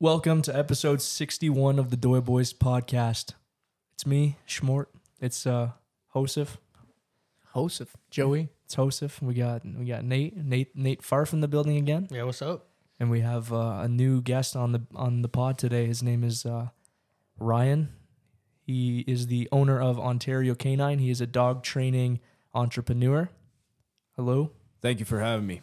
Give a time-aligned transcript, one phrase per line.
[0.00, 3.32] Welcome to episode 61 of the Doy Boys podcast.
[3.94, 4.86] It's me, Schmort.
[5.20, 5.72] It's uh
[6.14, 6.58] Joseph.
[7.52, 8.48] Joseph, Joey.
[8.64, 9.20] It's Joseph.
[9.20, 12.06] We got we got Nate, Nate Nate far from the building again.
[12.12, 12.68] Yeah, what's up?
[13.00, 15.86] And we have uh, a new guest on the on the pod today.
[15.86, 16.68] His name is uh,
[17.40, 17.88] Ryan.
[18.60, 21.00] He is the owner of Ontario Canine.
[21.00, 22.20] He is a dog training
[22.54, 23.30] entrepreneur.
[24.14, 24.52] Hello.
[24.80, 25.62] Thank you for having me.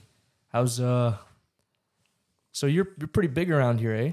[0.49, 1.19] How's uh
[2.51, 4.11] So you're you're pretty big around here, eh?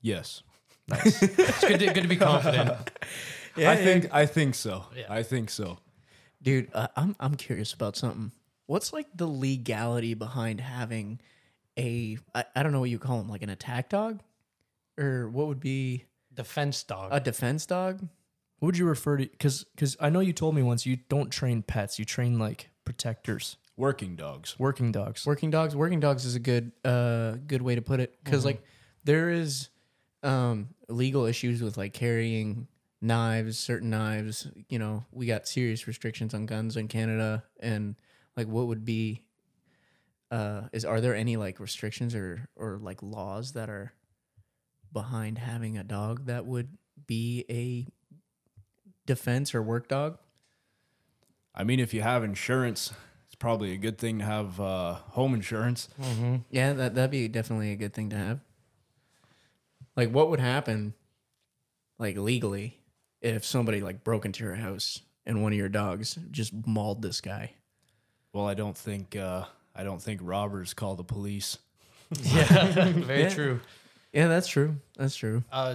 [0.00, 0.42] Yes.
[0.88, 1.22] Nice.
[1.38, 2.70] It's good to, good to be confident.
[3.56, 4.84] I think I think so.
[4.96, 5.06] Yeah.
[5.08, 5.78] I think so.
[6.40, 8.30] dude, uh, I'm I'm curious about something.
[8.66, 11.20] What's like the legality behind having
[11.78, 14.20] a I, I don't know what you call them, like an attack dog,
[14.98, 17.08] or what would be Defense dog.
[17.12, 18.00] a defense dog?
[18.60, 21.30] what would you refer to cuz cuz I know you told me once you don't
[21.30, 24.56] train pets, you train like protectors, Working dogs.
[24.58, 25.26] working dogs.
[25.26, 25.74] Working dogs.
[25.76, 28.62] Working dogs is a good uh good way to put it because like
[29.04, 29.68] there is
[30.22, 32.68] um legal issues with like carrying
[33.00, 34.48] knives, certain knives.
[34.68, 37.96] You know, we got serious restrictions on guns in Canada, and
[38.36, 39.22] like what would be
[40.30, 43.92] uh is are there any like restrictions or or like laws that are
[44.92, 46.76] behind having a dog that would
[47.06, 47.86] be a
[49.06, 50.18] defense or work dog?
[51.54, 52.92] I mean, if you have insurance,
[53.26, 55.88] it's probably a good thing to have uh, home insurance.
[56.50, 58.40] Yeah, that that'd be definitely a good thing to have.
[59.98, 60.94] Like, what would happen,
[61.98, 62.78] like legally,
[63.20, 67.20] if somebody like broke into your house and one of your dogs just mauled this
[67.20, 67.54] guy?
[68.32, 71.58] Well, I don't think uh, I don't think robbers call the police.
[72.22, 73.28] yeah, very Yeah.
[73.28, 73.60] true.
[74.12, 74.76] Yeah, that's true.
[74.96, 75.42] That's true.
[75.50, 75.74] Uh,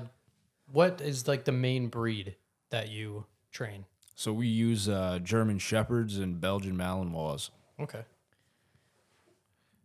[0.72, 2.38] what is like the main breed
[2.70, 3.84] that you train?
[4.16, 7.50] So we use uh, German shepherds and Belgian Malinois.
[7.78, 8.04] Okay.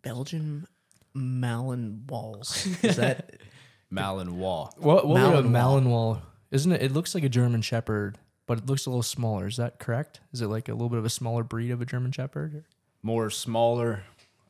[0.02, 0.68] Belgian
[1.16, 2.84] Malinois.
[2.84, 3.34] Is that
[3.92, 4.76] Malinois.
[4.78, 5.82] What what would Malinois.
[5.84, 6.20] Malinois?
[6.50, 6.82] Isn't it?
[6.82, 9.46] It looks like a German Shepherd, but it looks a little smaller.
[9.46, 10.20] Is that correct?
[10.32, 12.54] Is it like a little bit of a smaller breed of a German Shepherd?
[12.54, 12.64] Or
[13.02, 14.02] More smaller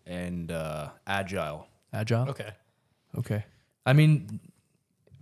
[0.07, 1.67] and uh, agile.
[1.93, 2.29] agile.
[2.31, 2.51] Okay.
[3.17, 3.45] Okay.
[3.85, 4.41] I mean,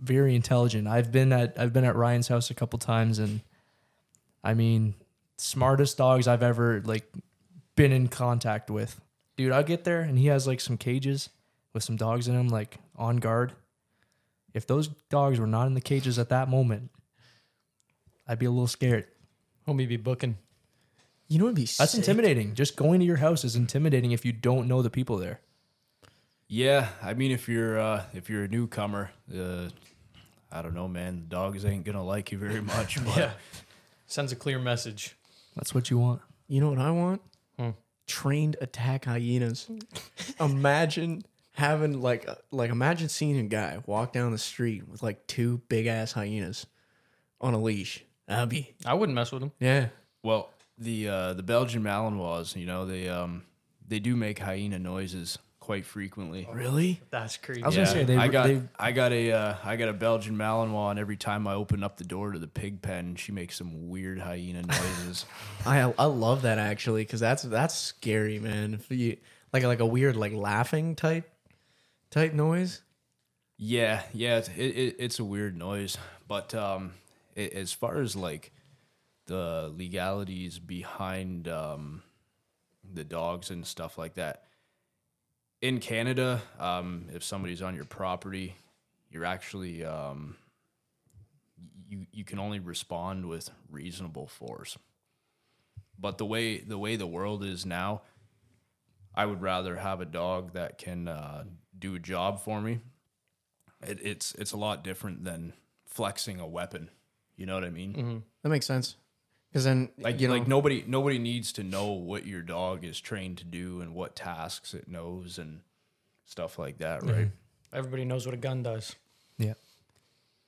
[0.01, 0.87] very intelligent.
[0.87, 3.41] I've been at I've been at Ryan's house a couple times, and
[4.43, 4.93] I mean,
[5.37, 7.05] smartest dogs I've ever like
[7.75, 8.99] been in contact with.
[9.35, 11.29] Dude, I get there and he has like some cages
[11.73, 13.53] with some dogs in them, like on guard.
[14.53, 16.89] If those dogs were not in the cages at that moment,
[18.27, 19.05] I'd be a little scared.
[19.67, 20.37] Homie be booking.
[21.27, 21.45] you know?
[21.45, 21.99] what'd be That's sick?
[21.99, 22.55] intimidating.
[22.55, 25.41] Just going to your house is intimidating if you don't know the people there.
[26.47, 29.67] Yeah, I mean, if you're uh, if you're a newcomer, uh,
[30.49, 31.25] I don't know, man.
[31.27, 32.97] The dogs ain't gonna like you very much.
[33.05, 33.31] But Yeah.
[34.05, 35.17] Sends a clear message.
[35.57, 36.21] That's what you want.
[36.47, 37.21] You know what I want?
[37.59, 37.71] Hmm.
[38.07, 39.69] Trained attack hyenas.
[40.39, 41.23] imagine
[41.57, 45.87] having like like imagine seeing a guy walk down the street with like two big
[45.87, 46.67] ass hyenas
[47.41, 48.03] on a leash.
[48.27, 49.51] That'd be I wouldn't mess with them.
[49.59, 49.87] yeah.
[50.21, 53.43] Well, the uh, the Belgian Malinois, you know, they um
[53.87, 56.47] they do make hyena noises quite frequently.
[56.53, 57.01] Really?
[57.09, 57.63] That's creepy.
[57.63, 58.17] I was gonna say they.
[58.17, 61.47] I got they I got a uh, I got a Belgian Malinois, and every time
[61.47, 65.25] I open up the door to the pig pen, she makes some weird hyena noises.
[65.65, 68.75] I I love that actually because that's that's scary, man.
[68.75, 69.17] If you
[69.51, 71.27] like like a weird like laughing type
[72.09, 72.81] type noise.
[73.57, 75.97] yeah, yeah, it, it, it's a weird noise,
[76.27, 76.93] but um,
[77.35, 78.51] it, as far as like
[79.25, 82.01] the legalities behind um
[82.93, 84.43] the dogs and stuff like that.
[85.61, 88.55] In Canada, um, if somebody's on your property,
[89.09, 90.35] you're actually um,
[91.89, 94.77] you you can only respond with reasonable force.
[95.99, 98.01] But the way the way the world is now,
[99.15, 101.45] I would rather have a dog that can uh,
[101.79, 102.79] do a job for me.
[103.81, 105.53] It, it's it's a lot different than
[105.85, 106.89] flexing a weapon.
[107.35, 108.23] You know what I mean?
[108.43, 108.95] That makes sense.
[109.49, 112.99] Because then Like you know like nobody nobody needs to know what your dog is
[112.99, 115.61] trained to do and what tasks it knows and
[116.25, 117.31] stuff like that, right?
[117.73, 118.95] Everybody knows what a gun does.
[119.37, 119.53] Yeah.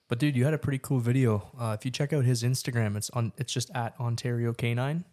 [0.07, 1.49] But dude, you had a pretty cool video.
[1.57, 3.31] Uh, if you check out his Instagram, it's on.
[3.37, 5.05] It's just at Ontario Canine,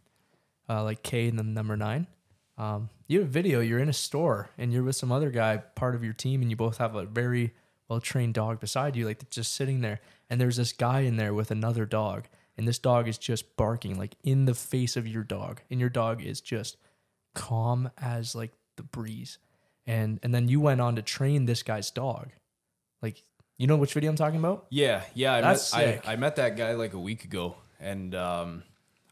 [0.68, 2.06] uh, like K and then number nine.
[2.58, 3.60] Um, you have a video.
[3.60, 6.50] You're in a store and you're with some other guy, part of your team, and
[6.50, 7.54] you both have a very
[7.88, 10.00] well trained dog beside you, like just sitting there.
[10.28, 12.24] And there's this guy in there with another dog,
[12.56, 15.90] and this dog is just barking like in the face of your dog, and your
[15.90, 16.76] dog is just
[17.34, 19.38] calm as like the breeze.
[19.86, 22.30] And and then you went on to train this guy's dog,
[23.02, 23.22] like
[23.58, 24.66] you know which video I'm talking about?
[24.70, 25.34] Yeah, yeah.
[25.34, 26.08] I That's met, I, sick.
[26.08, 28.62] I met that guy like a week ago, and um,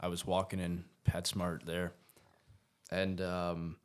[0.00, 1.92] I was walking in PetSmart there,
[2.94, 3.76] and um,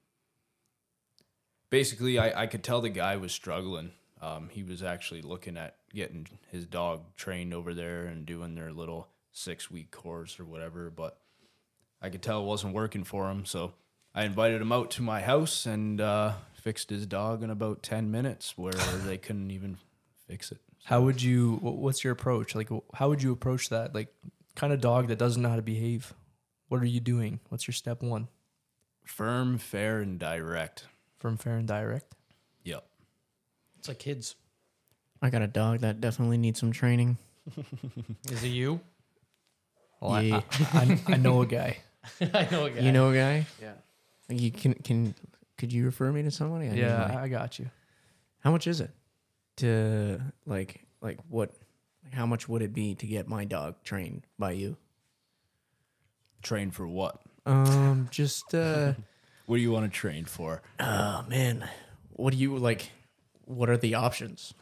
[1.69, 3.91] basically I, I could tell the guy was struggling.
[4.21, 8.71] Um, he was actually looking at getting his dog trained over there and doing their
[8.71, 11.17] little six week course or whatever, but
[12.01, 13.45] I could tell it wasn't working for him.
[13.45, 13.73] So
[14.13, 18.11] I invited him out to my house and uh, fixed his dog in about 10
[18.11, 18.73] minutes where
[19.05, 19.77] they couldn't even
[20.27, 20.59] fix it.
[20.83, 21.57] How would you?
[21.61, 22.55] What's your approach?
[22.55, 23.93] Like, how would you approach that?
[23.93, 24.13] Like,
[24.55, 26.13] kind of dog that doesn't know how to behave.
[26.69, 27.39] What are you doing?
[27.49, 28.29] What's your step one?
[29.09, 30.85] Firm, fair, and direct.
[31.17, 32.13] Firm, fair and direct.
[32.63, 32.85] Yep.
[33.79, 34.35] It's like kids.
[35.21, 37.17] I got a dog that definitely needs some training.
[38.31, 38.79] Is it you?
[39.99, 40.41] Well, I- Yeah.
[40.73, 41.77] I, I, I know a guy.
[42.21, 42.79] I know a guy.
[42.81, 43.45] You know a guy?
[43.61, 43.73] Yeah.
[44.29, 45.15] You can can
[45.57, 46.69] could you refer me to somebody?
[46.69, 47.15] I Yeah, money.
[47.17, 47.69] I got you.
[48.39, 48.91] How much is it
[49.57, 51.51] to like like what?
[52.03, 54.77] Like how much would it be to get my dog trained by you?
[56.41, 57.19] Trained for what?
[57.49, 58.93] Um, just uh,
[59.47, 60.61] What do you want to train for?
[60.79, 61.67] oh man,
[62.11, 62.91] what do you like?
[63.45, 64.53] What are the options?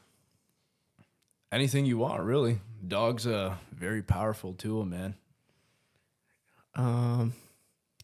[1.52, 2.60] Anything you want, really.
[2.86, 5.16] Dog's a very powerful tool, man.
[6.76, 7.34] Um,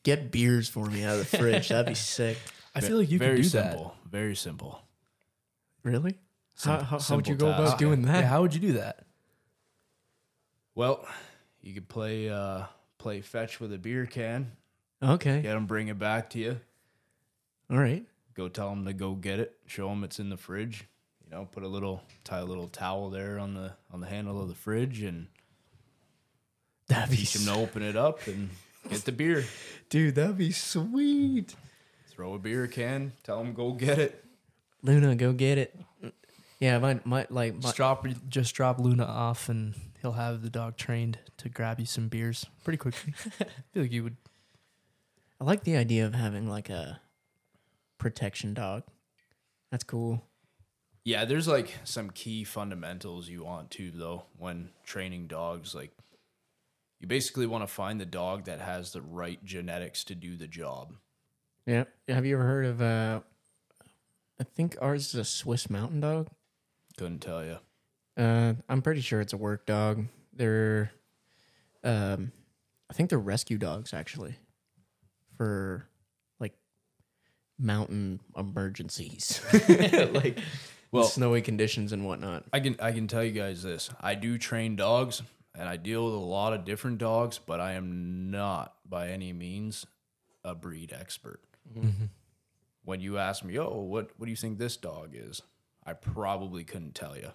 [0.03, 1.69] get beers for me out of the fridge.
[1.69, 2.38] That'd be sick.
[2.75, 3.95] I feel like you very could do simple.
[4.09, 4.81] Very simple.
[5.83, 6.18] Really?
[6.62, 7.77] How, how, how would you go simple about task.
[7.77, 8.12] doing that.
[8.12, 8.19] that?
[8.21, 9.06] Yeah, how would you do that?
[10.75, 11.06] Well,
[11.62, 12.63] you could play uh,
[12.97, 14.51] play fetch with a beer can.
[15.03, 15.41] Okay.
[15.41, 16.59] Get them bring it back to you.
[17.69, 18.05] All right.
[18.33, 19.55] Go tell them to go get it.
[19.65, 20.85] Show them it's in the fridge.
[21.25, 24.41] You know, put a little tie a little towel there on the on the handle
[24.41, 25.27] of the fridge and
[26.88, 28.50] That'd be teach them to open it up and
[28.89, 29.45] get the beer.
[29.89, 30.15] dude.
[30.15, 31.55] That'd be sweet.
[32.09, 33.13] Throw a beer can.
[33.23, 34.23] Tell them go get it.
[34.83, 35.79] Luna, go get it.
[36.59, 40.50] Yeah, my my like my, Just drop, just drop Luna off, and he'll have the
[40.50, 43.13] dog trained to grab you some beers pretty quickly.
[43.41, 44.17] I feel like you would.
[45.43, 47.01] I like the idea of having like a
[47.97, 48.83] protection dog.
[49.71, 50.23] That's cool.
[51.03, 55.75] Yeah, there's like some key fundamentals you want to though when training dogs.
[55.75, 55.91] Like
[57.01, 60.47] you basically want to find the dog that has the right genetics to do the
[60.47, 60.93] job.
[61.65, 61.83] Yeah.
[62.07, 63.19] Have you ever heard of uh
[64.39, 66.29] I think ours is a Swiss mountain dog.
[66.95, 67.57] Couldn't tell you.
[68.15, 70.05] Uh I'm pretty sure it's a work dog.
[70.31, 70.93] They're
[71.83, 72.31] um
[72.89, 74.37] I think they're rescue dogs actually
[75.38, 75.88] for
[76.39, 76.53] like
[77.59, 79.41] mountain emergencies.
[80.13, 80.39] like
[80.91, 82.45] Well- snowy conditions and whatnot.
[82.53, 83.89] I can I can tell you guys this.
[84.01, 85.21] I do train dogs
[85.56, 89.33] and I deal with a lot of different dogs, but I am not by any
[89.33, 89.85] means
[90.44, 91.39] a breed expert.
[92.86, 95.41] When you ask me, "Oh, what what do you think this dog is?"
[95.86, 97.29] I probably couldn't tell you.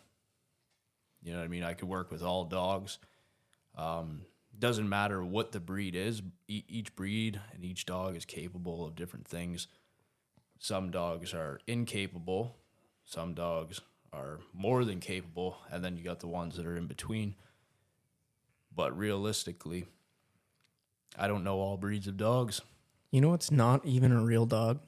[1.23, 1.62] You know what I mean?
[1.65, 2.99] I could work with all dogs.
[3.77, 4.23] Um,
[4.56, 6.23] doesn't matter what the breed is.
[6.47, 9.67] E- each breed and each dog is capable of different things.
[10.59, 12.56] Some dogs are incapable.
[13.05, 13.81] Some dogs
[14.12, 17.35] are more than capable, and then you got the ones that are in between.
[18.75, 19.87] But realistically,
[21.19, 22.61] I don't know all breeds of dogs.
[23.11, 24.81] You know what's not even a real dog?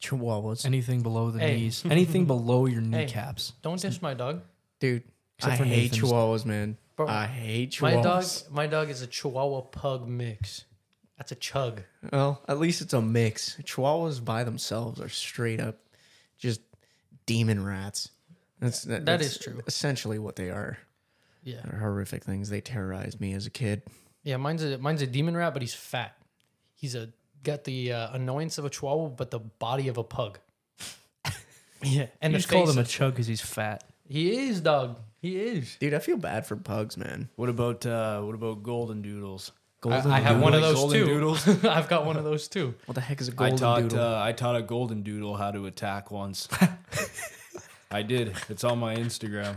[0.00, 0.64] Chihuahuas.
[0.64, 1.56] Anything below the Hey.
[1.56, 3.52] knees, anything below your kneecaps.
[3.62, 4.42] Don't diss my dog.
[4.80, 5.02] Dude,
[5.38, 6.02] Except I for hate Nathan's.
[6.12, 6.76] chihuahuas, man.
[6.98, 7.80] Bro, I hate chihuahuas.
[7.80, 10.64] My dog, my dog is a Chihuahua Pug mix.
[11.16, 11.82] That's a chug.
[12.12, 13.56] Well, at least it's a mix.
[13.62, 15.76] Chihuahuas by themselves are straight up
[16.38, 16.60] just
[17.24, 18.10] demon rats.
[18.58, 19.60] That's that, That that's is true.
[19.68, 20.76] Essentially, what they are.
[21.44, 22.50] Yeah, They're horrific things.
[22.50, 23.82] They terrorized me as a kid.
[24.24, 24.36] yeah.
[24.36, 26.16] Mine's a mine's a demon rat, but he's fat.
[26.74, 27.10] He's a
[27.44, 30.40] got the uh, annoyance of a Chihuahua, but the body of a pug.
[31.84, 33.84] yeah, and You just call him a chug because he's fat.
[34.08, 34.98] He is dog.
[35.20, 35.76] He is.
[35.80, 37.28] Dude, I feel bad for pugs, man.
[37.36, 39.52] What about uh, what about golden doodles?
[39.80, 41.06] Golden I, I have one of those golden too.
[41.06, 41.64] doodles?
[41.64, 42.74] I've got one of those too.
[42.86, 44.00] What the heck is a I golden taught doodle?
[44.00, 46.48] uh, I taught a golden doodle how to attack once.
[47.90, 48.36] I did.
[48.48, 49.56] It's on my Instagram.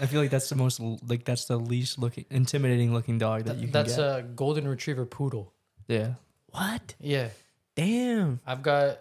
[0.00, 3.56] I feel like that's the most like that's the least looking intimidating looking dog that
[3.56, 4.18] you can That's get.
[4.18, 5.52] a golden retriever poodle.
[5.88, 6.14] yeah.
[6.50, 6.94] what?
[7.00, 7.28] Yeah,
[7.74, 8.40] Damn.
[8.46, 8.98] I've got,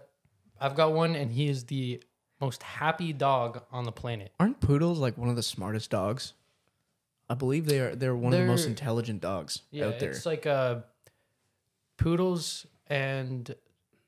[0.60, 2.02] I've got one, and he is the
[2.40, 4.32] most happy dog on the planet.
[4.40, 6.34] Aren't poodles like one of the smartest dogs?
[7.30, 7.96] I believe they are.
[7.96, 10.12] They're one of the most intelligent dogs Yeah, out there.
[10.12, 10.82] it's like uh,
[11.98, 13.54] poodles and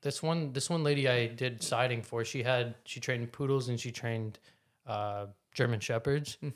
[0.02, 0.52] this one.
[0.52, 2.24] This one lady I did siding for.
[2.24, 4.38] She had she trained poodles and she trained
[4.86, 6.48] uh, German shepherds, Hmm.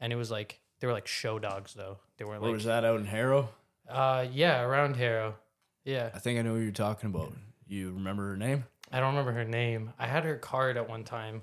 [0.00, 1.98] and it was like they were like show dogs though.
[2.18, 3.48] They weren't Where like was that out in Harrow?
[3.88, 5.34] uh yeah around Harrow.
[5.84, 7.32] Yeah, I think I know who you're talking about.
[7.66, 8.64] You remember her name?
[8.92, 9.92] I don't remember her name.
[9.98, 11.42] I had her card at one time.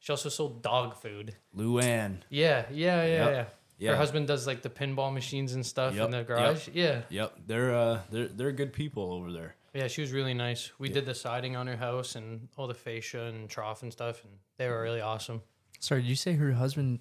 [0.00, 1.34] She also sold dog food.
[1.56, 2.18] Luann.
[2.28, 3.32] Yeah, yeah, yeah, Yep.
[3.32, 3.44] yeah.
[3.80, 3.90] Yeah.
[3.92, 6.26] Her husband does like the pinball machines and stuff Yep, in the yep.
[6.26, 6.68] garage.
[6.72, 9.54] Yeah, Yep, they're uh they're they're good people over there.
[9.72, 10.72] yeah, she was really nice.
[10.80, 14.24] We did the siding on her house and all the fascia and trough and stuff,
[14.24, 15.42] and they were really awesome.
[15.78, 16.98] Sorry, did you say her husband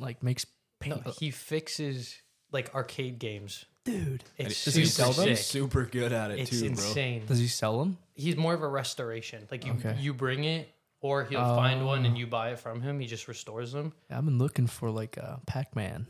[0.00, 0.44] like makes
[0.80, 0.96] paint?
[0.96, 1.16] No, paint?
[1.20, 2.16] he fixes
[2.50, 3.66] like arcade games.
[3.90, 5.24] Dude, It's Does he super sell them?
[5.24, 5.28] sick.
[5.38, 6.68] He's super good at it It's too, bro.
[6.68, 7.26] insane.
[7.26, 7.98] does he sell them?
[8.14, 9.46] He's more of a restoration.
[9.50, 9.96] Like you, Okay.
[9.98, 10.68] you bring it,
[11.00, 12.18] or he'll find one and oh.
[12.18, 13.00] you buy it from him.
[13.00, 13.92] He just restores them.
[14.10, 16.06] I've been looking for like uh, a Pac Man.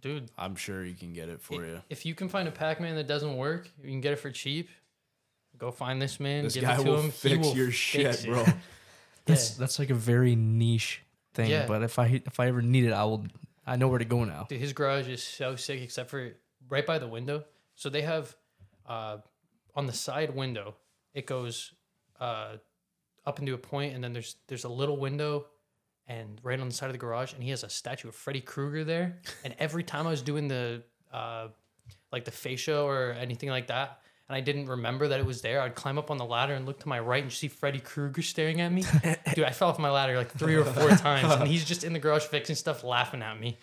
[0.00, 1.80] Dude, I'm sure he can get it for you.
[1.90, 4.70] if you can find a Pac-Man that doesn't work, you can get it for cheap.
[5.58, 6.44] Go find this man.
[6.44, 7.10] This give guy it to will him.
[7.10, 8.26] fix he will your fix shit, it.
[8.26, 8.44] bro.
[9.26, 9.56] That's Yeah.
[9.58, 11.02] that's like a very niche
[11.34, 11.50] thing.
[11.50, 11.66] Yeah.
[11.66, 13.26] But if I if I ever need it, I will.
[13.66, 14.46] I know where to go now.
[14.48, 16.32] Dude, his garage is so sick, except for
[16.68, 17.44] right by the window.
[17.74, 18.34] So they have
[18.86, 19.18] uh,
[19.74, 20.74] on the side window,
[21.14, 21.72] it goes
[22.20, 22.56] uh,
[23.26, 25.46] up into a point, and then there's there's a little window,
[26.06, 28.40] and right on the side of the garage, and he has a statue of Freddy
[28.40, 29.18] Krueger there.
[29.44, 30.82] And every time I was doing the
[31.12, 31.48] uh,
[32.12, 35.60] like the fascia or anything like that, and I didn't remember that it was there,
[35.60, 38.22] I'd climb up on the ladder and look to my right and see Freddy Krueger
[38.22, 38.84] staring at me.
[39.34, 41.92] Dude, I fell off my ladder like three or four times, and he's just in
[41.92, 43.58] the garage fixing stuff, laughing at me.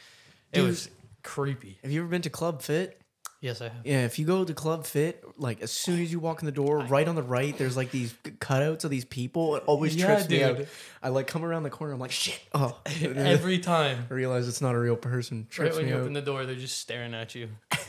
[0.52, 0.68] It Dude.
[0.68, 0.90] was
[1.26, 1.78] creepy.
[1.84, 3.02] Have you ever been to Club Fit?
[3.42, 3.74] Yes, I have.
[3.84, 6.52] Yeah, if you go to Club Fit, like as soon as you walk in the
[6.52, 9.58] door, right on the right, there's like these cutouts of these people.
[9.58, 10.60] It always Yeah, trips me out.
[11.04, 12.40] I like come around the corner, I'm like, shit.
[12.54, 14.08] Oh, Every time.
[14.10, 15.40] I realize it's not a real person.
[15.40, 16.02] Right Trips when me you out.
[16.02, 17.50] open the door, they're just staring at you.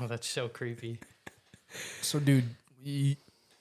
[0.00, 0.98] Oh, that's so creepy.
[2.00, 2.48] So, dude,
[2.82, 3.14] you,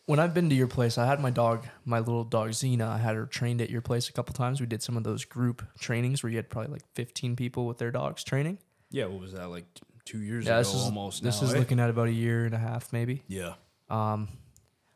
[0.08, 2.88] when I've been to your place, I had my dog, my little dog Xena.
[2.88, 4.60] I had her trained at your place a couple times.
[4.60, 7.78] We did some of those group trainings where you had probably like 15 people with
[7.78, 8.58] their dogs training.
[8.92, 9.66] Yeah, what was that like
[10.06, 11.24] two years Yeah, ago this is almost?
[11.24, 13.24] this now, is looking at about a year and a half, maybe.
[13.28, 13.54] yeah.
[13.90, 14.30] Um,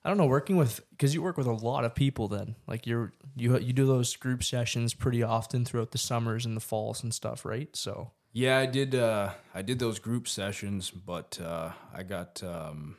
[0.04, 2.28] I don't know, working with because you work with a lot of people.
[2.30, 6.56] Then, like you're you you do those group sessions pretty often throughout the summers and
[6.56, 7.68] the falls and stuff, right?
[7.76, 8.96] So, Yeah, I did.
[8.96, 12.96] Uh, I did those group sessions, but uh, I got um,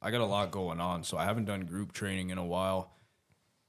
[0.00, 2.92] I got a lot going on, so I haven't done group training in a while.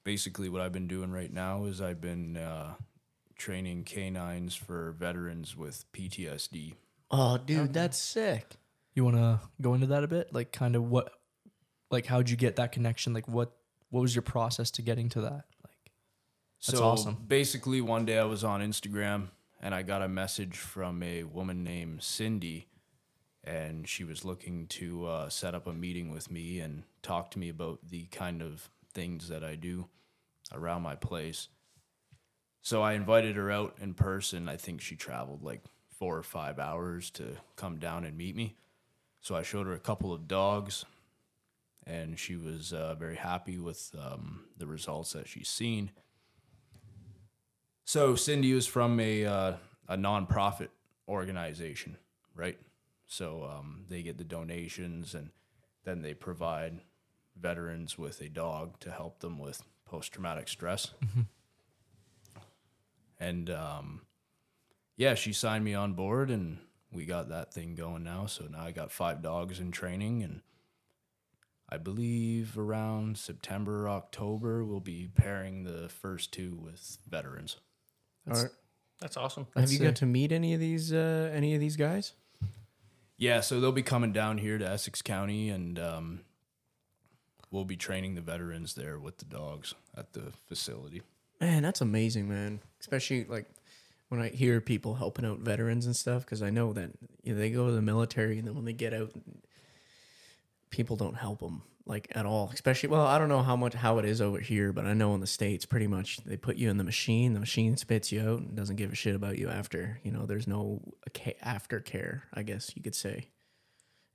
[0.03, 2.75] Basically, what I've been doing right now is I've been uh,
[3.39, 6.75] training canines for veterans with PTSD.
[7.09, 8.57] oh, dude, that's sick.
[8.93, 11.11] you want to go into that a bit, like kind of what,
[11.89, 13.13] like how'd you get that connection?
[13.13, 13.55] Like what
[13.89, 15.45] what was your process to getting to that?
[15.63, 15.91] Like,
[16.67, 17.17] That's so awesome.
[17.27, 19.29] Basically, one day I was on Instagram
[19.61, 22.67] and I got a message from a woman named Cindy,
[23.43, 27.39] and she was looking to uh, set up a meeting with me and talk to
[27.39, 29.87] me about the kind of things that I do
[30.53, 31.47] around my place.
[32.61, 34.49] So I invited her out in person.
[34.49, 35.61] I think she traveled like
[35.97, 38.55] four or five hours to come down and meet me.
[39.21, 40.85] So I showed her a couple of dogs,
[41.85, 45.91] and she was uh, very happy with um, the results that she's seen.
[47.83, 49.53] So Cindy was from a uh,
[49.87, 50.69] a nonprofit
[51.07, 51.97] organization,
[52.35, 52.57] right?
[53.07, 55.31] So um, they get the donations, and
[55.83, 56.81] then they provide
[57.35, 60.91] veterans with a dog to help them with post traumatic stress.
[63.19, 64.01] And um,
[64.97, 66.59] yeah, she signed me on board, and
[66.91, 68.25] we got that thing going now.
[68.27, 70.41] So now I got five dogs in training, and
[71.67, 77.57] I believe around September, October, we'll be pairing the first two with veterans.
[78.25, 78.55] That's- All right.
[79.01, 79.45] That's awesome.
[79.55, 79.87] Have That's you sick.
[79.87, 82.11] got to meet any of these uh, any of these guys?
[83.15, 86.19] Yeah, so they'll be coming down here to Essex County, and um,
[87.49, 91.01] we'll be training the veterans there with the dogs at the facility.
[91.39, 92.59] Man, that's amazing, man.
[92.79, 93.45] Especially like
[94.09, 96.91] when I hear people helping out veterans and stuff, because I know that
[97.23, 99.11] you know, they go to the military and then when they get out,
[100.69, 102.51] people don't help them like at all.
[102.53, 105.13] Especially, well, I don't know how much how it is over here, but I know
[105.15, 108.21] in the states, pretty much they put you in the machine, the machine spits you
[108.21, 109.99] out and doesn't give a shit about you after.
[110.03, 110.81] You know, there's no
[111.13, 113.29] ca- aftercare, I guess you could say.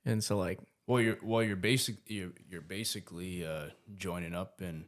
[0.05, 4.85] And so, like, Well, you're well, you're basic you're you're basically uh, joining up and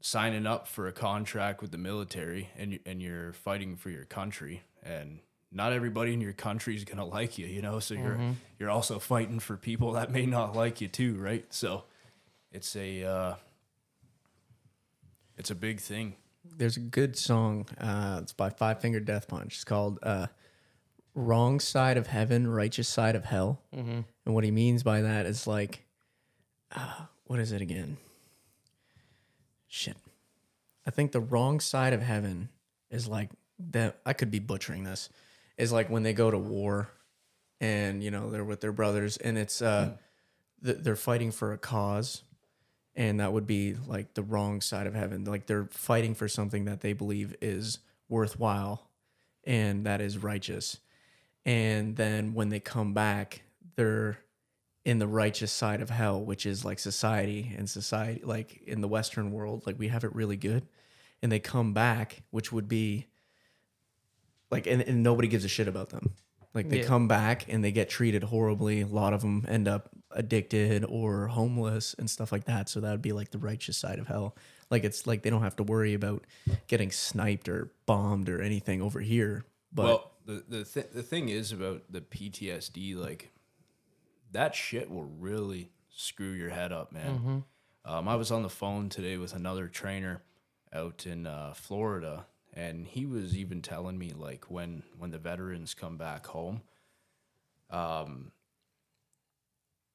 [0.00, 4.04] signing up for a contract with the military, and you, and you're fighting for your
[4.04, 5.18] country, and
[5.50, 7.78] not everybody in your country is gonna like you, you know.
[7.80, 8.18] So you're
[8.58, 11.44] you're also fighting for people that may not like you too, right?
[11.50, 11.84] So
[12.52, 13.34] it's a uh,
[15.36, 16.14] it's a big thing.
[16.56, 17.66] there's a good song.
[17.80, 19.54] Uh, it's by Five Finger Death Punch.
[19.54, 20.26] It's called uh,
[21.14, 24.00] "Wrong Side of Heaven, Righteous Side of Hell." Mm-hmm.
[24.26, 25.84] And what he means by that is like,
[26.74, 27.96] uh, what is it again?
[29.68, 29.96] Shit,
[30.86, 32.48] I think the wrong side of heaven
[32.90, 33.30] is like
[33.70, 33.98] that.
[34.04, 35.08] I could be butchering this.
[35.56, 36.88] Is like when they go to war,
[37.60, 39.96] and you know they're with their brothers, and it's uh,
[40.64, 42.22] th- they're fighting for a cause
[42.98, 46.66] and that would be like the wrong side of heaven like they're fighting for something
[46.66, 48.90] that they believe is worthwhile
[49.44, 50.78] and that is righteous
[51.46, 53.42] and then when they come back
[53.76, 54.18] they're
[54.88, 58.88] in the righteous side of hell which is like society and society like in the
[58.88, 60.62] western world like we have it really good
[61.22, 63.06] and they come back, which would be
[64.52, 66.14] like, and, and nobody gives a shit about them.
[66.54, 66.86] Like they Yeah.
[66.86, 68.80] come back and they get treated horribly.
[68.82, 72.68] A lot of them end up addicted or homeless and stuff like that.
[72.68, 74.36] So that would be like the righteous side of hell.
[74.70, 76.24] Like it's like they don't have to worry about
[76.68, 79.44] getting sniped or bombed or anything over here.
[79.72, 83.30] But well, the the th- the thing is about the PTSD, like
[84.32, 87.44] that shit will really screw your head up, man.
[87.84, 90.22] Um, I was on the phone today with another trainer
[90.72, 95.74] out in uh, Florida, and he was even telling me like when when the veterans
[95.74, 96.62] come back home,
[97.70, 98.32] um,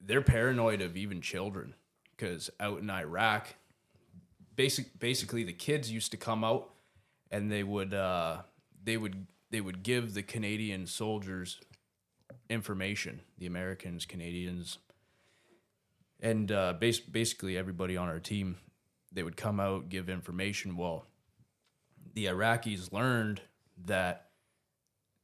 [0.02, 1.76] they're paranoid of even children
[2.16, 3.56] because out in Iraq,
[4.56, 6.70] basic basically the kids used to come out
[7.32, 8.38] and they would uh,
[8.84, 11.60] they would they would give the Canadian soldiers
[12.54, 14.78] information, the Americans, Canadians,
[16.20, 18.58] and uh, bas- basically everybody on our team.
[19.12, 20.78] They would come out give information.
[20.78, 21.06] Well,
[22.14, 23.42] the Iraqis learned
[23.86, 24.30] that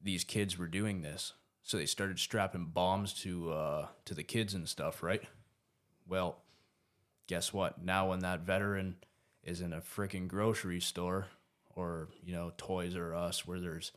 [0.01, 1.33] these kids were doing this,
[1.63, 5.01] so they started strapping bombs to uh, to the kids and stuff.
[5.01, 5.23] Right?
[6.07, 6.43] Well,
[7.27, 7.83] guess what?
[7.83, 8.97] Now when that veteran
[9.43, 11.27] is in a freaking grocery store
[11.75, 13.91] or you know Toys R Us where there's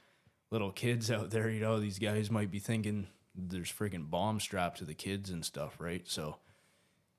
[0.51, 4.79] little kids out there, you know these guys might be thinking there's freaking bombs strapped
[4.79, 6.03] to the kids and stuff, right?
[6.07, 6.37] So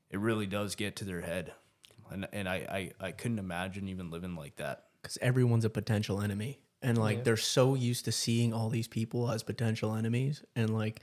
[0.10, 1.54] it really does get to their head,
[2.12, 4.86] and and I I, I couldn't imagine even living like that.
[5.02, 7.24] because everyone's a potential enemy and like Yeah.
[7.24, 11.02] they're so used to seeing all these people as potential enemies and like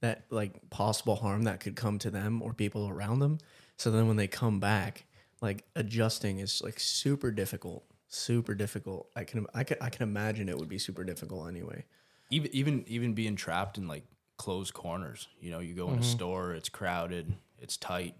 [0.00, 3.38] that like possible harm that could come to them or people around them
[3.76, 5.04] so then when they come back
[5.40, 10.48] like adjusting is like super difficult super difficult i can i can, I can imagine
[10.48, 11.84] it would be super difficult anyway
[12.30, 14.04] Even even even being trapped in like
[14.36, 16.04] closed corners, you know, you go in a mm-hmm.
[16.04, 18.14] store, it's crowded, it's tight.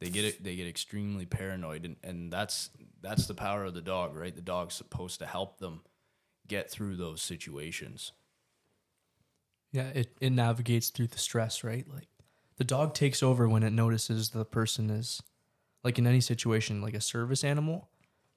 [0.00, 0.44] They get it.
[0.44, 4.34] They get extremely paranoid, and, and that's that's the power of the dog, right?
[4.34, 5.80] The dog's supposed to help them
[6.46, 8.12] get through those situations.
[9.72, 11.86] Yeah, it, it navigates through the stress, right?
[11.92, 12.08] Like
[12.58, 15.22] the dog takes over when it notices the person is
[15.82, 17.88] like in any situation, like a service animal,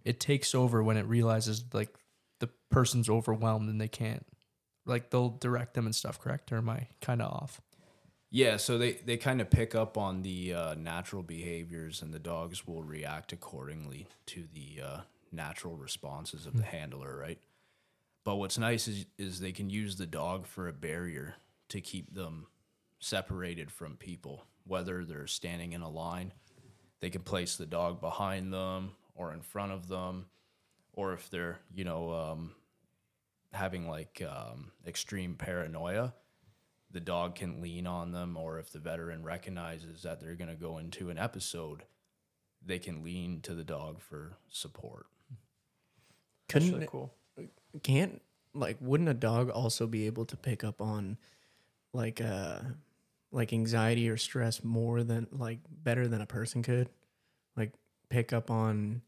[0.03, 1.95] it takes over when it realizes like
[2.39, 4.25] the person's overwhelmed and they can't
[4.87, 6.51] like they'll direct them and stuff, correct?
[6.51, 7.61] Or am I kinda off?
[8.29, 12.19] Yeah, so they, they kind of pick up on the uh, natural behaviors, and the
[12.19, 17.39] dogs will react accordingly to the uh, natural responses of the handler, right?
[18.25, 21.35] But what's nice is is they can use the dog for a barrier
[21.69, 22.47] to keep them
[22.99, 26.33] separated from people, whether they're standing in a line.
[26.99, 30.25] They can place the dog behind them or in front of them,
[30.91, 32.51] or if they're you know um,
[33.57, 36.13] having like um, extreme paranoia
[36.91, 40.55] the dog can lean on them or if the veteran recognizes that they're going to
[40.55, 41.83] go into an episode
[42.65, 45.07] they can lean to the dog for support
[46.49, 47.13] couldn't really cool.
[47.83, 48.21] can't
[48.53, 51.17] like wouldn't a dog also be able to pick up on
[51.93, 52.59] like uh
[53.31, 56.89] like anxiety or stress more than like better than a person could
[57.55, 57.73] like
[58.09, 59.01] pick up on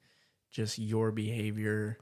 [0.51, 1.97] just your behavior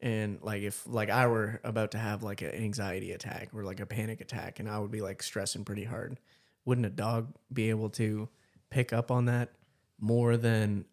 [0.00, 3.80] and like if like i were about to have like an anxiety attack or like
[3.80, 6.18] a panic attack and i would be like stressing pretty hard
[6.64, 8.28] wouldn't a dog be able to
[8.70, 9.50] pick up on that
[9.98, 10.84] more than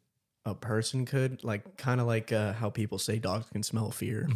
[0.45, 1.43] a person could?
[1.43, 4.27] Like kind of like uh, how people say dogs can smell fear.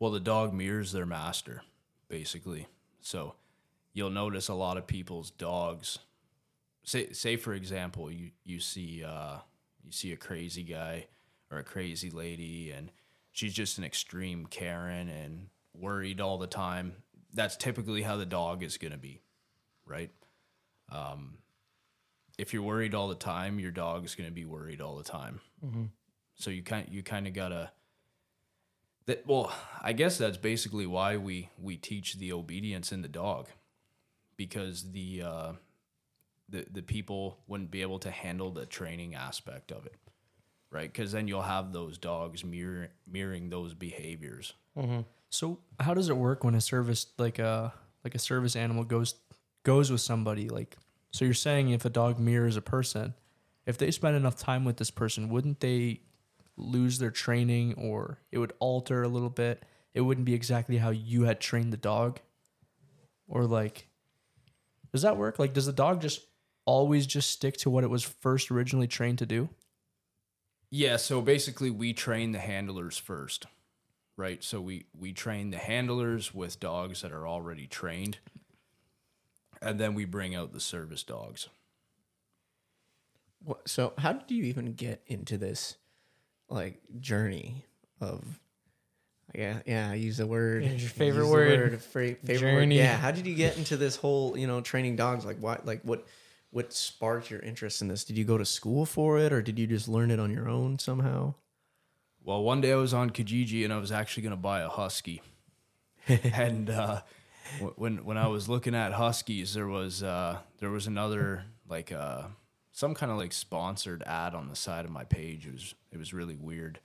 [0.00, 1.62] Well the dog mirrors their master
[2.08, 2.66] basically.
[3.00, 3.34] So
[3.92, 5.98] you'll notice a lot of people's dogs
[6.84, 9.38] say say for example you you see uh
[9.82, 11.06] you see a crazy guy
[11.50, 12.90] or a crazy lady and
[13.38, 16.92] she's just an extreme karen and worried all the time.
[17.32, 19.22] That's typically how the dog is going to be
[19.86, 20.10] right?
[20.90, 21.38] Um
[22.36, 25.40] if you're worried all the time your dog's going to be worried all the time.
[26.34, 27.70] So you kind you kind of gotta
[29.06, 33.48] that well i guess that's basically why we we teach the obedience in the dog.
[34.36, 35.52] Because the uh
[36.48, 39.94] the the people wouldn't be able to handle the training aspect of it
[40.70, 45.00] right because then you'll have those dogs mirror, mirroring those behaviors mm-hmm.
[45.30, 47.72] So how does it work when a service like a
[48.04, 49.14] like a service animal goes
[49.62, 50.48] goes with somebody?
[50.48, 50.76] Like
[51.10, 53.14] so you're saying if a dog mirrors a person,
[53.66, 56.00] if they spend enough time with this person, wouldn't they
[56.56, 59.64] lose their training or it would alter a little bit?
[59.94, 62.20] It wouldn't be exactly how you had trained the dog?
[63.26, 63.86] Or like
[64.92, 65.38] does that work?
[65.38, 66.26] Like does the dog just
[66.64, 69.50] always just stick to what it was first originally trained to do?
[70.70, 73.46] Yeah, so basically we train the handlers first.
[74.16, 74.42] Right?
[74.42, 78.18] So we we train the handlers with dogs that are already trained.
[79.62, 81.48] And then we bring out the service dogs.
[83.44, 85.76] What, so how did you even get into this
[86.48, 87.64] like journey
[88.00, 88.24] of
[89.34, 91.82] yeah yeah I use the word Yeah, your I use favorite the word.
[91.82, 92.54] fra- favorite Journey.
[92.54, 95.66] word yeah how did you get into this whole you know training dogs like what
[95.66, 96.06] like what
[96.50, 99.58] what sparked your interest in this did you go to school for it or did
[99.58, 101.34] you just learn it on your own somehow
[102.24, 104.68] Well, one day I was on Kijiji and I was actually going to buy a
[104.68, 105.22] husky.
[106.08, 107.00] and uh,
[107.76, 112.24] when when I was looking at huskies, there was uh, there was another like uh,
[112.72, 115.46] some kind of like sponsored ad on the side of my page.
[115.46, 116.80] It was it was really weird,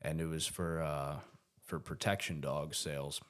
[0.00, 1.16] and it was for uh,
[1.62, 3.20] for protection dog sales.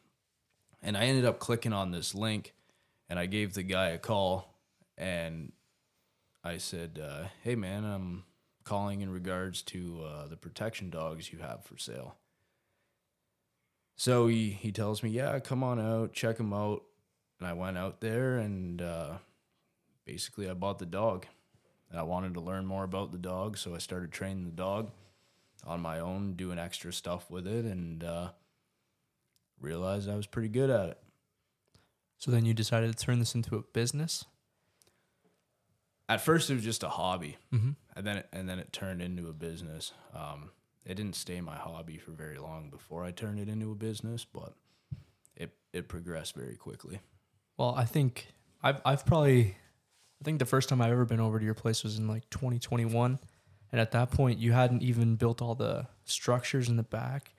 [0.82, 2.54] And I ended up clicking on this link,
[3.08, 4.51] and I gave the guy a call,
[5.02, 5.52] and
[6.44, 8.24] I said, uh, "Hey man, I'm
[8.64, 12.16] calling in regards to uh, the protection dogs you have for sale."
[13.96, 16.84] So he he tells me, "Yeah, come on out, check them out."
[17.40, 19.14] And I went out there, and uh,
[20.04, 21.26] basically I bought the dog,
[21.90, 24.92] and I wanted to learn more about the dog, so I started training the dog
[25.64, 28.28] on my own, doing extra stuff with it, and uh,
[29.60, 30.98] realized I was pretty good at it.
[32.18, 34.24] So then you decided to turn this into a business.
[36.12, 37.38] At first, it was just a hobby.
[37.54, 37.70] Mm-hmm.
[37.96, 39.92] and then it, and then it turned into a business.
[40.14, 40.50] Um,
[40.84, 44.26] it didn't stay my hobby for very long before I turned it into a business,
[44.26, 44.52] but
[45.36, 47.00] it it progressed very quickly.
[47.56, 48.26] Well, I think
[48.62, 49.56] I've I've probably
[50.20, 52.28] I think the first time I've ever been over to your place was in like
[52.30, 53.18] 2021,
[53.70, 57.32] and at that point you hadn't even built all the structures in the back.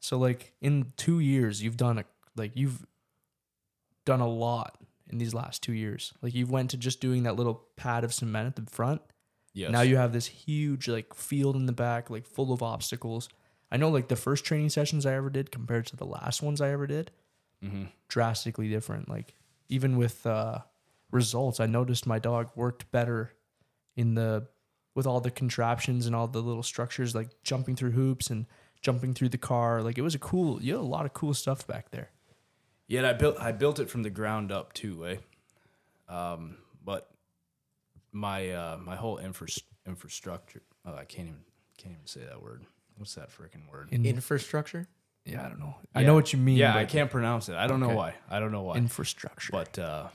[0.00, 2.84] So like in two years, you've done a like you've
[4.04, 4.76] done a lot
[5.10, 6.12] in these last two years.
[6.22, 9.02] Like you went to just doing that little pad of cement at the front.
[9.54, 9.70] Yes.
[9.70, 13.28] Now you have this huge like field in the back, like full of obstacles.
[13.70, 16.60] I know like the first training sessions I ever did compared to the last ones
[16.60, 17.10] I ever did,
[17.62, 17.84] mm-hmm.
[18.08, 19.08] drastically different.
[19.08, 19.34] Like
[19.68, 20.58] even with uh,
[21.10, 23.32] results, I noticed my dog worked better
[23.96, 24.46] in the
[24.94, 28.46] with all the contraptions and all the little structures, like jumping through hoops and
[28.82, 29.82] jumping through the car.
[29.82, 30.62] Like it was a cool.
[30.62, 32.10] You had a lot of cool stuff back there.
[32.88, 35.16] Yeah, I built I built it from the ground up too, eh?
[36.08, 37.10] Um, but
[38.12, 39.48] my uh, my whole infra-
[39.86, 40.62] infrastructure.
[40.84, 41.40] Oh, I can't even
[41.78, 42.64] can't even say that word.
[42.96, 43.88] What's that freaking word?
[43.92, 44.86] In, infrastructure
[45.24, 45.76] yeah, I don't know.
[45.94, 46.56] I know what you mean.
[46.56, 47.54] yeah, I can't pronounce it.
[47.54, 48.14] I don't know why.
[48.28, 48.76] I don't know why.
[48.76, 49.52] Infrastructure.
[49.52, 50.08] but uh,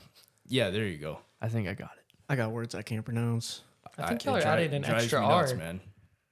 [0.46, 1.18] yeah, there you go.
[1.40, 2.04] I think I got it.
[2.28, 3.62] I got words I can't pronounce
[3.96, 5.56] I think y'all are dri- adding an extra me nuts, R.
[5.56, 5.80] man.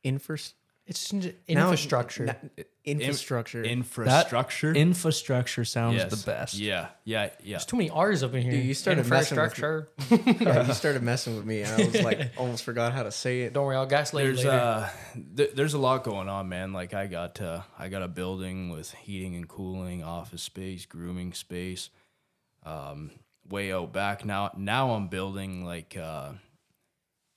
[0.05, 0.53] Infras-
[0.87, 2.27] It's n- now- infrastructure.
[2.27, 4.73] na- infrastructure Infrastructure.
[4.73, 6.11] Infrastructure sounds Yes.
[6.23, 6.55] the best.
[6.55, 7.57] Yeah, yeah, yeah.
[7.57, 8.53] There's too many R's up in here.
[8.53, 9.73] Dude, you started messing with me.
[9.73, 10.43] infrastructure.
[10.45, 13.41] yeah, you started messing with me and I was like almost forgot how to say
[13.43, 14.57] it Don't worry, I'll gaslight you There's later.
[14.57, 14.89] uh,
[15.37, 16.73] th- there's a lot going on, man.
[16.73, 21.33] Like I got uh, I got a building with heating and cooling, office space, grooming
[21.33, 21.91] space.
[22.63, 23.11] Um,
[23.49, 24.53] way out back now.
[24.57, 26.31] Now I'm building like uh,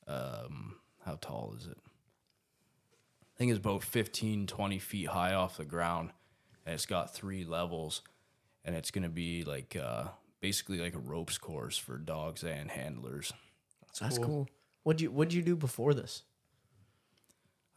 [0.07, 1.77] um, how tall is it?
[3.39, 6.11] I think it's about 15, 20 feet high off the ground,
[6.65, 8.01] and it's got three levels,
[8.65, 10.09] and it's gonna be like uh,
[10.41, 13.31] basically like a ropes course for dogs and handlers.
[13.99, 14.27] that's cool.
[14.27, 14.49] cool,
[14.83, 16.23] what'd you what'd you do before this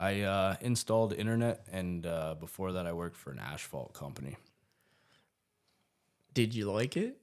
[0.00, 4.36] I uh, installed internet, and uh, before that, I worked for an asphalt company
[6.34, 7.18] did you like it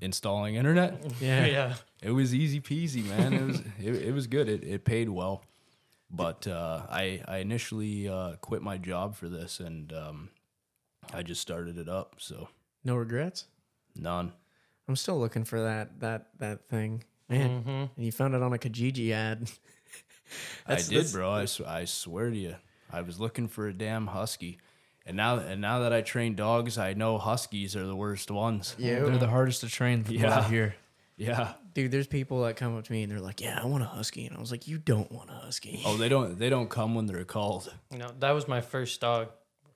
[0.00, 1.00] installing internet.
[1.20, 1.46] yeah.
[1.46, 1.74] yeah.
[2.02, 3.32] It was easy peasy, man.
[3.32, 4.48] It was it, it was good.
[4.48, 5.44] It, it paid well,
[6.12, 10.28] but uh, I I initially uh, quit my job for this, and um,
[11.12, 12.16] I just started it up.
[12.18, 12.48] So
[12.84, 13.46] no regrets
[13.96, 14.32] none.
[14.88, 17.70] I'm still looking for that that that thing man Mm-hmm.
[17.96, 19.50] and you found it on a Kijiji ad
[20.66, 21.30] I did, bro.
[21.30, 22.56] I, sw- I swear to you,
[22.90, 24.58] I was looking for a damn husky,
[25.06, 28.74] and now and now that I train dogs, I know huskies are the worst ones.
[28.78, 30.48] yeah They're the hardest to train from what I
[31.16, 31.52] Yeah.
[31.74, 33.86] dude there's people that come up to me and they're like yeah I want a
[33.86, 36.68] husky and I was like you don't want a husky Oh, they don't they don't
[36.70, 37.72] come when they're called.
[37.92, 39.28] You know, that was my first dog.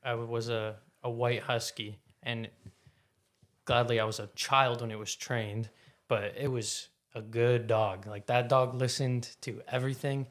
[0.05, 2.49] I was a, a white husky, and
[3.65, 5.69] gladly I was a child when it was trained,
[6.09, 8.07] but it was a good dog.
[8.07, 10.29] Like that dog listened to everything,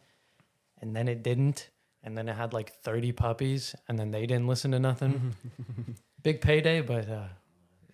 [0.81, 1.69] and then it didn't,
[2.03, 5.35] and then it had like thirty puppies, and then they didn't listen to nothing.
[6.23, 7.27] Big payday, but uh,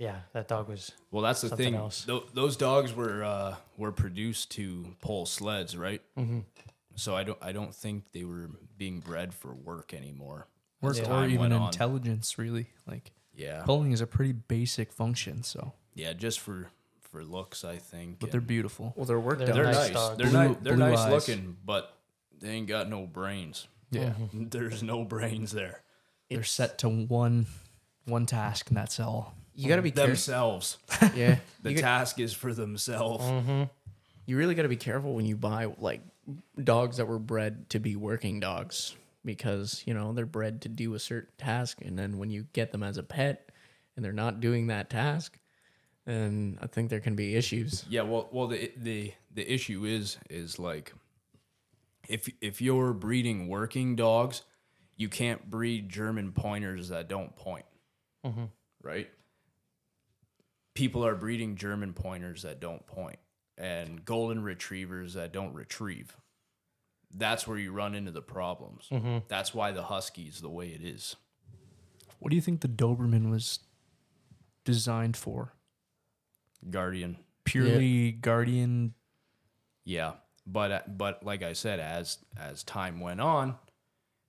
[0.01, 0.91] yeah, that dog was.
[1.11, 1.75] Well, that's the thing.
[1.75, 2.05] else.
[2.05, 6.01] Tho- those dogs were uh, were produced to pull sleds, right?
[6.17, 6.39] Mm-hmm.
[6.95, 10.47] So I don't I don't think they were being bred for work anymore.
[10.81, 11.67] Work As or even went on.
[11.67, 12.67] intelligence, really.
[12.87, 16.69] Like Yeah, pulling is a pretty basic function, so yeah, just for
[17.01, 18.19] for looks, I think.
[18.19, 18.93] but they're beautiful.
[18.95, 19.91] well they're work They're they're nice nice.
[19.91, 20.17] dogs.
[20.17, 20.57] They're Blue- nice.
[20.63, 21.11] They're blue nice eyes.
[21.11, 21.93] looking, but
[22.39, 23.67] they ain't got no brains.
[23.91, 24.13] Yeah.
[24.33, 25.83] There's no brains there.
[26.29, 27.45] They're set to one
[28.05, 29.35] one task and that's all.
[29.63, 30.77] you got to be careful Themselves.
[31.15, 33.25] yeah The task is for themselves.
[33.25, 33.63] Mm-hmm.
[34.25, 36.01] you really got to be careful when you buy like
[36.61, 38.95] dogs that were bred to be working dogs
[39.25, 42.71] because you know they're bred to do a certain task, and then when you get
[42.71, 43.49] them as a pet
[43.95, 45.37] and they're not doing that task,
[46.05, 47.85] then I think there can be issues.
[47.89, 50.93] Yeah, well, well, the the the issue is is like
[52.07, 54.41] if if you're breeding working dogs,
[54.95, 57.65] you can't breed German pointers that don't point,
[58.81, 59.09] right?
[60.73, 63.19] People are breeding German pointers that don't point
[63.57, 66.17] and golden retrievers that don't retrieve.
[67.13, 68.89] That's where you run into the problems.
[69.27, 71.15] That's why the husky is the way it is.
[72.19, 73.59] What do you think the Doberman was
[74.63, 75.53] designed for?
[76.69, 78.93] Guardian, Purely guardian.
[79.83, 80.13] Yeah,
[80.45, 83.55] but uh, but like I said, as as time went on,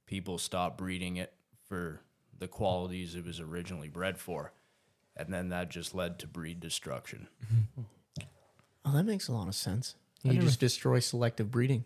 [0.07, 1.33] people stopped breeding it
[1.68, 2.00] for
[2.38, 4.52] the qualities it was originally bred for,
[5.16, 7.29] and then that just led to breed destruction.
[8.85, 9.94] Oh, that makes a lot of sense.
[10.25, 11.85] I You never- just destroy selective breeding.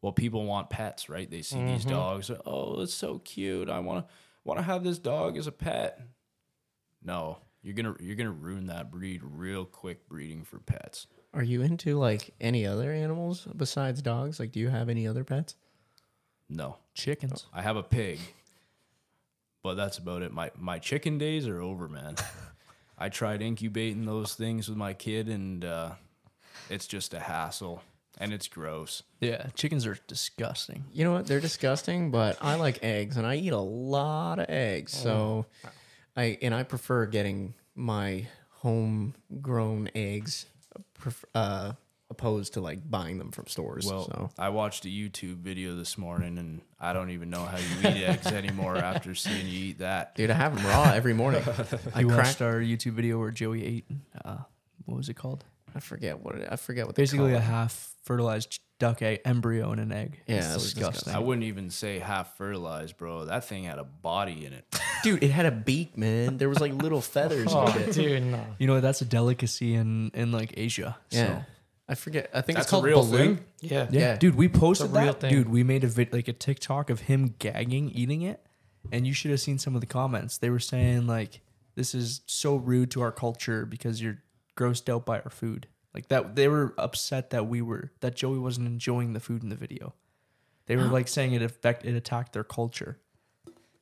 [0.00, 1.28] Well, people want pets, right?
[1.28, 1.90] They see these mm-hmm.
[1.90, 2.30] dogs.
[2.44, 3.68] Oh, it's so cute.
[3.68, 6.00] I want to want to have this dog as a pet.
[7.02, 11.08] No, you're gonna you're gonna ruin that breed real quick breeding for pets.
[11.34, 14.38] Are you into like any other animals besides dogs?
[14.38, 15.56] Like, do you have any other pets?
[16.48, 17.46] No, Chickens.
[17.52, 18.20] I have a pig,
[19.66, 20.32] but that's about it.
[20.32, 22.14] My my chicken days are over, man.
[22.98, 25.90] I tried incubating those things with my kid, and uh,
[26.70, 27.82] it's just a hassle,
[28.16, 29.02] and it's gross.
[29.20, 30.84] Yeah, chickens are disgusting.
[30.92, 31.26] You know what?
[31.26, 34.92] They're disgusting, but I like eggs and I eat a lot of eggs.
[34.96, 35.46] So
[36.16, 38.28] I and I prefer getting my
[38.60, 40.46] homegrown eggs
[41.34, 41.72] uh,
[42.16, 43.86] opposed to like buying them from stores.
[43.86, 47.58] Well, so I watched a YouTube video this morning, and I don't even know how
[47.58, 50.14] you eat eggs anymore after seeing you eat that.
[50.14, 51.42] dude, I have them raw every morning.
[51.94, 52.18] I You crack.
[52.26, 53.86] watched our YouTube video where Joey ate.
[54.24, 54.38] Uh,
[54.86, 55.44] what was it called?
[55.74, 59.72] I forget what it, I forget what they Basically, a half fertilized duck egg, embryo
[59.72, 60.22] in an egg.
[60.26, 61.12] Yeah, It's it was disgusting.
[61.14, 63.26] I wouldn't even say half fertilized, bro.
[63.26, 64.64] That thing had a body in it.
[65.02, 65.22] dude.
[65.22, 66.38] It had a beak, man.
[66.38, 67.48] There was like little feathers.
[67.54, 67.94] Oh, and shit.
[67.94, 68.42] dude, no.
[68.58, 70.96] You know that's a delicacy in in like Asia.
[71.10, 71.44] Yeah, So.
[71.88, 72.30] I forget.
[72.34, 73.36] I think That's it's called a real balloon.
[73.36, 73.44] thing.
[73.60, 73.86] Yeah.
[73.90, 74.16] Yeah, Yeah.
[74.16, 75.20] dude, we posted It's a real that.
[75.20, 75.30] thing.
[75.32, 78.44] Dude, we made a vid like a TikTok of him gagging eating it,
[78.90, 80.38] and you should have seen some of the comments.
[80.38, 81.42] They were saying like,
[81.76, 84.18] "This is so rude to our culture because you're
[84.56, 88.38] grossed out by our food." Like that, they were upset that we were that Joey
[88.38, 89.94] wasn't enjoying the food in the video.
[90.66, 92.98] They were like saying it affect it attacked their culture.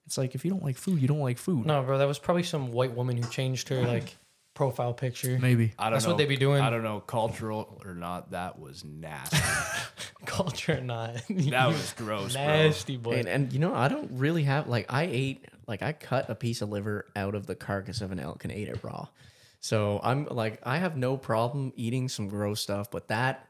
[0.07, 1.64] It's like if you don't like food, you don't like food.
[1.64, 4.17] No, bro, that was probably some white woman who changed her like
[4.55, 5.38] profile picture.
[5.40, 5.73] Maybe.
[5.79, 6.12] I don't That's know.
[6.12, 6.62] what they be doing.
[6.62, 8.31] I don't know, cultural or not.
[8.31, 9.37] That was nasty.
[10.27, 11.17] Culture or not.
[11.29, 12.43] that was gross, bro.
[12.43, 13.12] nasty boy.
[13.17, 16.35] And, and you know, I don't really have like I ate like I cut a
[16.35, 19.09] piece of liver out of the carcass of an elk and ate it raw.
[19.61, 23.47] So I'm like I have no problem eating some gross stuff, but that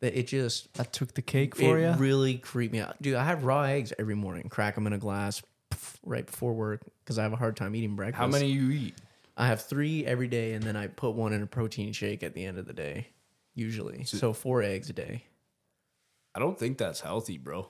[0.00, 1.92] that it just That took the cake for it you.
[1.98, 3.00] really creeped me out.
[3.02, 6.54] Dude, I have raw eggs every morning, crack them in a glass pff, right before
[6.54, 8.18] work because I have a hard time eating breakfast.
[8.18, 8.94] How many you eat?
[9.36, 12.34] I have three every day, and then I put one in a protein shake at
[12.34, 13.08] the end of the day,
[13.54, 14.04] usually.
[14.04, 15.24] So four eggs a day.
[16.34, 17.68] I don't think that's healthy, bro.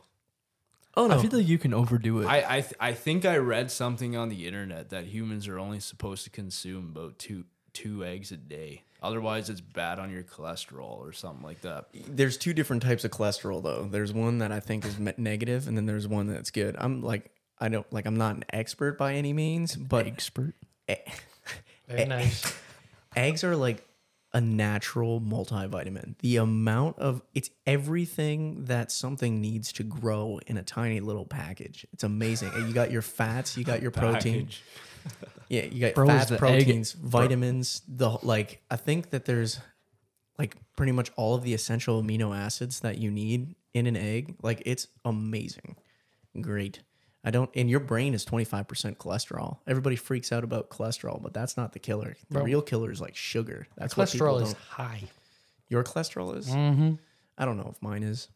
[0.96, 2.26] Oh no, I feel like you can overdo it.
[2.26, 5.80] I I, th- I think I read something on the internet that humans are only
[5.80, 8.84] supposed to consume about two two eggs a day.
[9.02, 11.86] Otherwise, it's bad on your cholesterol or something like that.
[12.08, 13.88] There's two different types of cholesterol though.
[13.90, 16.76] There's one that I think is negative, and then there's one that's good.
[16.78, 20.54] I'm like I don't like I'm not an expert by any means, but expert.
[20.88, 20.96] Eh,
[21.88, 22.54] Very nice.
[23.16, 23.86] eggs are like
[24.32, 26.18] a natural multivitamin.
[26.18, 31.86] The amount of it's everything that something needs to grow in a tiny little package.
[31.92, 32.50] It's amazing.
[32.66, 34.48] You got your fats, you got your protein.
[35.48, 37.82] Yeah, you got Bro, fats, the egg- proteins, vitamins.
[37.86, 39.60] The like, I think that there's
[40.38, 44.34] like pretty much all of the essential amino acids that you need in an egg.
[44.42, 45.76] Like, it's amazing,
[46.40, 46.80] great.
[47.24, 47.50] I don't.
[47.54, 49.58] And your brain is twenty five percent cholesterol.
[49.66, 52.16] Everybody freaks out about cholesterol, but that's not the killer.
[52.28, 52.42] The Bro.
[52.44, 53.66] real killer is like sugar.
[53.76, 55.02] That's what people Cholesterol is don't- high.
[55.68, 56.48] Your cholesterol is.
[56.48, 56.94] Mm-hmm.
[57.38, 58.28] I don't know if mine is.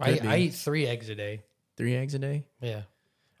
[0.00, 0.28] I, Could be.
[0.28, 1.42] I eat three eggs a day.
[1.76, 2.44] Three eggs a day.
[2.60, 2.82] Yeah.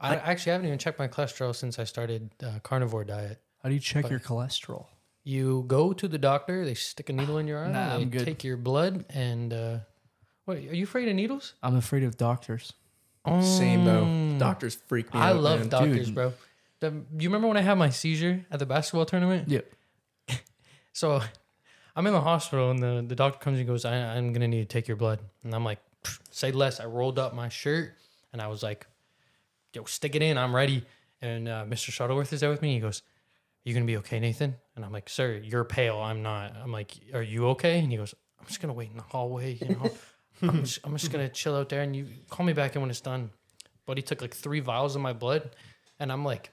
[0.00, 3.40] I, actually haven't even checked my cholesterol since I started uh, carnivore diet.
[3.62, 4.86] How do you check your cholesterol?
[5.24, 8.08] You go to the doctor, they stick a needle in your arm, Nah, they I'm
[8.10, 8.24] good.
[8.24, 9.78] take your blood, and uh,
[10.46, 11.54] wait, are you afraid of needles?
[11.62, 12.72] I'm afraid of doctors.
[13.42, 14.04] Same though.
[14.04, 14.38] Mm.
[14.38, 15.36] Doctors freak me I out.
[15.36, 15.68] I love man.
[15.68, 16.14] doctors, Dude.
[16.14, 16.32] bro.
[16.80, 19.48] The, you remember when I had my seizure at the basketball tournament?
[19.48, 19.72] Yep.
[20.92, 21.20] So
[21.94, 24.48] I'm in the hospital and the, the doctor comes and goes, I, I'm going to
[24.48, 25.20] need to take your blood.
[25.44, 25.78] And I'm like,
[26.30, 26.80] say less.
[26.80, 27.92] I rolled up my shirt
[28.32, 28.86] and I was like,
[29.72, 30.36] yo, stick it in.
[30.36, 30.84] I'm ready.
[31.22, 31.90] And uh, Mr.
[31.92, 32.74] Shuttleworth is there with me.
[32.74, 33.02] He goes,
[33.64, 34.56] you going to be okay, Nathan?
[34.76, 35.98] And I'm like, sir, you're pale.
[35.98, 36.56] I'm not.
[36.60, 37.78] I'm like, are you okay?
[37.78, 39.54] And he goes, I'm just going to wait in the hallway.
[39.60, 39.90] You know,
[40.42, 42.90] I'm just, I'm just to chill out there and you call me back in when
[42.90, 43.30] it's done.
[43.86, 45.50] buddy took like three vials of my blood,
[45.98, 46.50] and I'm like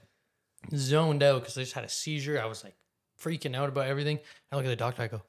[0.76, 2.42] zoned out because I just had a seizure.
[2.42, 2.76] I was like
[3.22, 4.20] freaking out about everything.
[4.52, 5.04] I look at the doctor.
[5.04, 5.22] I go,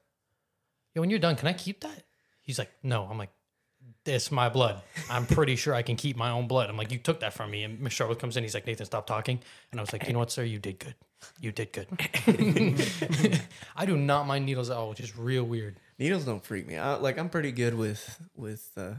[0.95, 2.03] "Yo, when you're done, can I keep that?"
[2.41, 3.31] He's like, "No." I'm like,
[4.05, 4.81] "It's my blood.
[5.09, 7.51] I'm pretty sure I can keep my own blood." I'm like, "You took that from
[7.51, 8.43] me." And Miss Charlotte comes in.
[8.43, 9.39] He's like, "Nathan, stop talking."
[9.71, 10.43] And I was like, "You know what, sir?
[10.43, 10.95] You did good.
[11.39, 11.87] You did good."
[13.75, 15.79] I do not mind needles at all, which is real weird.
[15.99, 17.01] Needles don't freak me out.
[17.01, 18.69] Like I'm pretty good with with.
[18.77, 18.93] uh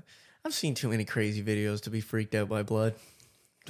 [0.45, 2.95] I've seen too many crazy videos to be freaked out by blood.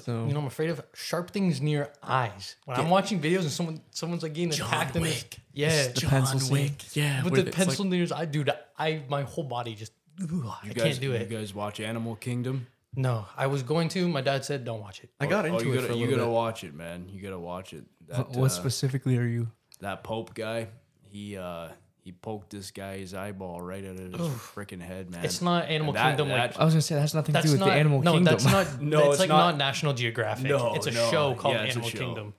[0.01, 2.55] So You know, I'm afraid of sharp things near eyes.
[2.67, 5.39] When I'm watching videos and someone someone's like getting attacked in the Wick.
[5.53, 6.77] yeah, John pencil scene.
[6.93, 9.93] yeah, with the it's like- pencil near his eye, dude, I my whole body just
[10.23, 11.31] ugh, I You can't guys, do it.
[11.31, 12.67] You guys watch Animal Kingdom?
[12.95, 14.09] No, I was going to.
[14.09, 15.97] My dad said, "Don't watch it." I got into oh, you it gotta, for a
[15.97, 16.31] you gotta bit.
[16.31, 17.09] watch it, man.
[17.09, 17.85] You gotta watch it.
[18.09, 19.49] That, what uh, specifically are you?
[19.81, 20.69] that Pope guy,
[21.03, 21.69] he uh
[22.09, 25.27] he poked this guy's eyeball right out of his freaking head, man.
[25.27, 26.31] It's not Animal That- Kingdom.
[26.31, 28.01] like that- I was gonna say that's nothing to that's do with not the Animal
[28.01, 28.25] Kingdom.
[28.25, 28.55] no, Kingdom.
[28.55, 28.83] that's not.
[28.83, 30.47] No, it's, it's like not- not, National Geographic.
[30.49, 31.11] No, it's a no.
[31.11, 31.99] show called Yeah, it's a Animal show.
[31.99, 32.35] Kingdom.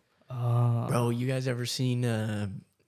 [0.87, 2.47] Bro, you guys ever seen uh,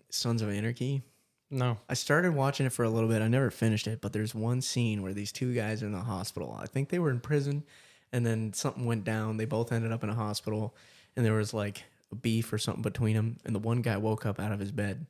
[0.09, 1.03] Sons of Anarchy?
[1.51, 3.21] No, I started watching it for a little bit.
[3.21, 5.99] I never finished it, but there's one scene where these two guys are in the
[5.99, 6.57] hospital.
[6.59, 7.63] I think they were in prison,
[8.11, 9.37] and then something went down.
[9.37, 10.73] They both ended up in a hospital,
[11.15, 13.37] and there was like a beef or something between them.
[13.45, 15.05] And the one guy woke up out of his bed,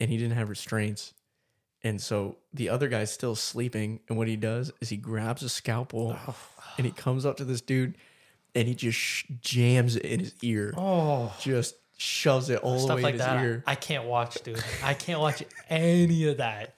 [0.00, 1.14] and he didn't have restraints.
[1.82, 5.48] And so the other guy's still sleeping, and what he does is he grabs a
[5.50, 6.16] scalpel,
[6.78, 7.96] and he comes up to this dude,
[8.54, 10.72] and he just sh- jams it in his ear.
[10.76, 13.44] oh, Just shoves it all the stuff way like in his that.
[13.44, 13.62] ear.
[13.66, 14.62] I can't watch, dude.
[14.82, 16.74] I can't watch any of that.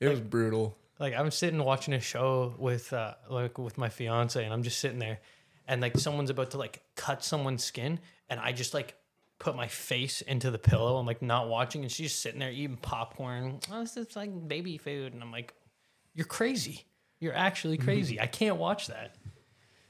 [0.00, 0.76] It was brutal.
[0.98, 4.80] like I'm sitting watching a show with uh like with my fiance and I'm just
[4.80, 5.20] sitting there
[5.68, 8.94] and like someone's about to like cut someone's skin and I just like
[9.42, 10.96] put my face into the pillow.
[10.98, 13.58] I'm like not watching and she's sitting there eating popcorn.
[13.72, 15.52] Oh, this is like baby food and I'm like
[16.14, 16.84] you're crazy.
[17.18, 17.84] You're actually mm-hmm.
[17.84, 18.20] crazy.
[18.20, 19.16] I can't watch that.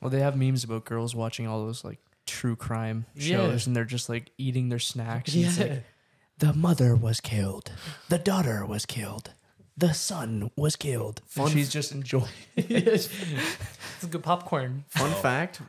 [0.00, 3.68] Well, they have memes about girls watching all those like true crime shows, Yeah.
[3.68, 5.34] and they're just like eating their snacks.
[5.34, 5.64] and it's Yeah.
[5.64, 5.84] like,
[6.38, 7.72] the mother was killed.
[8.08, 9.32] The daughter was killed.
[9.76, 11.20] The son was killed.
[11.36, 12.28] And she's just enjoying.
[12.56, 13.08] it's
[14.08, 14.84] good popcorn.
[14.88, 15.20] Fun oh.
[15.20, 15.60] fact.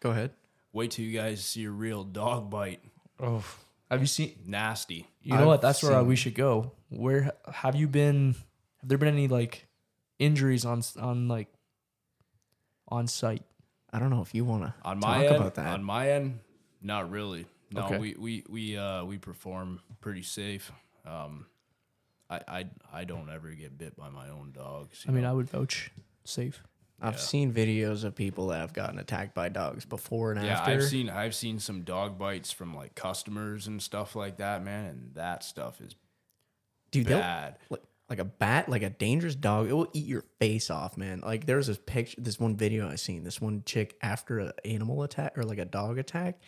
[0.00, 0.32] Go ahead.
[0.72, 2.80] Wait till you guys see a real dog bite.
[3.20, 3.44] Oh,
[3.90, 4.34] Have you seen?
[4.46, 5.06] Nasty.
[5.22, 5.60] You know I've what?
[5.62, 6.72] That's where uh, seen- we should go.
[6.88, 8.34] Where have you been?
[8.80, 9.66] Have there been any like
[10.18, 11.48] injuries on on like
[12.88, 13.42] on site?
[13.92, 15.66] I don't know if you want to On talk my end, about that.
[15.68, 16.40] on my end,
[16.82, 17.46] not really.
[17.72, 17.98] No, Okay.
[17.98, 20.70] we we we uh we perform pretty safe.
[21.04, 21.46] Um,
[22.30, 25.04] I I I don't ever get bit by my own dogs.
[25.06, 25.30] I you mean, know?
[25.30, 25.90] I would vouch
[26.24, 26.62] safe.
[27.00, 27.20] I've yeah.
[27.20, 30.72] seen videos of people that have gotten attacked by dogs before and yeah, after.
[30.72, 34.86] I've seen I've seen some dog bites from like customers and stuff like that, man,
[34.86, 35.94] and that stuff is
[36.90, 37.58] Dude, they'll- bad.
[37.68, 41.20] like, like a bat, like a dangerous dog, it will eat your face off, man.
[41.20, 43.24] Like there was this picture, this one video I seen.
[43.24, 46.38] This one chick after an animal attack or like a dog attack,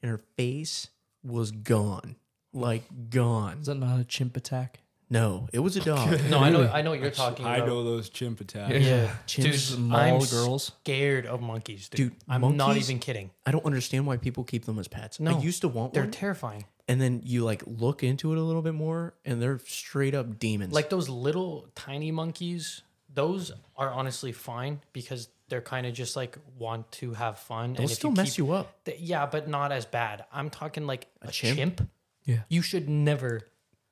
[0.00, 0.88] and her face
[1.22, 2.16] was gone,
[2.54, 3.58] like gone.
[3.58, 4.80] Is that not a chimp attack?
[5.10, 6.20] No, it was a dog.
[6.30, 7.54] no, I know I know what you're talking about.
[7.54, 7.68] I about.
[7.68, 8.74] know those chimp attacks.
[8.84, 10.72] Yeah, Chimps, dude, mall I'm girls.
[10.82, 12.10] scared of monkeys, dude.
[12.10, 13.30] Dude, I'm not monkeys- even kidding.
[13.46, 15.18] I don't understand why people keep them as pets.
[15.18, 15.90] No, I used to want one.
[15.94, 16.64] They're one, terrifying.
[16.88, 20.38] and then you like look into it a little bit more, and they're straight up
[20.38, 20.72] demons.
[20.74, 26.36] Like those little tiny monkeys, those are honestly fine because they're kind of just like
[26.58, 27.72] want to have fun.
[27.72, 28.84] they'll still mess you up.
[28.84, 30.26] Th- yeah, but not as bad.
[30.30, 31.56] I'm talking like a, chimp?
[31.56, 31.90] chimp?
[32.24, 32.40] Yeah.
[32.50, 33.40] You should never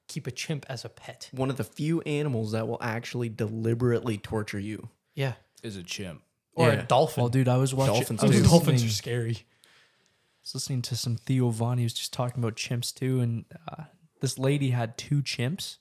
[0.08, 1.28] keep a chimp as a pet.
[1.32, 4.88] One of the few animals that will actually deliberately torture you.
[5.14, 5.34] Yeah.
[5.62, 6.22] Is a chimp.
[6.54, 6.74] Or Yeah.
[6.74, 7.22] a dolphin.
[7.22, 7.94] Well, dude, I was watching.
[7.94, 8.42] Dolphins I was too.
[8.42, 9.30] listening- Dolphins are scary.
[9.36, 11.78] I was listening to some Theo Von.
[11.78, 13.84] He was just talking about chimps too, and uh,
[14.20, 15.78] this lady had two chimps,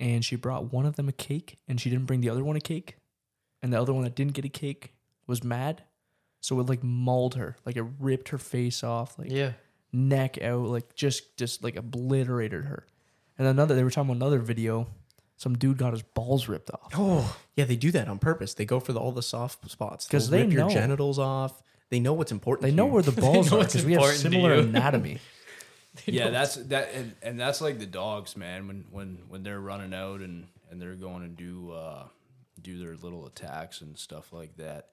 [0.00, 2.56] and she brought one of them a cake, and she didn't bring the other one
[2.56, 2.96] a cake,
[3.62, 4.94] and the other one that didn't get a cake
[5.26, 5.84] was mad,
[6.40, 9.52] so it like mauled her, like it ripped her face off, like Yeah.
[9.92, 12.86] neck out, like just just like obliterated her.
[13.38, 14.86] And another, they were talking about another video.
[15.36, 16.92] Some dude got his balls ripped off.
[16.94, 18.54] Oh, yeah, they do that on purpose.
[18.54, 20.70] They go for the, all the soft spots 'Cause They'll they rip your know.
[20.74, 21.62] genitals off.
[21.90, 22.62] They know what's important.
[22.62, 22.92] They to know you.
[22.92, 24.60] where the balls know are what's because we have important to similar you.
[24.62, 25.18] anatomy.
[26.06, 28.66] Yeah, that's that, and, and that's like the dogs, man.
[28.66, 32.04] When when when they're running out and and they're going to do uh
[32.62, 34.88] do their little attacks and stuff like that.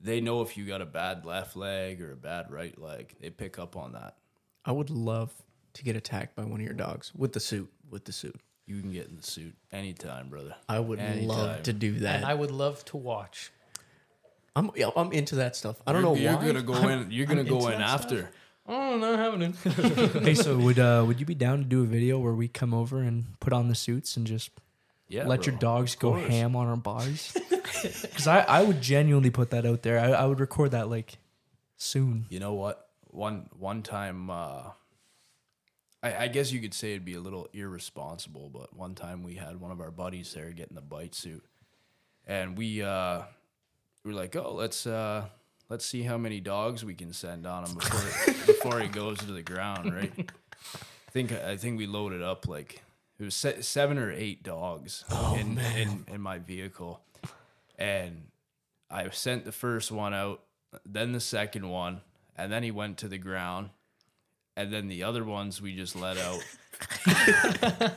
[0.00, 3.14] They know if you got a bad left leg or a bad right leg.
[3.20, 4.16] They pick up on that.
[4.64, 5.30] I would love
[5.74, 7.70] to get attacked by one of your dogs with the suit.
[7.90, 10.54] With the suit, You can get in the suit anytime, brother.
[10.68, 12.16] I would love to do that.
[12.16, 13.50] And I would love to watch.
[14.56, 15.76] I'm yeah, I'm into that stuff.
[15.86, 16.46] I don't You're- know You're why.
[16.46, 17.10] gonna go in.
[17.10, 18.30] You're gonna go into in that after.
[18.66, 19.54] Oh, not happening.
[20.24, 22.72] hey, so would uh would you be down to do a video where we come
[22.74, 24.50] over and put on the suits and just
[25.08, 25.60] Yeah, let your bro.
[25.60, 26.28] dogs Of go course.
[26.28, 27.36] ham on our bodies?
[27.82, 29.98] Because I, I would genuinely put that out there.
[29.98, 31.18] I, I would record that like
[31.76, 32.26] soon.
[32.28, 32.86] You know what?
[33.10, 34.70] One one time, uh,
[36.02, 39.34] I, I guess you could say it'd be a little irresponsible, but one time we
[39.34, 41.44] had one of our buddies there getting the bite suit,
[42.26, 43.22] and we uh,
[44.04, 45.26] we were like, oh, let's uh,
[45.68, 49.32] let's see how many dogs we can send on him before before he goes to
[49.32, 50.12] the ground, right?
[50.18, 52.82] I think I think we loaded up like
[53.18, 55.04] it was se- seven or eight dogs
[55.36, 57.00] in, in in my vehicle,
[57.78, 58.28] and
[58.90, 60.42] I sent the first one out,
[60.84, 62.00] then the second one,
[62.36, 63.70] and then he went to the ground,
[64.56, 66.42] and then the other ones we just let out.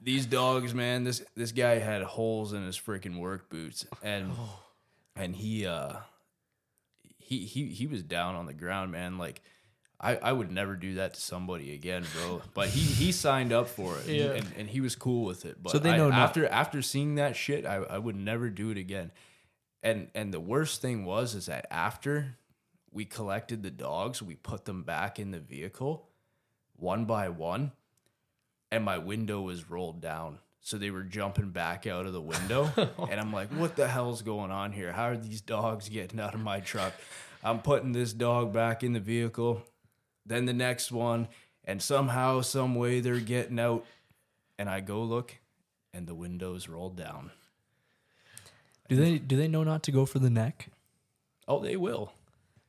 [0.00, 4.30] These dogs, man, this this guy had holes in his freaking work boots, and
[5.16, 5.94] and he uh
[7.18, 9.18] he he he was down on the ground, man.
[9.18, 9.42] Like
[10.00, 12.42] I I would never do that to somebody again, bro.
[12.54, 14.32] But he he signed up for it, Yeah.
[14.34, 15.60] and, and he was cool with it.
[15.62, 18.70] But So they know not- after after seeing that shit, I I would never do
[18.70, 19.10] it again.
[19.82, 22.37] And and the worst thing was is that after
[22.92, 26.08] we collected the dogs, we put them back in the vehicle
[26.78, 27.72] one by one,
[28.70, 30.38] and my window was rolled down.
[30.60, 32.70] So they were jumping back out of the window.
[33.10, 34.92] and I'm like, what the hell's going on here?
[34.92, 36.92] How are these dogs getting out of my truck?
[37.42, 39.62] I'm putting this dog back in the vehicle,
[40.26, 41.28] then the next one,
[41.64, 43.84] and somehow, some way they're getting out.
[44.58, 45.36] And I go look,
[45.94, 47.30] and the window's rolled down.
[48.88, 50.68] Do they do they know not to go for the neck?
[51.46, 52.12] Oh, they will.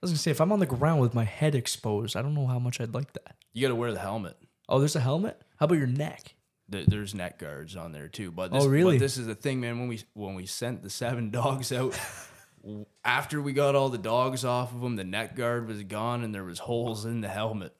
[0.01, 2.33] I was gonna say if I'm on the ground with my head exposed, I don't
[2.33, 3.35] know how much I'd like that.
[3.53, 4.37] You got to wear the helmet.
[4.69, 5.41] Oh, there's a helmet.
[5.57, 6.35] How about your neck?
[6.71, 8.31] Th- There's neck guards on there too.
[8.31, 8.97] But this, Oh, really?
[8.97, 9.79] But this is the thing, man.
[9.79, 11.99] When we when we sent the seven dogs out,
[12.61, 16.23] w- after we got all the dogs off of them, the neck guard was gone,
[16.23, 17.75] and there was holes in the helmet.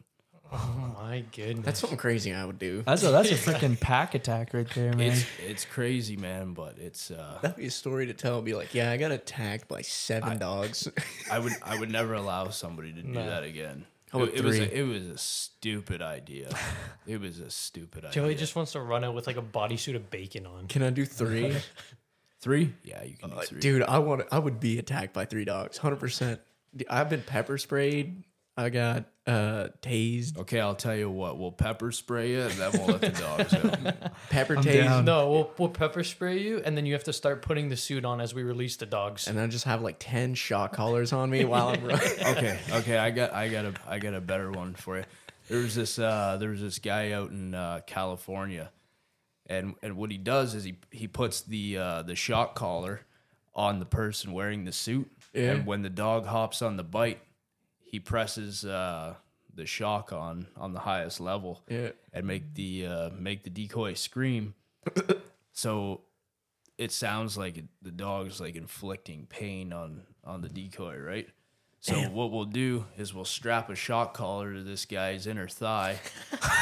[0.52, 1.64] Oh my goodness.
[1.66, 2.82] That's something crazy I would do.
[2.84, 5.12] That's a that's a freaking pack attack right there, man.
[5.12, 6.54] It's it's crazy, man.
[6.54, 8.42] But it's uh, That'd be a story to tell.
[8.42, 10.88] Be like, yeah, I got attacked by seven dogs.
[11.32, 13.26] I would I would never allow somebody to do No.
[13.26, 13.86] that again.
[14.12, 16.50] How about it, it was a, it was a stupid idea.
[17.06, 18.14] it was a stupid idea.
[18.24, 20.68] Joey just wants to run out with like a bodysuit of bacon on.
[20.68, 21.56] Can I do three?
[22.42, 22.74] three.
[22.84, 23.60] Yeah, you can do Uh, three.
[23.60, 24.24] Dude, I want.
[24.32, 26.42] I would be attacked by three dogs, hundred percent.
[26.90, 28.24] I've been pepper sprayed.
[28.60, 31.38] I got uh tased, Okay, I'll tell you what.
[31.38, 34.14] We'll pepper spray you, and then we'll let the dogs out.
[34.30, 35.06] pepper I'm tased, down.
[35.06, 38.06] No, we'll, we'll pepper spray you, and then you have to start putting the suit
[38.06, 39.28] on as we release the dogs.
[39.28, 42.08] and I just have like ten shot collars on me while I'm running.
[42.26, 45.06] okay, okay, I got I got a I got a better one for you.
[45.48, 48.72] There was this uh there was this guy out in uh, California,
[49.48, 53.02] and and what he does is he he puts the uh, the shock collar
[53.56, 55.52] on the person wearing the suit, Yeah.
[55.52, 57.20] and when the dog hops on the bite,
[57.90, 59.16] he presses uh,
[59.54, 61.90] the shock on on the highest level, Yeah.
[62.14, 64.54] and make the uh, make the decoy scream.
[65.52, 66.02] so
[66.78, 71.28] it sounds like it, the dog's like inflicting pain on on the decoy, right?
[71.82, 76.00] So what we'll do is we'll strap a shock collar to this guy's inner thigh.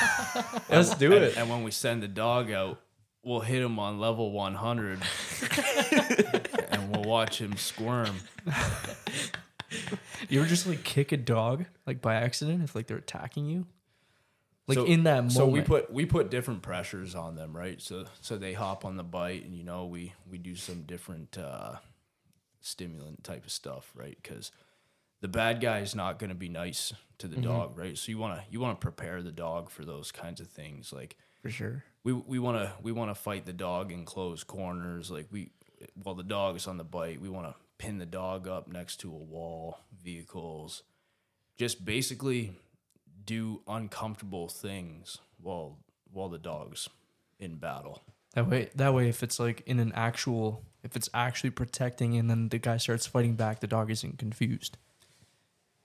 [0.70, 1.38] Let's do and, it.
[1.38, 2.80] And when we send the dog out,
[3.24, 5.02] we'll hit him on level 100
[6.70, 8.16] and we'll watch him squirm.
[10.30, 13.68] You ever just like kick a dog like by accident if like they're attacking you?
[14.68, 15.32] Like So- in that moment.
[15.34, 17.82] So we put we put different pressures on them, right?
[17.82, 21.38] So so they hop on the bite, and you know we we do some different
[21.38, 21.76] uh,
[22.62, 24.18] stimulant type of stuff, right?
[24.22, 24.52] Because
[25.22, 27.46] the bad guy is not going to be nice to the Mm-hmm.
[27.46, 27.98] dog, right?
[27.98, 30.92] So you want to you want to prepare the dog for those kinds of things,
[30.94, 31.84] like For sure.
[32.04, 35.52] we we want to we want to fight the dog in close corners like we
[36.02, 38.98] while the dog is on the bite we want to pin the dog up next
[38.98, 40.84] to a wall vehicles
[41.58, 42.54] just basically
[43.26, 45.78] do uncomfortable things while
[46.12, 46.90] while the dog's
[47.40, 48.02] in battle.
[48.34, 52.30] That way that way if it's like in an actual if it's actually protecting and
[52.30, 54.78] then the guy starts fighting back, the dog isn't confused.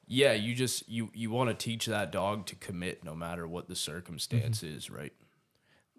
[0.06, 3.68] yeah you just you you want to teach that dog to commit no matter what
[3.68, 4.76] the circumstance mm-hmm.
[4.76, 5.12] is right?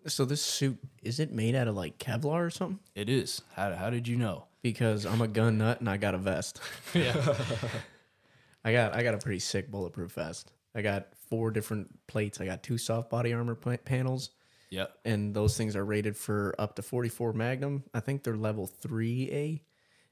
[0.05, 2.79] So this suit is it made out of like Kevlar or something?
[2.95, 3.41] it is.
[3.55, 6.59] How, how did you know Because I'm a gun nut and I got a vest.
[6.95, 7.13] yeah.
[8.65, 10.51] I got I got a pretty sick bulletproof vest.
[10.73, 12.41] I got four different plates.
[12.41, 14.31] I got two soft body armor pa- panels,
[14.71, 17.83] yeah and those things are rated for up to 44 Magnum.
[17.93, 19.61] I think they're level 3A.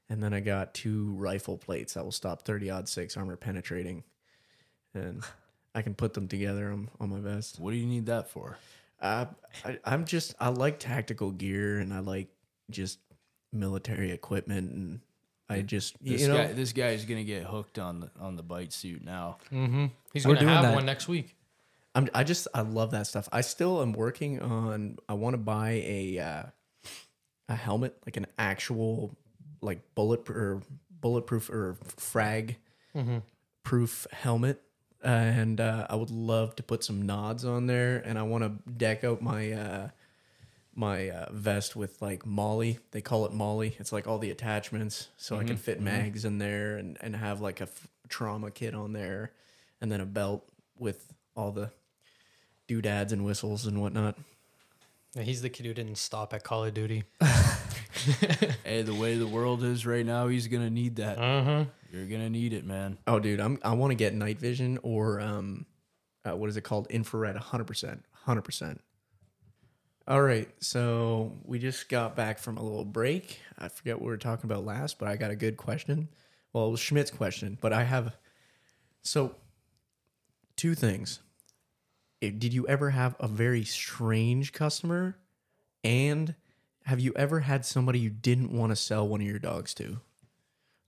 [0.08, 4.04] And then I got two rifle plates that will stop 30 aught six armor penetrating.
[4.94, 5.22] And
[5.74, 7.58] I can put them together on, on my vest.
[7.58, 8.58] what do you need that for
[9.00, 9.24] Uh,
[9.64, 12.28] I, I'm just, I like tactical gear and I like
[12.70, 12.98] just
[13.52, 14.72] military equipment.
[14.72, 15.00] And
[15.48, 18.36] I just, this you know, guy this guy is gonna get hooked on the on
[18.36, 19.86] the bite suit now Mm-hmm.
[20.12, 20.74] He's We're gonna doing have that.
[20.74, 21.36] one next week.
[21.94, 23.28] I'm, I just, I love that stuff.
[23.32, 26.42] I still am working on, I want to buy a, uh,
[27.50, 29.14] a helmet, like an actual
[29.60, 30.62] like bullet or
[31.02, 32.56] bulletproof or frag
[33.62, 34.62] proof helmet.
[35.02, 38.70] And uh, I would love to put some nods on there, and I want to
[38.72, 39.88] deck out my uh,
[40.74, 42.76] my uh, vest with like MOLLE.
[42.90, 43.62] They call it MOLLE.
[43.78, 47.40] It's like all the attachments, so I can fit mags in there and and have
[47.40, 49.32] like a f- trauma kit on there,
[49.80, 50.44] and then a belt
[50.78, 51.70] with all the
[52.66, 54.16] doodads and whistles and whatnot.
[55.14, 57.04] Yeah, he's the kid who didn't stop at Call of Duty.
[58.64, 61.18] Hey, the way the world is right now, he's gonna need that.
[61.18, 61.64] Uh-huh.
[61.92, 62.98] You're gonna need it, man.
[63.06, 65.66] Oh, dude, I'm I want to get night vision or um,
[66.24, 66.86] uh, what is it called?
[66.90, 68.80] Infrared, hundred percent, hundred percent.
[70.06, 73.40] All right, so we just got back from a little break.
[73.58, 76.08] I forget what we were talking about last, but I got a good question.
[76.52, 78.16] Well, it was Schmidt's question, but I have
[79.02, 79.36] so
[80.56, 81.20] two things.
[82.20, 85.16] Did you ever have a very strange customer,
[85.84, 86.34] and
[86.84, 90.00] have you ever had somebody you didn't want to sell one of your dogs to?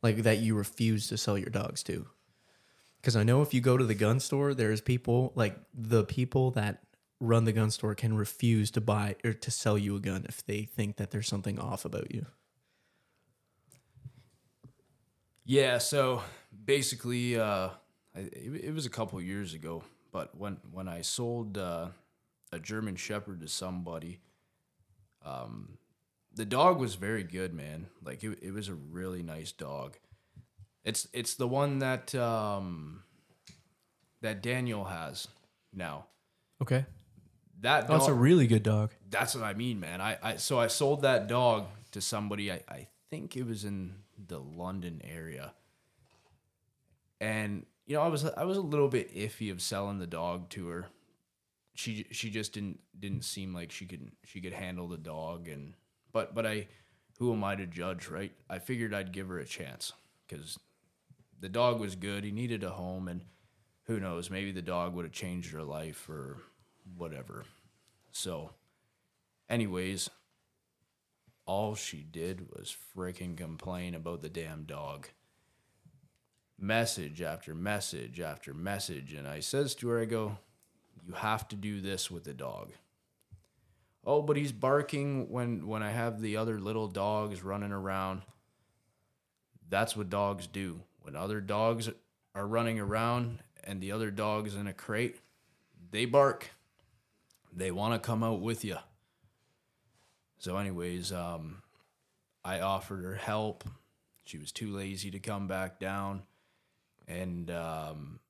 [0.04, 2.06] like that you refused to sell your dogs to
[3.00, 6.52] because i know if you go to the gun store there's people like the people
[6.52, 6.84] that
[7.24, 10.44] run the gun store can refuse to buy or to sell you a gun if
[10.44, 12.26] they think that there's something off about you
[15.44, 16.22] Yeah, so
[16.64, 17.68] basically, uh,
[18.16, 21.88] I, it, it was a couple years ago, but when when I sold uh,
[22.50, 24.20] a German Shepherd to somebody,
[25.22, 25.76] um,
[26.34, 27.88] the dog was very good, man.
[28.02, 29.98] Like it, it was a really nice dog.
[30.82, 33.02] It's it's the one that um,
[34.22, 35.28] that Daniel has
[35.74, 36.06] now.
[36.62, 36.86] Okay.
[37.64, 38.90] That Oh, dog, it's a really good dog.
[39.10, 40.00] that's what I mean, man.
[40.00, 42.52] I, I so I sold that dog to somebody.
[42.52, 43.94] I, I think it was in
[44.28, 45.54] the London area,
[47.20, 50.50] and you know I was I was a little bit iffy of selling the dog
[50.50, 50.86] to her.
[51.74, 55.74] She she just didn't didn't seem like she could she could handle the dog, and
[56.12, 56.68] but but I
[57.18, 58.32] who am I to judge, right?
[58.50, 59.92] I figured I'd give her a chance
[60.28, 60.58] because
[61.40, 62.24] the dog was good.
[62.24, 63.22] He needed a home, and
[63.84, 66.38] who knows, maybe the dog would have changed her life or
[66.96, 67.44] whatever.
[68.14, 68.50] So,
[69.50, 70.08] anyways,
[71.46, 75.08] all she did was freaking complain about the damn dog.
[76.56, 79.12] Message after message after message.
[79.12, 80.38] And I says to her, I go,
[81.04, 82.70] You have to do this with the dog.
[84.06, 88.22] Oh, but he's barking when when I have the other little dogs running around.
[89.68, 90.82] That's what dogs do.
[91.02, 91.90] When other dogs
[92.36, 95.16] are running around and the other dog's in a crate,
[95.90, 96.50] they bark
[97.54, 98.76] they want to come out with you.
[100.38, 101.62] So, anyways, um,
[102.44, 103.64] I offered her help.
[104.24, 106.22] She was too lazy to come back down,
[107.06, 108.20] and um,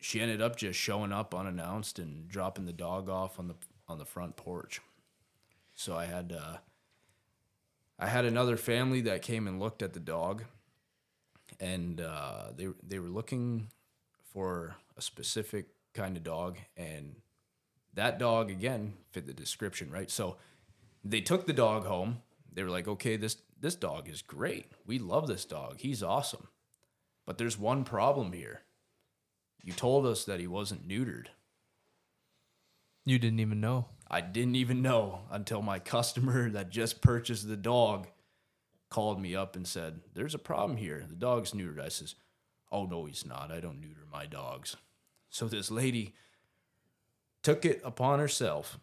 [0.00, 3.54] she ended up just showing up unannounced and dropping the dog off on the
[3.88, 4.80] on the front porch.
[5.74, 6.56] So I had uh,
[7.98, 10.44] I had another family that came and looked at the dog,
[11.60, 13.68] and uh, they they were looking
[14.32, 17.16] for a specific kind of dog, and
[17.94, 20.10] that dog again fit the description, right?
[20.10, 20.36] So
[21.04, 22.18] they took the dog home.
[22.52, 24.72] They were like, "Okay, this this dog is great.
[24.86, 25.78] We love this dog.
[25.78, 26.48] He's awesome."
[27.26, 28.62] But there's one problem here.
[29.62, 31.28] You told us that he wasn't neutered.
[33.04, 33.88] You didn't even know.
[34.10, 38.08] I didn't even know until my customer that just purchased the dog
[38.90, 41.04] called me up and said, There's a problem here.
[41.08, 41.80] The dog's neutered.
[41.80, 42.14] I says,
[42.70, 43.50] Oh, no, he's not.
[43.50, 44.76] I don't neuter my dogs.
[45.30, 46.14] So this lady
[47.44, 48.78] took it upon herself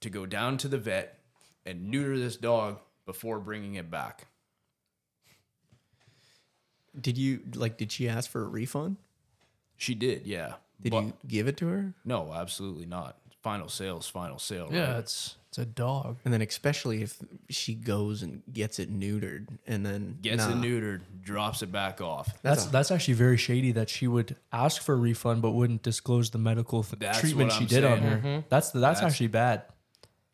[0.00, 1.18] to go down to the vet
[1.66, 4.28] and neuter this dog before bringing it back.
[7.00, 8.96] did you like did she ask for a refund
[9.76, 10.54] She did, yeah.
[10.80, 13.16] did But- you give it to her No, absolutely not.
[13.42, 14.68] Final sales, final sale.
[14.70, 14.98] Yeah, right?
[14.98, 16.16] it's it's a dog.
[16.24, 20.52] and then especially if she goes and gets it neutered and then Gets nah.
[20.52, 22.40] it neutered, drops it back off.
[22.42, 26.30] That's that's actually very shady that she would ask for a refund but wouldn't disclose
[26.30, 28.10] the medical th- That's treatment what she I'm did on saying.
[28.10, 28.16] her.
[28.18, 28.46] Mm-hmm.
[28.48, 29.62] That's that's, That's- actually bad.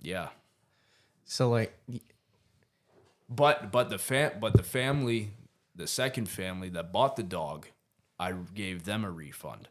[0.02, 0.28] Yeah.
[1.24, 1.74] so like
[3.28, 5.30] But but the fam but the family,
[5.74, 7.68] the second family that bought the dog,
[8.18, 9.68] I gave them a refund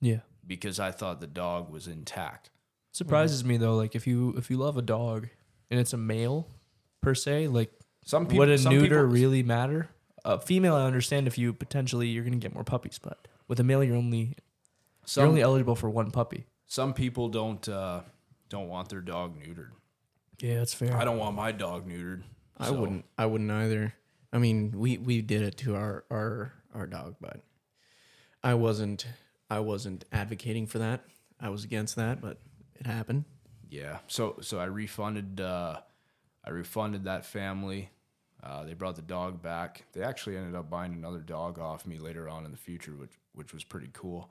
[0.00, 0.20] Yeah.
[0.46, 2.50] because I thought the dog was intact.
[2.96, 5.28] Surprises me though, like if you if you love a dog
[5.70, 6.48] and it's a male
[7.02, 7.70] per se, like
[8.06, 9.90] Some people would a some neuter people- really matter?
[10.24, 13.64] A female, I understand if you potentially you're gonna get more puppies, but with a
[13.64, 14.34] male, you're only
[15.04, 16.46] some, you're only eligible for one puppy.
[16.64, 18.00] some people don't uh,
[18.48, 19.72] don't want their dog neutered.
[20.40, 20.96] Yeah, that's fair.
[20.96, 22.22] I don't want my dog neutered.
[22.56, 23.04] I so- wouldn't.
[23.18, 23.92] I wouldn't either.
[24.32, 27.42] I mean, we we did it to our our our dog, but
[28.42, 29.06] I wasn't.
[29.50, 31.04] I wasn't advocating for that.
[31.38, 32.40] I was against that, but
[32.80, 33.24] it happened.
[33.70, 33.98] Yeah.
[34.06, 35.80] So so I refunded uh,
[36.44, 37.90] I refunded that family.
[38.42, 39.84] Uh, they brought the dog back.
[39.92, 43.12] They actually ended up buying another dog off me later on in the future, which
[43.32, 44.30] which was pretty cool.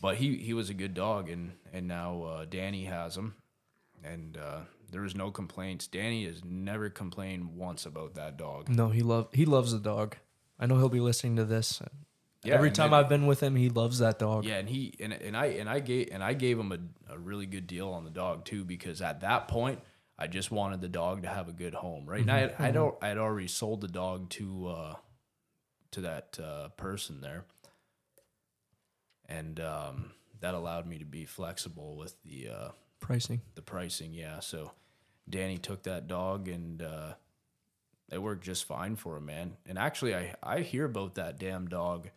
[0.00, 3.34] But he he was a good dog, and and now uh, Danny has him,
[4.02, 5.86] and uh, there was no complaints.
[5.86, 8.68] Danny has never complained once about that dog.
[8.68, 10.16] No, he love he loves the dog.
[10.58, 11.82] I know he'll be listening to this.
[12.44, 14.44] Yeah, Every time then- I've been with him, he loves that dog.
[14.44, 17.18] Yeah, and he and, and I and I gave and I gave him a, a
[17.18, 19.80] really good deal on the dog too because at that point
[20.18, 22.20] I just wanted the dog to have a good home, right?
[22.20, 24.94] And I had, I'd, al- I'd already sold the dog to uh,
[25.92, 27.44] to that uh, person there,
[29.28, 32.68] and um, that allowed me to be flexible with the uh,
[33.00, 33.40] Pricing.
[33.54, 34.12] the pricing.
[34.12, 34.72] Yeah, so
[35.28, 37.14] Danny took that dog and uh,
[38.10, 39.56] it worked just fine for him, man.
[39.66, 42.10] And actually, I I hear about that damn dog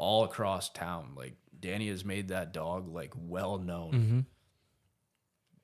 [0.00, 1.12] all across town.
[1.14, 3.92] Like Danny has made that dog like well known.
[3.92, 4.20] Mm-hmm.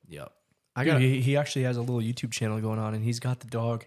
[0.08, 0.32] Yep.
[0.76, 3.40] I got he, he actually has a little YouTube channel going on, and he's got
[3.40, 3.86] the dog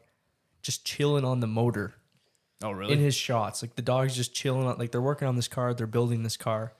[0.63, 1.93] just chilling on the motor
[2.63, 2.93] Oh really?
[2.93, 3.61] in his shots.
[3.61, 6.35] Like the dog's just chilling on, like they're working on this car, they're building this
[6.35, 6.73] car,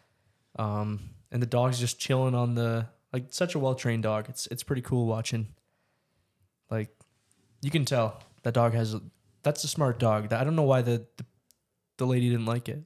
[0.58, 4.30] um, and the dog's just chilling on the like such a well trained dog.
[4.30, 5.48] It's it's pretty cool watching.
[6.72, 6.90] Like,
[7.62, 9.02] you can tell that dog has a,
[9.44, 10.34] that's a smart dog.
[10.34, 11.26] I don't know why the the,
[11.98, 12.84] the lady didn't like it.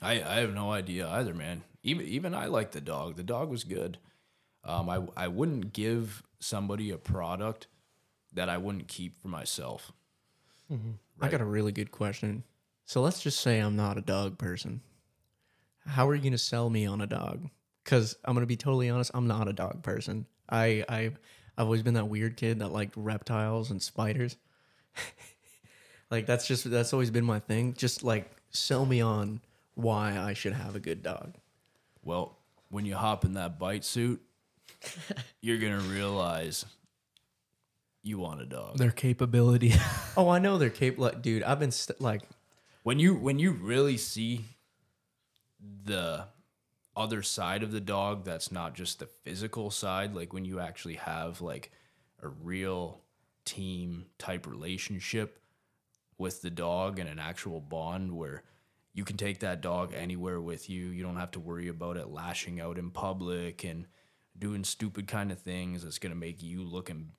[0.00, 1.62] I I have no idea either, man.
[1.82, 3.16] Even even I like the dog.
[3.16, 3.98] The dog was good.
[4.64, 7.66] Um, I I wouldn't give somebody a product
[8.32, 9.92] that I wouldn't keep for myself.
[11.20, 12.44] I got a really good question.
[12.84, 14.82] So let's just say I'm not a dog person.
[15.86, 17.48] How are you going to sell me on a dog?
[17.82, 20.26] Because I'm going to be totally honest, I'm not a dog person.
[20.48, 21.12] I I
[21.56, 24.36] I've always been that weird kid that liked reptiles and spiders.
[26.10, 27.74] like that's just that's always been my thing.
[27.74, 29.40] Just like sell me on
[29.78, 31.36] why I should have a good dog.
[32.02, 32.36] Well,
[32.68, 34.20] when you hop in that bite suit,
[35.40, 36.64] you're gonna realize
[38.02, 38.76] you want a dog.
[38.76, 39.72] Their capability.
[40.16, 41.04] Oh, I know they're capable.
[41.04, 42.22] Like, dude, I've been st- like
[42.82, 44.46] When you when you really see
[45.84, 46.24] the
[46.96, 50.96] other side of the dog that's not just the physical side, like when you actually
[50.96, 51.70] have like
[52.20, 53.00] a real
[53.44, 55.38] team type relationship
[56.18, 58.42] with the dog and an actual bond where
[58.98, 60.86] you can take that dog anywhere with you.
[60.86, 63.86] You don't have to worry about it lashing out in public and
[64.36, 67.12] doing stupid kind of things that's going to make you looking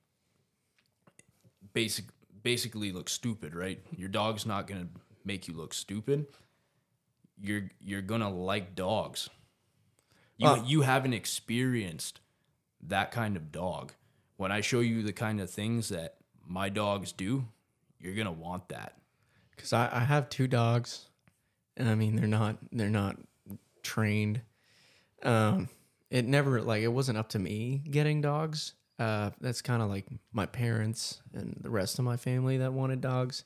[1.73, 2.05] basic
[2.43, 3.79] basically look stupid, right?
[3.95, 4.89] Your dog's not going to
[5.23, 6.25] make you look stupid.
[7.41, 9.29] You're you're going to like dogs.
[10.37, 12.19] You Uh, you haven't experienced
[12.81, 13.93] that kind of dog.
[14.37, 16.15] When I show you the kind of things that
[16.45, 17.45] my dogs do,
[17.99, 18.97] you're going to want that.
[19.55, 21.08] because I, I have two dogs, and
[21.87, 23.17] I mean they're not they're not
[23.83, 24.41] trained.
[25.23, 25.69] Um,
[26.09, 28.73] it never like it wasn't up to me getting dogs.
[28.97, 32.99] Uh, that's kind of like my parents and the rest of my family that wanted
[32.99, 33.45] dogs,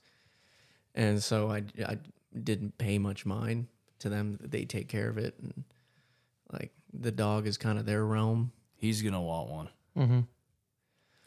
[0.95, 1.97] and so I I
[2.41, 3.67] didn't pay much mind
[3.99, 4.39] to them.
[4.41, 5.63] They take care of it, and
[6.51, 8.51] like the dog is kind of their realm.
[8.75, 9.69] He's going to want one.
[9.97, 10.19] Mm-hmm.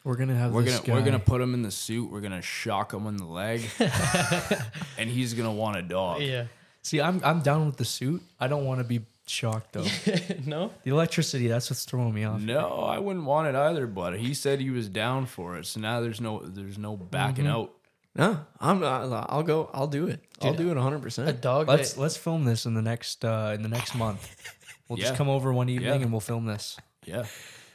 [0.03, 2.09] We're gonna have We're this gonna we're gonna put him in the suit.
[2.09, 3.61] We're gonna shock him in the leg,
[4.97, 6.21] and he's gonna want a dog.
[6.21, 6.45] Yeah.
[6.87, 7.01] See.
[7.01, 8.21] I'm I'm down with the suit.
[8.39, 9.85] I don't want to be shocked though.
[10.45, 10.71] no.
[10.83, 11.47] the electricity.
[11.47, 12.39] That's what's throwing me off.
[12.41, 13.87] No, I wouldn't want it either.
[13.87, 17.45] But he said he was down for it, so now there's no there's no backing
[17.45, 17.53] Mm-hmm.
[17.53, 17.73] out.
[18.15, 19.27] No, I'm not.
[19.29, 19.69] I'll go.
[19.73, 20.21] I'll do it.
[20.41, 20.95] I'll do it 100.
[20.95, 21.67] A percent dog.
[21.67, 24.35] Let's that, let's film this in the next uh in the next month.
[24.89, 25.95] We'll just come over one evening Yeah.
[26.01, 26.77] and we'll film this.
[27.03, 27.25] Yeah,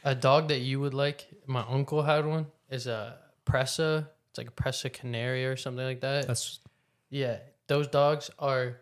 [0.03, 1.27] a dog that you would like.
[1.45, 2.47] My uncle had one.
[2.71, 4.07] Is a Presa.
[4.31, 6.25] It's like a Presa Canary or something like that.
[6.25, 6.59] That's
[7.11, 7.37] yeah.
[7.67, 8.77] Those dogs are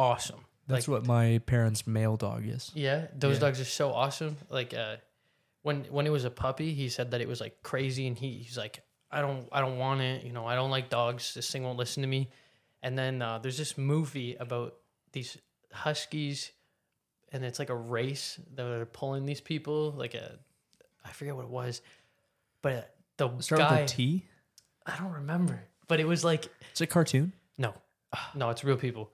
[0.00, 0.40] awesome.
[0.66, 2.70] that's like, what my parents' male dog is.
[2.74, 3.40] Yeah, those Yeah.
[3.40, 4.36] dogs are so awesome.
[4.48, 4.96] Like uh
[5.62, 8.38] when when he was a puppy, he said that it was like crazy and he,
[8.38, 11.34] he's like I don't I don't want it, you know, I don't like dogs.
[11.34, 12.30] This thing won't listen to me.
[12.82, 14.74] And then uh, there's this movie about
[15.12, 15.36] these
[15.72, 16.50] huskies
[17.32, 20.38] and it's like a race that are pulling these people like a
[21.04, 21.82] I forget what it was.
[22.62, 24.24] But the Start guy with a T.
[24.86, 25.60] I don't remember.
[25.88, 27.32] But it was like It's a cartoon.
[27.58, 27.74] no,
[28.34, 29.10] no, it's real people.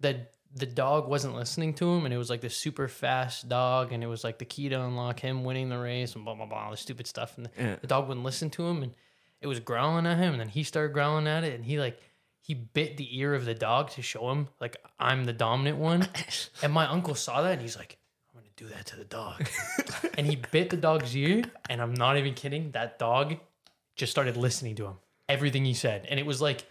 [0.00, 3.92] The the dog wasn't listening to him, and it was like this super fast dog,
[3.92, 6.46] and it was like the key to unlock him winning the race, and blah blah
[6.46, 7.36] blah, all this stupid stuff.
[7.36, 7.76] And the, Yeah.
[7.80, 8.92] the dog wouldn't listen to him, and
[9.40, 12.00] it was growling at him, and then he started growling at it, and he like
[12.40, 16.08] he bit the ear of the dog to show him like I'm the dominant one.
[16.62, 17.98] and my uncle saw that, and he's like,
[18.34, 19.48] I'm gonna do that to the dog,
[20.18, 22.72] and he bit the dog's ear, and I'm not even kidding.
[22.72, 23.36] That dog
[23.94, 24.94] just started listening to him,
[25.28, 26.64] everything he said, and it was like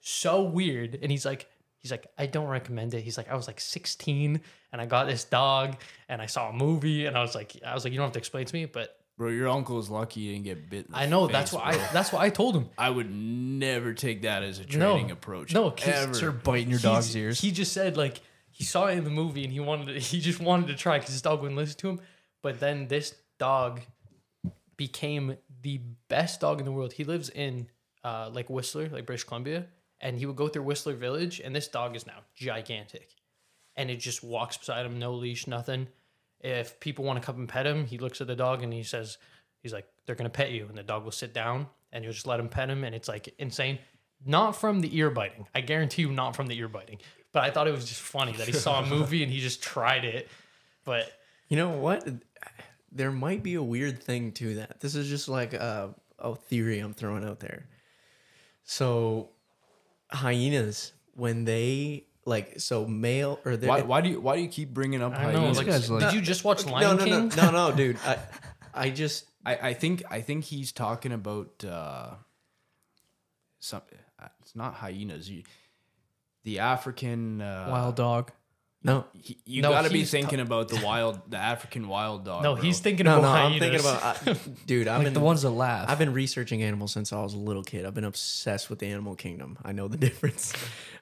[0.00, 0.98] so weird.
[1.02, 1.48] And he's like,
[1.84, 3.02] he's like, I don't recommend it.
[3.02, 4.40] He's like, I was like 16
[4.72, 5.76] and I got this dog
[6.08, 8.14] and I saw a movie and I was like, I was like, you don't have
[8.14, 10.86] to explain to me, but Bro, your uncle is lucky you didn't get bit.
[10.94, 11.80] I know face, that's why bro.
[11.82, 12.70] I that's why I told him.
[12.78, 14.94] I would never take that as a No.
[14.94, 15.52] training approach.
[15.52, 16.14] No, ever.
[16.14, 17.38] Start biting your He's- dog's ears.
[17.40, 18.20] He just said like
[18.50, 20.98] he saw it in the movie and he wanted to, he just wanted to try
[20.98, 22.00] because his dog wouldn't listen to him.
[22.42, 23.82] But then this dog
[24.76, 26.94] became the best dog in the world.
[26.94, 27.68] He lives in
[28.02, 29.66] uh, like Whistler, like British Columbia,
[30.00, 33.08] and he would go through Whistler Village, and this dog is now gigantic,
[33.76, 35.88] and it just walks beside him, no leash, nothing.
[36.40, 38.82] If people want to come and pet him, he looks at the dog and he
[38.82, 39.16] says,
[39.62, 42.26] he's like, they're gonna pet you, and the dog will sit down, and you'll just
[42.26, 43.78] let him pet him, and it's like insane.
[44.26, 45.46] Not from the ear biting.
[45.54, 46.98] I guarantee you, not from the ear biting.
[47.32, 49.62] But I thought it was just funny that he saw a movie and he just
[49.62, 50.28] tried it.
[50.84, 51.12] But
[51.48, 52.08] You know what?
[52.90, 54.80] There might be a weird thing to that.
[54.80, 57.66] This is just like a, a theory I'm throwing out there.
[58.62, 59.30] So,
[60.14, 64.48] hyenas, when they like, so male or they why, why do you why do you
[64.48, 65.58] keep bringing up I know, hyenas?
[65.58, 67.28] like, guy's like- did you just watch Lion no, no, King?
[67.36, 67.98] no, no, no, dude.
[68.06, 68.18] I,
[68.72, 72.14] I just I, I think I think he's talking about uh,
[73.60, 73.82] some.
[74.18, 75.28] uh, It's not hyenas.
[75.28, 75.42] You,
[76.44, 78.32] the African uh, Wild dog.
[78.84, 82.24] No, he- you No, got to be he's thinking about the wild, the African wild
[82.24, 82.42] dog.
[82.42, 82.62] No, bro.
[82.62, 83.28] he's thinking no, about no.
[83.28, 83.60] I'm hyenas.
[83.60, 84.86] thinking about, I, dude.
[84.88, 85.88] I've Like been the ones that laugh.
[85.88, 87.86] I've been researching animals since I was a little kid.
[87.86, 89.56] I've been obsessed with the animal kingdom.
[89.64, 90.52] I know the difference.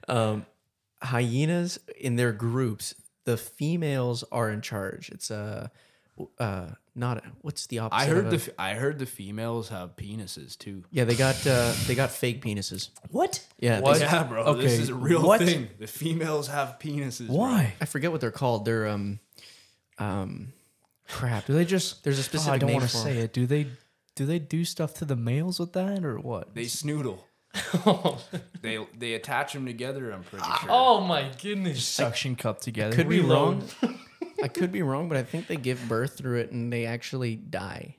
[0.07, 0.45] Um,
[1.01, 5.09] hyenas in their groups, the females are in charge.
[5.09, 5.71] It's a
[6.39, 8.03] uh, not what's the opposite?
[8.03, 10.83] I heard of the a- f- I heard the females have penises too.
[10.91, 11.05] yeah.
[11.05, 12.89] They got uh, they got fake penises.
[13.09, 13.43] what?
[13.59, 13.95] Yeah, What?
[13.99, 14.43] they- Yeah, bro.
[14.43, 15.41] Okay, This is a real what?
[15.41, 15.69] thing.
[15.79, 17.27] The females have penises.
[17.27, 17.35] bro.
[17.37, 17.73] Why?
[17.81, 18.65] I forget what they're called.
[18.65, 19.19] They're um
[19.97, 20.53] um
[21.07, 21.47] crap.
[21.47, 22.03] Do they just?
[22.03, 23.23] There's a Oh, I don't name want to for say it.
[23.25, 23.33] it.
[23.33, 23.67] Do they?
[24.15, 26.53] Do they do stuff to the males with that or what?
[26.53, 27.19] They snoodle.
[28.61, 30.11] They they attach them together.
[30.11, 30.69] I'm pretty sure.
[30.69, 31.85] oh my goodness.
[31.85, 32.95] suction cup together.
[32.95, 33.63] Could be Reload.
[33.81, 33.99] wrong.
[34.41, 37.35] I could be wrong, but I think they give birth through it and they actually
[37.35, 37.97] die.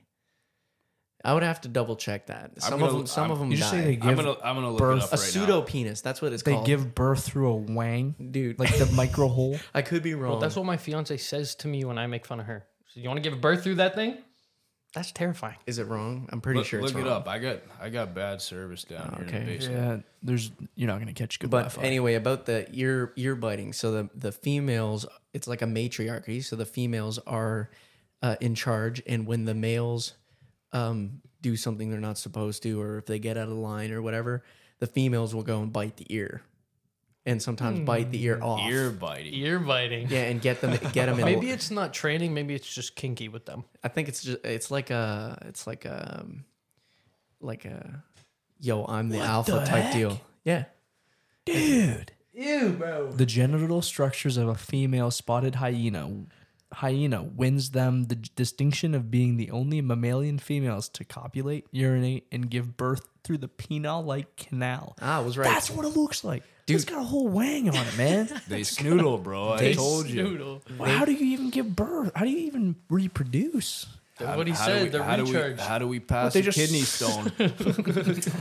[1.23, 2.61] I would have to double check that.
[2.61, 3.77] Some gonna- of them, some I'm- of them You just die.
[3.79, 6.01] say they I'm give gonna I'm gonna look birth- it up a right pseudo penis.
[6.01, 6.65] That's what it's they called.
[6.65, 8.59] They give birth through a wang, dude.
[8.59, 9.57] like the micro hole.
[9.73, 10.33] I could be wrong.
[10.33, 12.67] Well, that's what my fiance says to me when I make fun of her.
[12.93, 14.19] So you want to give birth through that thing?
[14.95, 15.57] That's terrifying.
[15.67, 16.27] Is it wrong?
[16.31, 17.11] I'm pretty Look, sure it's look wrong.
[17.11, 17.27] it up.
[17.27, 19.39] I got I got bad service down here in Okay.
[19.39, 19.77] the basement.
[19.77, 21.81] Yeah, there's you're not gonna catch good But Wi-Fi.
[21.85, 23.73] anyway, about the ear ear biting.
[23.73, 26.41] So the the females, it's like a matriarchy.
[26.41, 27.69] So the females are
[28.23, 30.13] uh, in charge, and when the males
[30.71, 34.01] um, do something they're not supposed to, or if they get out of line or
[34.01, 34.43] whatever,
[34.79, 36.41] the females will go and bite the ear,
[37.25, 38.61] and sometimes bite the ear off.
[38.69, 39.33] Ear biting.
[39.33, 40.07] Ear biting.
[40.09, 41.25] Yeah, and get them get them in.
[41.25, 42.33] Maybe it's not training.
[42.33, 43.63] Maybe it's just kinky with them.
[43.83, 46.45] I think it's just it's like a it's like a um,
[47.41, 48.03] like a
[48.59, 49.93] yo I'm the alpha the type heck?
[49.93, 50.21] deal.
[50.43, 50.65] Yeah.
[51.45, 53.11] dude, Ew, bro.
[53.11, 56.09] the genital structures of a female spotted hyena
[56.73, 62.49] hyena wins them the distinction of being the only mammalian females to copulate, urinate, and
[62.49, 64.95] give birth through the penile-like canal.
[65.01, 65.45] Ah, I was right.
[65.45, 66.43] That's what it looks like.
[66.65, 68.27] Dude, it's got a whole wang on it, man.
[68.47, 69.53] They snoodle, bro.
[69.53, 70.23] I told you.
[70.23, 70.61] Noodle.
[70.79, 72.11] Well, how do you even give birth?
[72.15, 73.85] How do you even reproduce?
[74.17, 74.83] That's what he How do said.
[74.83, 75.59] we- the how do we- recharge.
[75.59, 77.31] how do we pass they a just- kidney stone?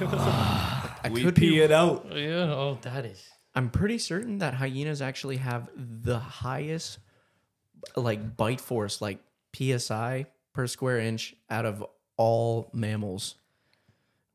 [0.03, 2.07] Ah, we could pee be- it out.
[2.15, 2.53] yeah.
[2.53, 3.23] Oh, that is.
[3.55, 6.99] I'm pretty certain that hyenas actually have the highest
[7.97, 9.19] like bite force, like
[9.57, 11.85] psi per square inch out of
[12.17, 13.37] all mammals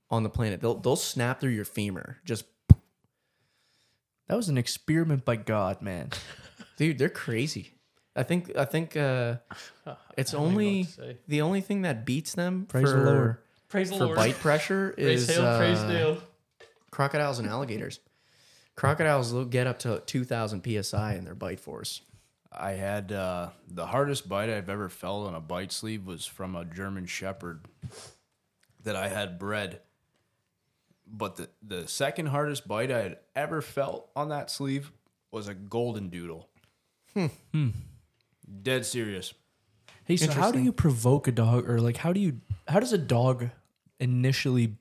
[0.10, 0.62] on the planet.
[0.62, 2.18] They'll they'll snap through your femur.
[2.24, 2.46] Just
[4.30, 6.12] That was an experiment by God, man.
[6.78, 7.74] dude, they're crazy.
[8.16, 9.36] I think I think uh
[10.18, 11.18] it's I don't even know only what to say.
[11.28, 13.38] the only thing that beats them Praise the for Lord.
[13.70, 14.16] Praise the for Lord.
[14.18, 16.18] bite pressure praise is hail, praise uh, hail.
[16.92, 18.00] crocodiles and alligators.
[18.76, 22.02] Crocodiles will get up to 2000 psi in their bite force.
[22.52, 26.56] I had uh, the hardest bite I've ever felt on a bite sleeve was from
[26.56, 27.66] a German Shepherd
[28.84, 29.82] that I had bred.
[31.12, 34.92] But the, the second hardest bite I had ever felt on that sleeve
[35.32, 36.48] was a golden doodle.
[37.14, 37.28] Hmm.
[37.52, 37.70] Hmm.
[38.62, 39.34] Dead serious.
[40.06, 42.94] Hey, so how do you provoke a dog, or like how do you how does
[42.94, 43.50] a dog
[44.00, 44.76] initially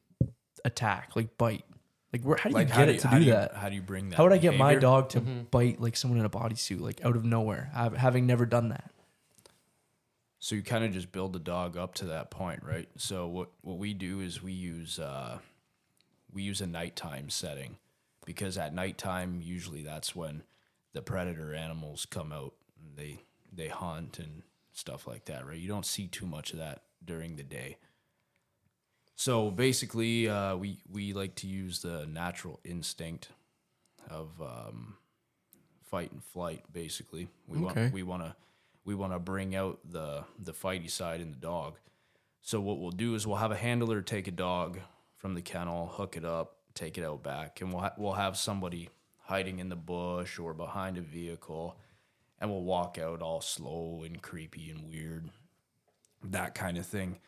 [0.65, 1.65] attack, like bite?
[2.13, 3.55] Like where how do you Like get how it to how do you, that?
[3.55, 4.17] How do you bring that?
[4.17, 5.43] How would I get my dog to mm-hmm.
[5.51, 8.91] bite like someone in a bodysuit, like out of nowhere, having never done that?
[10.39, 12.89] So you kind of just build the dog up to that point, right?
[12.97, 15.39] So what what we do is we use uh,
[16.33, 17.77] we use a nighttime setting
[18.25, 20.43] because at nighttime usually that's when
[20.93, 23.21] the predator animals come out and they
[23.53, 25.59] they hunt and stuff like that, right?
[25.59, 27.79] You don't see too much of that during the day.
[29.17, 33.31] So basically, uh, we we like to use the natural instinct
[34.09, 34.97] of um,
[35.91, 36.63] fight and flight.
[36.73, 37.81] Basically, we Okay.
[37.83, 38.37] want we want to
[38.85, 41.79] we want to bring out the the fighty side in the dog.
[42.43, 44.79] So what we'll do is we'll have a handler take a dog
[45.19, 48.37] from the kennel, hook it up, take it out back, and we'll ha- we'll have
[48.37, 48.89] somebody
[49.19, 51.77] hiding in the bush or behind a vehicle,
[52.41, 55.29] and we'll walk out all slow and creepy and weird,
[56.25, 57.19] that kind of thing,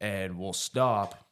[0.00, 1.28] and we'll stop,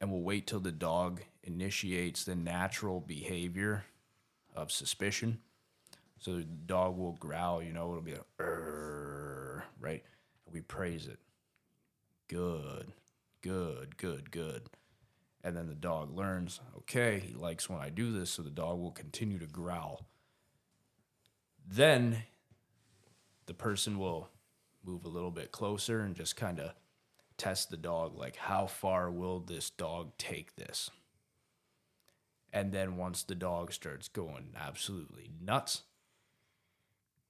[0.00, 3.84] and we'll wait till the dog initiates the natural behavior
[4.54, 5.38] of suspicion.
[6.20, 8.24] So the dog will growl, you know, it'll be like,
[9.80, 10.02] right?
[10.52, 11.18] We praise it.
[12.28, 12.92] Good,
[13.42, 14.68] good, good, good.
[15.44, 18.78] And then the dog learns, okay, he likes when I do this, so the dog
[18.78, 20.08] will continue to growl.
[21.66, 22.24] Then
[23.46, 24.28] the person will
[24.84, 26.72] move a little bit closer and just kind of
[27.36, 30.90] test the dog like, how far will this dog take this?
[32.52, 35.82] And then once the dog starts going absolutely nuts,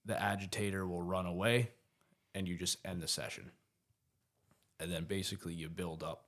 [0.04, 1.70] the agitator will run away
[2.34, 3.50] and you just end the session.
[4.80, 6.24] And then basically you build up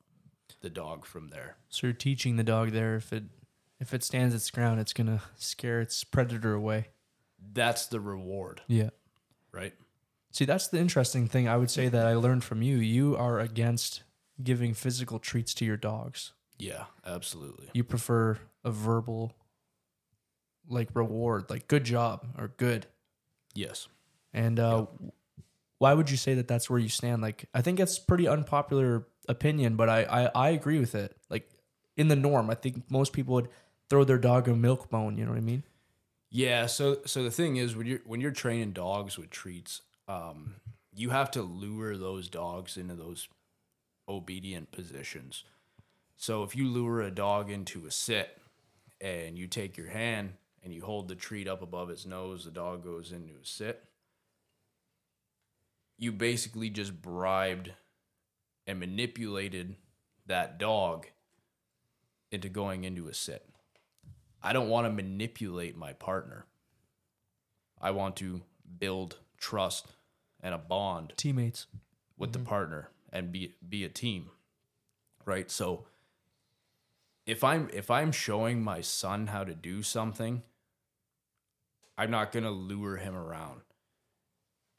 [0.60, 1.56] the dog from there.
[1.68, 3.24] So you're teaching the dog there if it
[3.78, 6.88] if it stands its ground, it's gonna scare its predator away.
[7.52, 8.90] That's the reward, Yeah.
[9.52, 9.72] right?
[10.32, 12.76] See, that's the interesting thing I would say that I learned from you.
[12.76, 14.02] You are against
[14.42, 16.32] giving physical treats to your dogs.
[16.58, 17.70] Yeah, absolutely.
[17.72, 19.32] You prefer a verbal
[20.68, 22.86] like reward, like good job or good.
[23.54, 23.88] Yes.
[24.32, 24.86] And uh,
[25.80, 27.22] why would you say that that's where you stand?
[27.22, 31.16] Like, I think it's pretty unpopular opinion, but I, I, I agree with it.
[31.30, 31.48] Like,
[31.96, 33.48] in the norm, I think most people would
[33.88, 35.16] throw their dog a milk bone.
[35.16, 35.62] You know what I mean?
[36.30, 40.56] Yeah, so so the thing is when you're when you're training dogs with treats, um,
[40.94, 43.26] you have to lure those dogs into those
[44.06, 45.44] obedient positions.
[46.16, 48.36] So if you lure a dog into a sit
[49.00, 52.50] and you take your hand and you hold the treat up above its nose, the
[52.50, 53.82] dog goes into a sit.
[56.00, 57.72] You basically just bribed
[58.66, 59.76] and manipulated
[60.26, 61.06] that dog
[62.32, 63.46] into going into a sit.
[64.42, 66.46] I don't want to manipulate my partner.
[67.78, 68.40] I want to
[68.78, 69.88] build trust
[70.42, 71.66] and a bond Teammates.
[72.16, 72.48] with the mm-hmm.
[72.48, 74.30] partner and be be a team.
[75.26, 75.50] Right?
[75.50, 75.84] So
[77.26, 80.42] if I'm if I'm showing my son how to do something,
[81.98, 83.60] I'm not going to lure him around.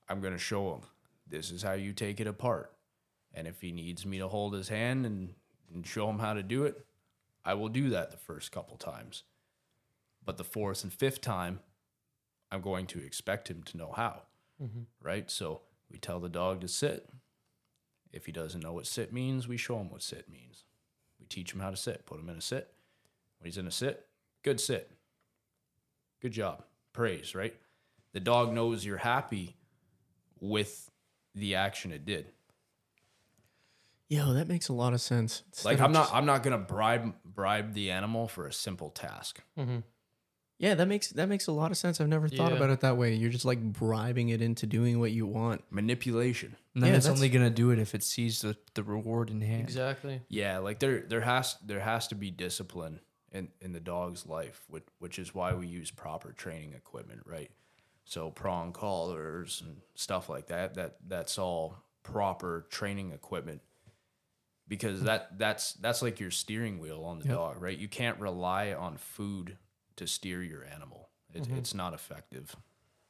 [0.10, 0.82] I'm going to show him
[1.32, 2.72] this is how you take it apart.
[3.34, 5.34] And if he needs me to hold his hand and,
[5.74, 6.86] and show him how to do it,
[7.44, 9.24] I will do that the first couple times.
[10.24, 11.62] But the fourth and fifth time,
[12.52, 14.24] I'm going to expect him to know how.
[14.62, 14.82] Mm-hmm.
[15.02, 15.32] Right?
[15.32, 17.10] So we tell the dog to sit.
[18.12, 20.66] If he doesn't know what sit means, we show him what sit means.
[21.20, 22.74] We teach him how to sit, put him in a sit.
[23.40, 24.06] When he's in a sit,
[24.44, 24.92] good sit.
[26.22, 26.64] Good job.
[26.94, 27.56] Praise, right?
[28.12, 29.56] The dog knows you're happy
[30.42, 30.91] with
[31.36, 32.28] the action it did.
[34.10, 35.44] Yo, that makes a lot of sense.
[35.64, 39.42] Like I'm not just- I'm not gonna bribe bribe the animal for a simple task.
[39.58, 39.80] Mm-hmm.
[40.60, 42.02] Yeah, that makes that makes a lot of sense.
[42.02, 42.58] I've never thought Yeah.
[42.58, 43.16] about it that way.
[43.16, 45.64] You're just like bribing it into doing what you want.
[45.72, 46.58] Manipulation.
[46.76, 49.30] And then Yeah, it's that's- only gonna do it if it sees the, the reward
[49.30, 49.62] in hand.
[49.64, 50.22] Exactly.
[50.28, 53.00] Yeah, like there there has there has to be discipline
[53.32, 57.50] in in the dog's life, which which is why we use proper training equipment, right?
[58.06, 60.76] So prong collars and stuff like that.
[60.76, 63.62] That that's all proper training equipment
[64.68, 65.06] because hmm.
[65.06, 67.36] that that's that's like your steering wheel on the Yep.
[67.36, 67.78] dog, right?
[67.78, 69.58] You can't rely on food
[69.97, 71.10] to steer your animal.
[71.34, 71.58] It, mm-hmm.
[71.58, 72.56] It's not effective.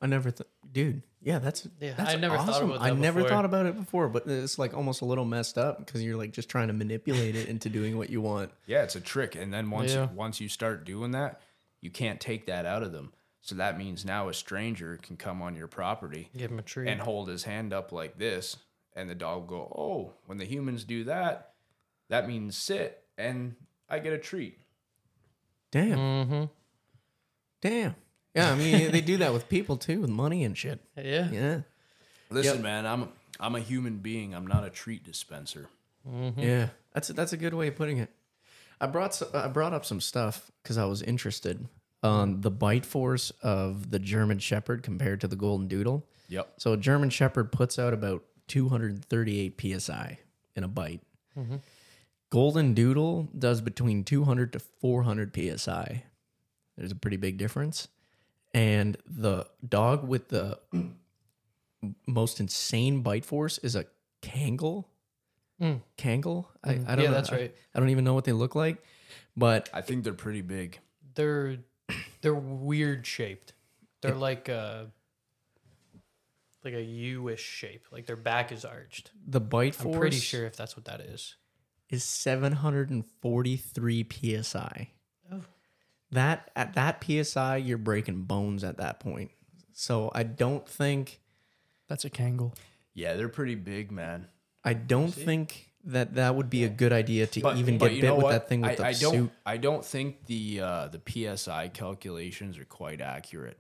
[0.02, 1.04] I never, th- dude.
[1.22, 2.72] Yeah, that's Yeah, that's I never thought awesome.
[2.72, 3.30] about I never before.
[3.30, 6.32] thought about it before, but it's like almost a little messed up because you're like
[6.32, 8.52] just trying to manipulate it into doing what you want.
[8.66, 9.36] Yeah, it's a trick.
[9.36, 10.08] And then once Yeah.
[10.14, 11.42] once you start doing that,
[11.82, 13.14] you can't take that out of them.
[13.42, 16.88] So that means now a stranger can come on your property Give him a treat.
[16.88, 18.56] and hold his hand up like this,
[18.96, 21.54] and the dog will go, "Oh, when the humans do that,
[22.10, 23.56] that means sit, and
[23.90, 24.60] I get a treat."
[25.72, 26.44] Damn, mm-hmm.
[27.62, 27.96] damn.
[28.36, 30.80] Yeah, I mean they do that with people too, with money and shit.
[30.96, 31.30] Yeah.
[31.32, 31.60] Yeah,
[32.30, 34.34] Listen, man, I'm I'm a human being.
[34.36, 35.68] I'm not a treat dispenser.
[36.38, 36.70] yeah.
[36.94, 38.10] That's a, that's a good way of putting it.
[38.80, 41.68] I brought s- I brought up some stuff because I was interested
[42.04, 46.06] on the bite force of the German Shepherd compared to the Golden Doodle.
[46.30, 46.54] Yep.
[46.58, 50.20] So a German Shepherd puts out about 238 psi
[50.56, 51.02] in a bite.
[51.38, 51.58] Mm-hmm.
[52.30, 56.04] Golden Doodle does between 200 to 400 psi.
[56.78, 57.88] There's a pretty big difference.
[58.54, 60.60] And the dog with the
[62.08, 63.86] most insane bite force is a
[64.22, 64.86] Kangal.
[65.62, 65.82] Mm.
[65.98, 66.46] Kangal?
[66.64, 66.90] I, mm-hmm.
[66.90, 67.16] I don't Yeah, know.
[67.16, 67.56] that's I- right.
[67.76, 68.84] I don't even know what they look like,
[69.38, 70.80] but I think they're pretty big.
[71.16, 71.58] They're
[72.22, 73.54] they're weird shaped.
[74.02, 74.86] They're like uh
[76.64, 79.10] like a U-ish shape, like their back is arched.
[79.28, 81.36] The bite I'm force pretty sure if that's what that is.
[81.90, 84.08] is 743
[84.44, 84.90] psi.
[85.32, 85.42] Oh.
[86.12, 89.32] That at that psi, you're breaking bones at that point.
[89.74, 91.22] So I don't think
[91.88, 92.56] That's a Kangal.
[92.94, 94.28] Yeah, they're pretty big, man.
[94.64, 98.02] I don't think that that would be a good idea to But, even but get
[98.02, 98.32] bit with what?
[98.32, 99.14] that thing with I, the I don't.
[99.14, 99.32] suit.
[99.46, 103.58] I don't think the uh, the psi calculations are quite accurate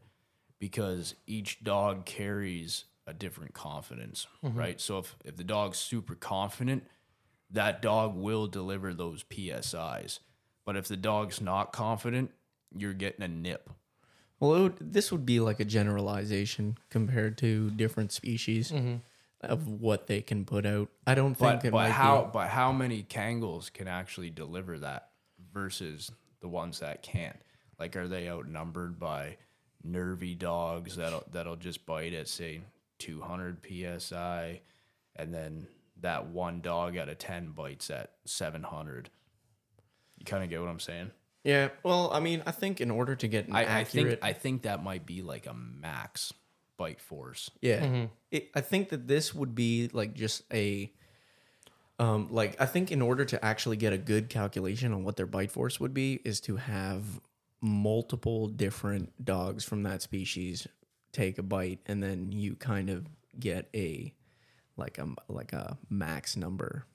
[0.59, 4.57] because each dog carries a different confidence, Mm-hmm.
[4.57, 4.79] right?
[4.81, 6.83] So if if the dog's super confident,
[7.49, 10.19] that dog will deliver those psi's.
[10.65, 12.31] But if the dog's not confident,
[12.75, 13.69] you're getting a nip.
[14.39, 18.71] Well, it would, this would be like a generalization compared to different species
[19.41, 20.89] of what they can put out.
[21.05, 22.29] I don't think But, it but might how be.
[22.33, 25.09] but how many Kangals can actually deliver that
[25.53, 26.11] versus
[26.41, 27.37] the ones that can't?
[27.79, 29.37] Like, are they outnumbered by
[29.83, 32.61] nervy dogs that'll that'll just bite at say
[32.99, 33.57] 200
[33.99, 34.61] psi,
[35.15, 35.67] and then
[36.01, 39.09] that one dog out of 10 bites at 700?
[40.17, 41.11] You kind of get what I'm saying?
[41.43, 41.69] Yeah.
[41.81, 44.61] Well, I mean, I think in order to get I, I think accurate, I think
[44.63, 46.31] that might be like a max
[46.81, 47.51] bite force.
[47.61, 50.91] yeah, it, I think that this would be like just a.
[51.99, 55.27] Um, like I think in order to actually get a good calculation on what their
[55.27, 57.03] bite force would be is to have
[57.61, 60.65] multiple different dogs from that species
[61.11, 63.05] take a bite and then you kind of
[63.39, 64.15] get a
[64.77, 66.87] like a like a max number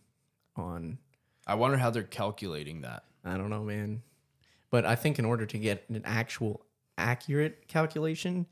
[0.56, 0.98] on
[1.46, 3.04] I wonder how they're calculating that.
[3.24, 4.02] I don't know, man.
[4.70, 6.66] But I think in order to get an actual
[6.98, 8.46] accurate calculation,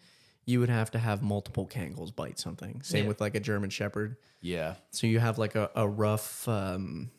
[0.47, 2.83] you would have to have multiple Kangals bite something.
[2.83, 3.09] Same Yeah.
[3.09, 4.17] with like a German Shepherd.
[4.41, 4.75] Yeah.
[4.91, 7.11] So you have like a, a rough um,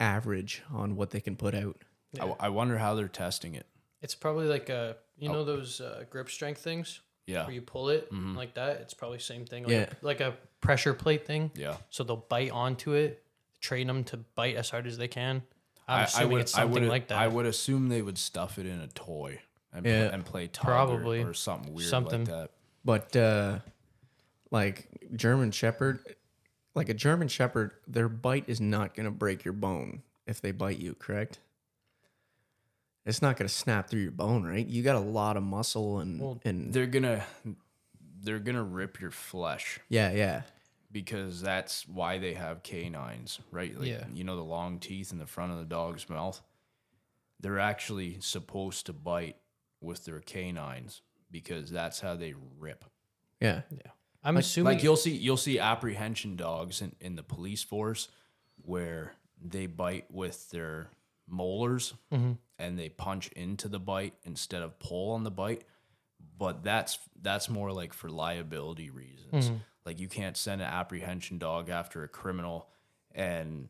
[0.00, 1.76] average on what they can put out.
[2.20, 3.66] I, I wonder how they're testing it.
[4.02, 7.44] It's probably like a you know those uh, grip strength things Yeah.
[7.44, 8.80] where you pull it like that.
[8.80, 9.86] It's probably same thing, like, Yeah.
[9.90, 11.50] a, like a pressure plate thing.
[11.54, 11.76] Yeah.
[11.90, 13.22] So they'll bite onto it,
[13.60, 15.42] train them to bite as hard as they can.
[15.88, 17.18] I'm I- I assuming would- it's I something would- like that.
[17.18, 19.40] I would assume they would stuff it in a toy
[19.72, 20.06] and, Yeah.
[20.08, 21.22] pl- and play tug Probably.
[21.22, 22.24] or, or something weird Something.
[22.24, 22.50] like that.
[22.84, 23.60] But uh,
[24.50, 26.00] like German Shepherd,
[26.74, 30.52] like a German Shepherd, their bite is not going to break your bone if they
[30.52, 31.38] bite you, correct?
[33.06, 34.66] It's not going to snap through your bone, right?
[34.66, 37.24] You got a lot of muscle and Well, and They're gonna
[38.22, 40.42] they're gonna rip your flesh yeah, yeah.
[40.90, 43.78] because that's why they have canines, right?
[43.78, 44.04] Like, Yeah.
[44.14, 46.40] You know the long teeth in the front of the dog's mouth.
[47.40, 49.36] They're actually supposed to bite
[49.82, 51.02] with their canines
[51.34, 52.84] because that's how they rip.
[53.40, 53.62] Yeah.
[53.68, 53.90] yeah.
[54.22, 58.08] I'm assuming like you'll see you'll see apprehension dogs in, in the police force
[58.62, 60.90] where they bite with their
[61.28, 62.32] molars mm-hmm.
[62.58, 65.64] and they punch into the bite instead of pull on the bite
[66.38, 69.56] but that's that's more like for liability reasons mm-hmm.
[69.84, 72.68] like you can't send an apprehension dog after a criminal
[73.12, 73.68] and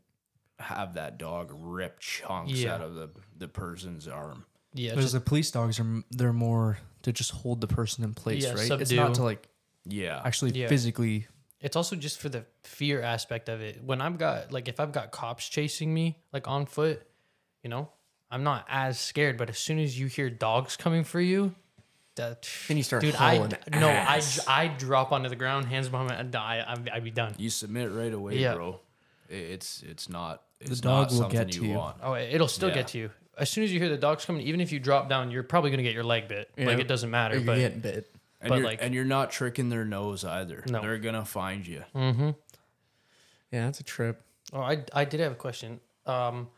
[0.58, 2.74] have that dog rip chunks Yeah.
[2.74, 4.44] out of the the person's arm
[4.74, 8.44] yeah, Because the police dogs are they're more to just hold the person in place,
[8.44, 8.80] Yeah, right?
[8.80, 9.48] It's not to like
[9.86, 10.68] yeah actually Yeah.
[10.68, 11.26] physically.
[11.60, 13.82] it's also just for the fear aspect of it.
[13.82, 17.02] When I've got like if I've got cops chasing me like on foot,
[17.62, 17.88] you know,
[18.30, 19.36] I'm not as scared.
[19.38, 21.54] But as soon as you hear dogs coming for you,
[22.16, 24.40] that Then you start dude, I hauling no, I ass.
[24.48, 26.64] I drop onto the ground, hands behind my, and die.
[26.66, 27.34] I'd, I'd be done.
[27.38, 28.54] you submit right away Yeah.
[28.54, 28.80] bro
[29.28, 31.74] it's it's not it's dog not will get you to you.
[31.74, 32.74] want Oh, it'll still Yeah.
[32.76, 33.10] get to you.
[33.38, 35.70] As soon as you hear the dogs coming, even if you drop down, you're probably
[35.70, 36.50] gonna get your leg bit.
[36.56, 37.36] Like it doesn't matter.
[37.36, 38.10] you're But getting bit.
[38.40, 40.62] And But, you're, like- and you're not tricking their nose either.
[40.68, 40.80] No.
[40.82, 41.82] They're gonna find you.
[41.94, 42.30] Mm-hmm.
[43.52, 44.22] Yeah, that's a trip.
[44.52, 45.80] Oh, I I did have a question.
[46.06, 46.48] Um,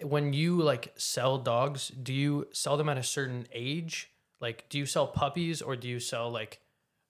[0.00, 4.10] when you like sell dogs, do you sell them at a certain age?
[4.40, 6.60] Like, do you sell puppies or do you sell like,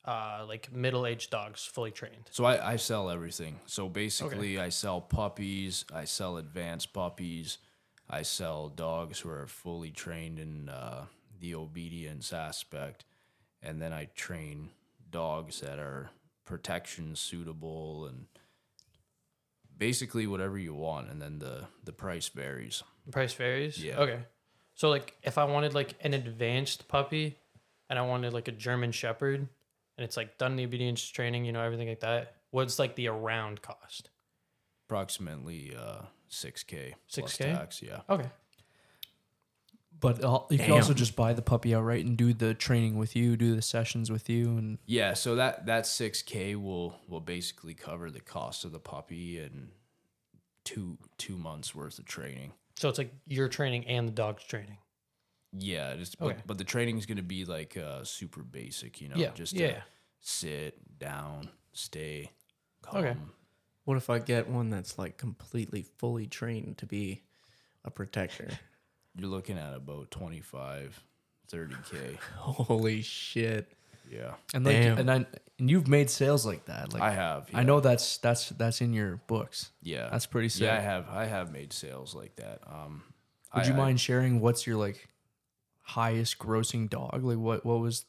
[0.06, 2.28] uh, like middle aged dogs fully trained?
[2.30, 3.60] So I, I sell everything.
[3.66, 5.84] So basically, I sell puppies.
[5.94, 7.58] I sell advanced puppies.
[8.10, 11.06] I sell dogs who are fully trained in uh,
[11.40, 13.04] the obedience aspect,
[13.62, 14.70] and then I train
[15.10, 16.10] dogs that are
[16.44, 18.26] protection suitable and
[19.76, 21.10] basically whatever you want.
[21.10, 22.82] And then the the price varies.
[23.06, 23.82] The price varies.
[23.82, 23.98] Yeah.
[23.98, 24.20] Okay.
[24.74, 27.36] So like, if I wanted like an advanced puppy,
[27.90, 31.52] and I wanted like a German Shepherd, and it's like done the obedience training, you
[31.52, 32.36] know, everything like that.
[32.50, 34.10] What's like the around cost?
[34.88, 37.52] Approximately uh, six k plus 6K?
[37.56, 37.82] tax.
[37.82, 38.00] Yeah.
[38.08, 38.28] Okay.
[40.00, 43.16] But uh, you can also just buy the puppy outright and do the training with
[43.16, 47.20] you, do the sessions with you, and Yeah, so that that six k will will
[47.20, 49.70] basically cover the cost of the puppy and
[50.64, 52.52] two two months worth of training.
[52.76, 54.78] So it's like your training and the dog's training.
[55.52, 56.34] Yeah, just Okay.
[56.36, 59.30] but, but the training is going to be like uh, super basic, you know, Yeah,
[59.34, 59.68] just yeah.
[59.70, 59.82] to
[60.20, 62.30] sit down, stay
[62.82, 63.04] calm.
[63.04, 63.16] Okay.
[63.88, 67.22] What if I get one that's like completely fully trained to be
[67.86, 68.50] a protector?
[69.16, 71.02] You're looking at about 25,
[71.50, 72.16] 30k.
[72.36, 73.72] Holy shit.
[74.12, 74.98] Yeah, And like, Damn.
[74.98, 75.26] and I,
[75.58, 76.92] and you've made sales like that.
[76.92, 77.48] Like I have.
[77.54, 79.70] I know that's that's that's in your books.
[79.82, 80.64] Yeah, That's pretty sick.
[80.64, 81.08] Yeah, I have.
[81.08, 82.60] I have made sales like that.
[82.66, 83.04] Um,
[83.54, 85.08] Would I- you I- mind sharing what's your like
[85.80, 87.24] highest grossing dog?
[87.24, 88.04] Like what what was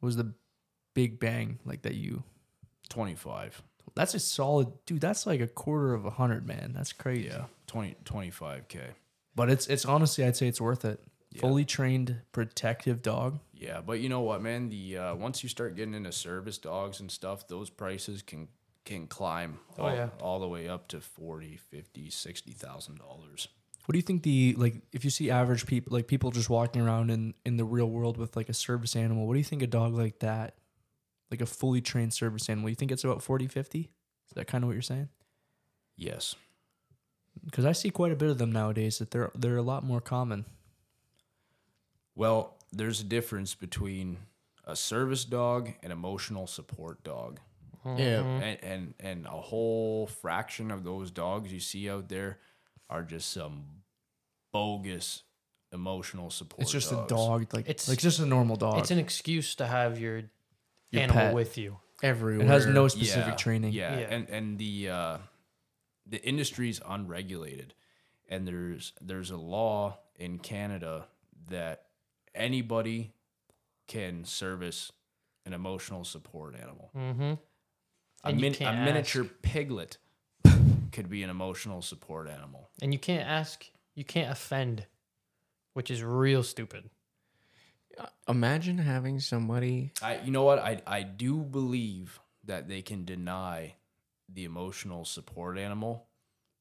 [0.00, 0.34] what was the
[0.94, 2.22] big bang like that you?
[2.90, 3.62] 25.
[3.94, 5.00] That's a solid dude.
[5.00, 6.72] That's like a quarter of a hundred, man.
[6.74, 7.28] That's crazy.
[7.28, 8.80] Yeah, 20, 25k.
[9.34, 11.00] But it's it's honestly, I'd say it's worth it.
[11.30, 11.40] Yeah.
[11.40, 13.38] Fully trained protective dog.
[13.54, 14.68] Yeah, but you know what, man?
[14.68, 18.48] The uh, once you start getting into service dogs and stuff, those prices can
[18.84, 20.08] can climb Oh, all, yeah.
[20.20, 23.48] all the way up to 40, 50, 60,000 dollars.
[23.86, 26.82] What do you think the like if you see average people like people just walking
[26.82, 29.62] around in in the real world with like a service animal, what do you think
[29.62, 30.54] a dog like that
[31.32, 33.80] like a fully trained service animal, you think it's about 40 50?
[33.80, 33.88] Is
[34.36, 35.08] that kind of what you're saying?
[35.96, 36.36] Yes.
[37.50, 40.00] Cuz I see quite a bit of them nowadays that they're they're a lot more
[40.00, 40.44] common.
[42.14, 44.18] Well, there's a difference between
[44.64, 47.40] a service dog and emotional support dog.
[47.84, 48.18] Yeah.
[48.20, 48.42] Mm-hmm.
[48.42, 52.38] and, and and a whole fraction of those dogs you see out there
[52.88, 53.64] are just some
[54.52, 55.22] bogus
[55.72, 56.62] emotional support.
[56.62, 57.10] It's just dogs.
[57.10, 58.78] a dog like It's- it's like just a normal dog.
[58.78, 60.24] It's an excuse to have your,
[60.92, 61.34] Your animal pet.
[61.34, 61.78] with you.
[62.02, 62.46] Everywhere.
[62.46, 63.72] it has no specific Yeah, training.
[63.72, 64.06] Yeah, Yeah.
[64.10, 65.18] and and the uh,
[66.06, 67.74] the industry's unregulated,
[68.28, 71.06] and there's there's a law in Canada
[71.48, 71.86] that
[72.34, 73.12] anybody
[73.86, 74.92] can service
[75.46, 76.90] an emotional support animal.
[76.96, 77.22] Mm-hmm.
[77.22, 77.38] A,
[78.24, 79.98] And you min- a can't miniature piglet
[80.92, 82.68] could be an emotional support animal.
[82.80, 84.86] And you can't ask, you can't offend,
[85.72, 86.90] which is real stupid.
[88.28, 89.92] Imagine having somebody.
[90.02, 93.74] I you know what I I do believe that they can deny
[94.32, 96.06] the emotional support animal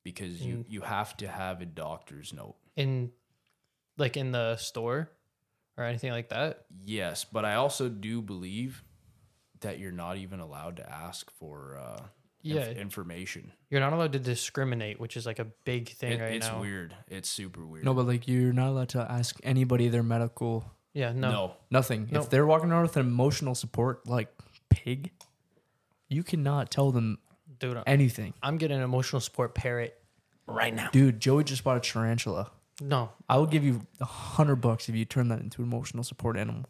[0.03, 2.55] because you you have to have a doctor's note.
[2.75, 3.11] In,
[3.97, 5.09] like in the store,
[5.77, 6.65] or anything like that.
[6.83, 8.83] Yes, but I also do believe
[9.59, 11.97] that you're not even allowed to ask for uh
[12.43, 12.69] inf- Yeah.
[12.71, 13.51] information.
[13.69, 16.55] You're not allowed to discriminate, which is like a big thing It- right it's now.
[16.57, 16.95] It's weird.
[17.07, 17.85] It's super weird.
[17.85, 21.31] No, but like you're not allowed to ask anybody their medical Yeah, no.
[21.31, 21.53] no.
[21.69, 22.09] nothing.
[22.11, 22.19] No.
[22.21, 24.27] If they're walking around with an emotional support like
[24.69, 25.11] pig,
[26.09, 27.19] you cannot tell them
[27.59, 28.33] Dude, I'm- anything.
[28.43, 29.97] I'm getting an emotional support parrot
[30.47, 30.89] right now.
[30.91, 32.51] Dude, Joey just bought a tarantula.
[32.81, 36.03] No, I will give you a hundred bucks if you turn that into an emotional
[36.03, 36.65] support animal.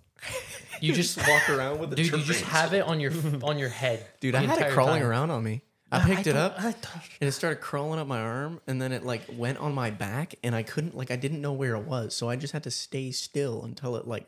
[0.82, 3.13] you just walk around with a dude, you just have it on your
[3.43, 4.05] on your head.
[4.19, 5.09] Dude, the I had it entire crawling time.
[5.09, 5.61] around on me.
[5.91, 6.73] I No, picked it up I
[7.19, 10.35] and it started crawling up my arm, and then it like went on my back,
[10.43, 12.71] and I couldn't like I didn't know where it was, so I just had to
[12.71, 14.27] stay still until it like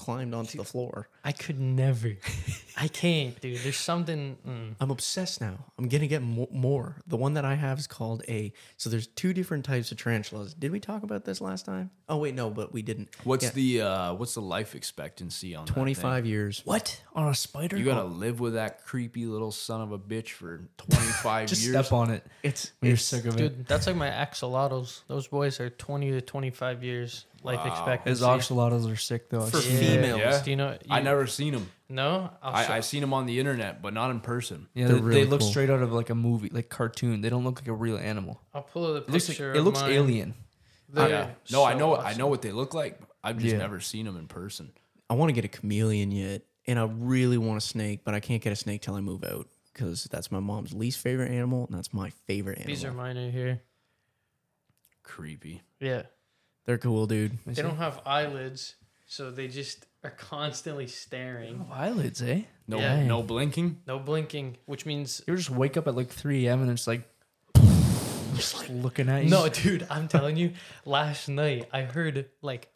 [0.00, 1.08] climbed onto the floor.
[1.22, 2.12] I could never.
[2.76, 3.58] I can't, dude.
[3.58, 4.38] There's something.
[4.48, 4.74] Mm.
[4.80, 5.66] I'm obsessed now.
[5.78, 6.96] I'm gonna get mo- more.
[7.06, 8.52] The one that I have is called a.
[8.78, 10.54] So there's two different types of tarantulas.
[10.54, 11.90] Did we talk about this last time?
[12.08, 13.08] Oh wait, no, but we didn't.
[13.24, 13.50] What's Yeah.
[13.50, 15.82] the uh what's the life expectancy on that thing?
[15.82, 16.62] 25 years.
[16.64, 17.76] What on a spider?
[17.76, 21.74] You gotta live with that creepy little son of a bitch for 25 just years.
[21.86, 22.24] step on it.
[22.42, 23.38] It's You're it's- sick of it.
[23.38, 25.02] Dude, that's like my axolotls.
[25.08, 27.66] Those boys are 20 to 25 years life Wow.
[27.72, 28.10] expectancy.
[28.10, 29.46] His axolotls are sick though.
[29.46, 30.20] For I've females.
[30.20, 30.42] Yeah.
[30.42, 30.78] Do you know?
[30.88, 31.70] I you- never seen them.
[31.88, 34.68] No, I'll I, show- I seen them on the internet, but not in person.
[34.74, 35.48] Yeah, They're they, really they look cool.
[35.50, 37.20] straight out of like a movie, like cartoon.
[37.20, 38.40] They don't look like a real animal.
[38.54, 39.52] I'll pull a It looks like, picture.
[39.54, 39.90] it of looks mine.
[39.92, 40.34] alien.
[40.88, 41.30] They're yeah.
[41.50, 41.94] No, I so know.
[41.94, 42.18] I awesome.
[42.18, 43.00] know what they look like.
[43.24, 43.58] I've just Yeah.
[43.58, 44.70] never seen them in person.
[45.08, 48.20] I want to get a chameleon yet, and I really want a snake, but I
[48.20, 51.66] can't get a snake till I move out because that's my mom's least favorite animal,
[51.66, 52.68] and that's my favorite animal.
[52.74, 53.62] These are mine right here.
[55.02, 55.62] Creepy.
[55.80, 56.02] Yeah.
[56.66, 57.38] They're cool, dude.
[57.46, 58.74] They don't have eyelids,
[59.06, 61.66] so they just are constantly staring.
[61.68, 62.42] Oh, eyelids, eh?
[62.68, 63.02] No, Yeah.
[63.04, 63.82] no blinking.
[63.86, 66.62] No blinking, which means You ever just wake up at like 3 a.m.
[66.62, 67.02] and it's like,
[68.34, 69.30] just like looking at you.
[69.30, 69.86] no, dude.
[69.90, 70.52] I'm telling you,
[70.84, 72.68] last night I heard like,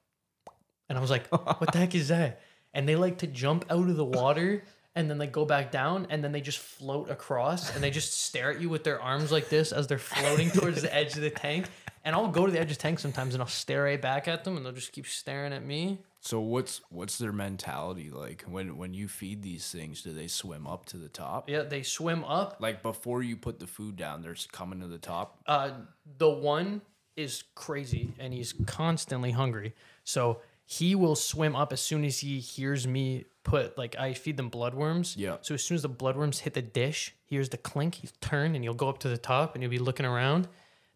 [0.89, 2.41] and I was like, "What the heck is that?"
[2.75, 4.65] And they like to jump out of the water
[4.97, 8.21] and then they go back down and then they just float across and they just
[8.21, 11.21] stare at you with their arms like this as they're floating towards the edge of
[11.23, 11.67] the tank.
[12.05, 14.29] And I'll go to the edge of the tank sometimes and I'll stare right back
[14.29, 16.01] at them and they'll just keep staring at me.
[16.21, 20.03] So what's what's their mentality like when when you feed these things?
[20.03, 21.49] Do they swim up to the top?
[21.49, 24.99] Yeah, they swim up Like before you put the food down, they're coming to the
[24.99, 25.39] top.
[25.47, 25.71] uh,
[26.19, 26.83] the one
[27.17, 29.75] is crazy and he's constantly hungry.
[30.03, 34.37] So he will swim up as soon as he hears me put like I feed
[34.37, 35.15] them bloodworms.
[35.17, 35.37] Yeah.
[35.43, 38.65] So as soon as the bloodworms hit the dish, hears the clink, he'll turn and
[38.65, 40.49] he'll go up to the top and he'll be looking around.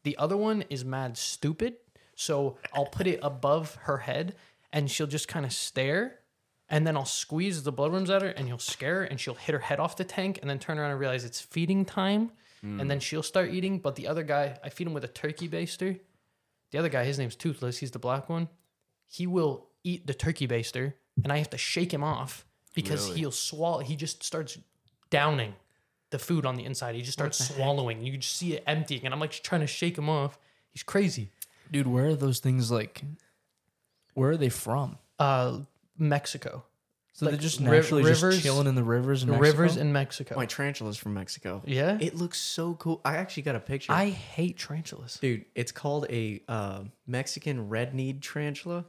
[0.09, 1.75] The other one is mad stupid.
[2.15, 4.37] So I'll put it above her head
[4.73, 6.21] and she'll just kind of stare
[6.71, 9.53] and then I'll squeeze the bloodworms at her, and he'll scare her, and she'll hit
[9.55, 12.31] her head off the tank, and then turn around and realize it's feeding time,
[12.63, 13.79] and then she'll start eating.
[13.79, 15.99] But the other guy, I feed him with a turkey baster.
[16.71, 17.79] The other guy, his name's Toothless.
[17.79, 18.49] He's the black one.
[19.07, 20.93] He will eat the turkey baster,
[21.25, 22.45] and I have to shake him off
[22.75, 23.21] because Really?
[23.21, 23.79] he'll swallow.
[23.79, 24.59] He just starts
[25.09, 25.55] downing
[26.11, 26.95] the food on the inside.
[26.95, 28.03] He just starts swallowing.
[28.03, 30.39] You just see it emptying, and I'm like trying to shake him off.
[30.73, 31.31] He's crazy.
[31.71, 33.03] Dude, where are those things like?
[34.15, 34.99] Where are they from?
[35.19, 35.61] Uh,
[35.97, 36.65] Mexico,
[37.13, 39.43] So Like they're just ri- naturally rivers- just chilling in the rivers in Mexico?
[39.51, 40.37] rivers in Mexico.
[40.37, 41.63] My tarantula's from Mexico.
[41.67, 43.01] yeah, It looks so cool.
[43.05, 43.93] I actually got a picture.
[43.93, 45.19] I hate tarantulas.
[45.21, 48.87] Dude, it's called a uh, Mexican red kneed tarantula.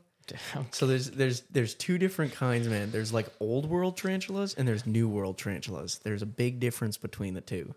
[0.53, 0.67] Damn.
[0.71, 2.91] So there's there's there's two different kinds, man.
[2.91, 5.99] There's like old world tarantulas and there's new world tarantulas.
[6.03, 7.73] There's a big difference between the two.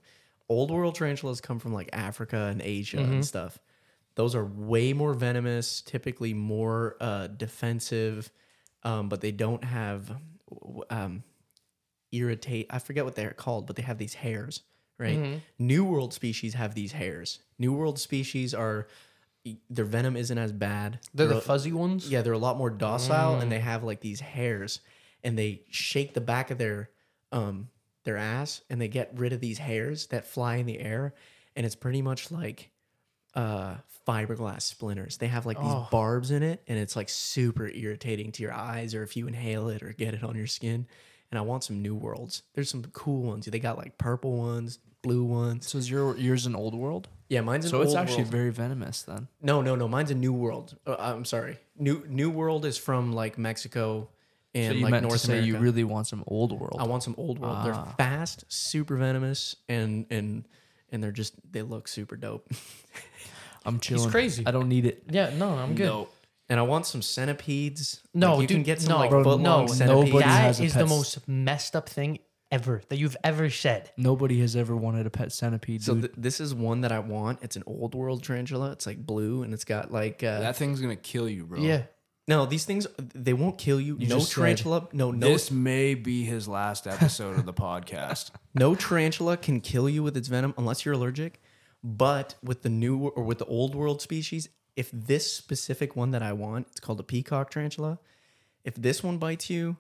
[0.49, 3.59] Old world tarantulas come from like Africa and Asia and stuff.
[4.15, 8.31] Those are way more venomous, typically more uh, defensive,
[8.83, 10.15] um, but they don't have
[10.91, 11.23] um,
[12.11, 12.67] irritate.
[12.69, 14.63] I forget what they're called, but they have these hairs,
[14.99, 15.17] right?
[15.59, 17.39] New world species have these hairs.
[17.59, 18.87] New world species are
[19.69, 21.01] their venom isn't as bad.
[21.15, 22.09] They're the They're- fuzzy ones.
[22.09, 24.81] yeah, they're a lot more docile and they have like these hairs
[25.25, 26.91] and they shake the back of their
[27.33, 27.69] um
[28.05, 31.15] their ass and they get rid of these hairs that fly in the air
[31.57, 32.71] and it's pretty much like
[33.35, 35.17] uh fiberglass splinters.
[35.19, 35.89] They have like these Oh.
[35.91, 39.69] barbs in it and it's like super irritating to your eyes or if you inhale
[39.69, 40.87] it or get it on your skin.
[41.31, 42.43] And I want some new worlds.
[42.55, 43.47] There's some cool ones.
[43.47, 45.69] They got like purple ones, blue ones.
[45.69, 47.09] So is your yours an old world?
[47.29, 47.93] Yeah, mine's an old world.
[47.93, 48.33] So it's actually world.
[48.33, 49.29] very venomous then.
[49.41, 49.89] No, no, no.
[49.89, 50.77] Mine's a New World.
[50.87, 51.59] Uh, I'm sorry.
[51.77, 54.09] New New World is from like Mexico
[54.55, 55.47] and so you like meant North to say America.
[55.49, 56.77] you really want some old world.
[56.79, 57.57] I want some Old World.
[57.59, 57.65] Ah.
[57.65, 60.47] They're fast, super venomous, and and
[60.91, 62.51] and they're just they look super dope.
[63.65, 64.03] I'm chilling.
[64.05, 64.43] He's crazy.
[64.47, 65.05] I don't need it.
[65.09, 65.87] Yeah, no, I'm good.
[65.87, 66.09] No,
[66.49, 68.03] and I want some centipedes.
[68.13, 69.73] No, Like, you dude, can get some no, like bro, foot no, long no.
[69.73, 70.07] centipedes.
[70.13, 72.19] Nobody That has a is the most messed up thing
[72.53, 73.91] ever that you've ever said.
[73.97, 75.83] Nobody has ever wanted a pet centipede.
[75.83, 76.03] So dude.
[76.03, 77.41] th- this is one that I want.
[77.43, 78.71] It's an Old World tarantula.
[78.73, 81.59] It's like blue and it's got like uh, that thing's gonna kill you, bro.
[81.61, 81.85] Yeah.
[82.29, 82.47] no.
[82.47, 83.97] These things they won't kill you.
[83.99, 84.89] You no just said- tarantula.
[84.93, 88.31] No, no This may be his last episode of the podcast.
[88.55, 91.41] No tarantula can kill you with its venom unless you're allergic.
[91.83, 96.23] But with the new or with the old world species, if this specific one that
[96.23, 97.99] I want, it's called a peacock tarantula.
[98.63, 99.79] If this one bites you,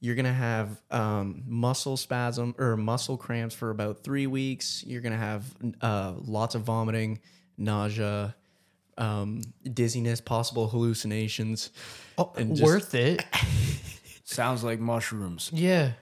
[0.00, 4.84] you're gonna have um, muscle spasm or muscle cramps for about three weeks.
[4.86, 5.44] You're gonna have
[5.80, 7.20] uh, lots of vomiting,
[7.56, 8.34] nausea,
[8.98, 9.40] um,
[9.72, 11.70] dizziness, possible hallucinations.
[12.18, 13.24] Oh, And just- worth it.
[14.26, 15.50] Sounds like mushrooms.
[15.52, 15.92] Yeah.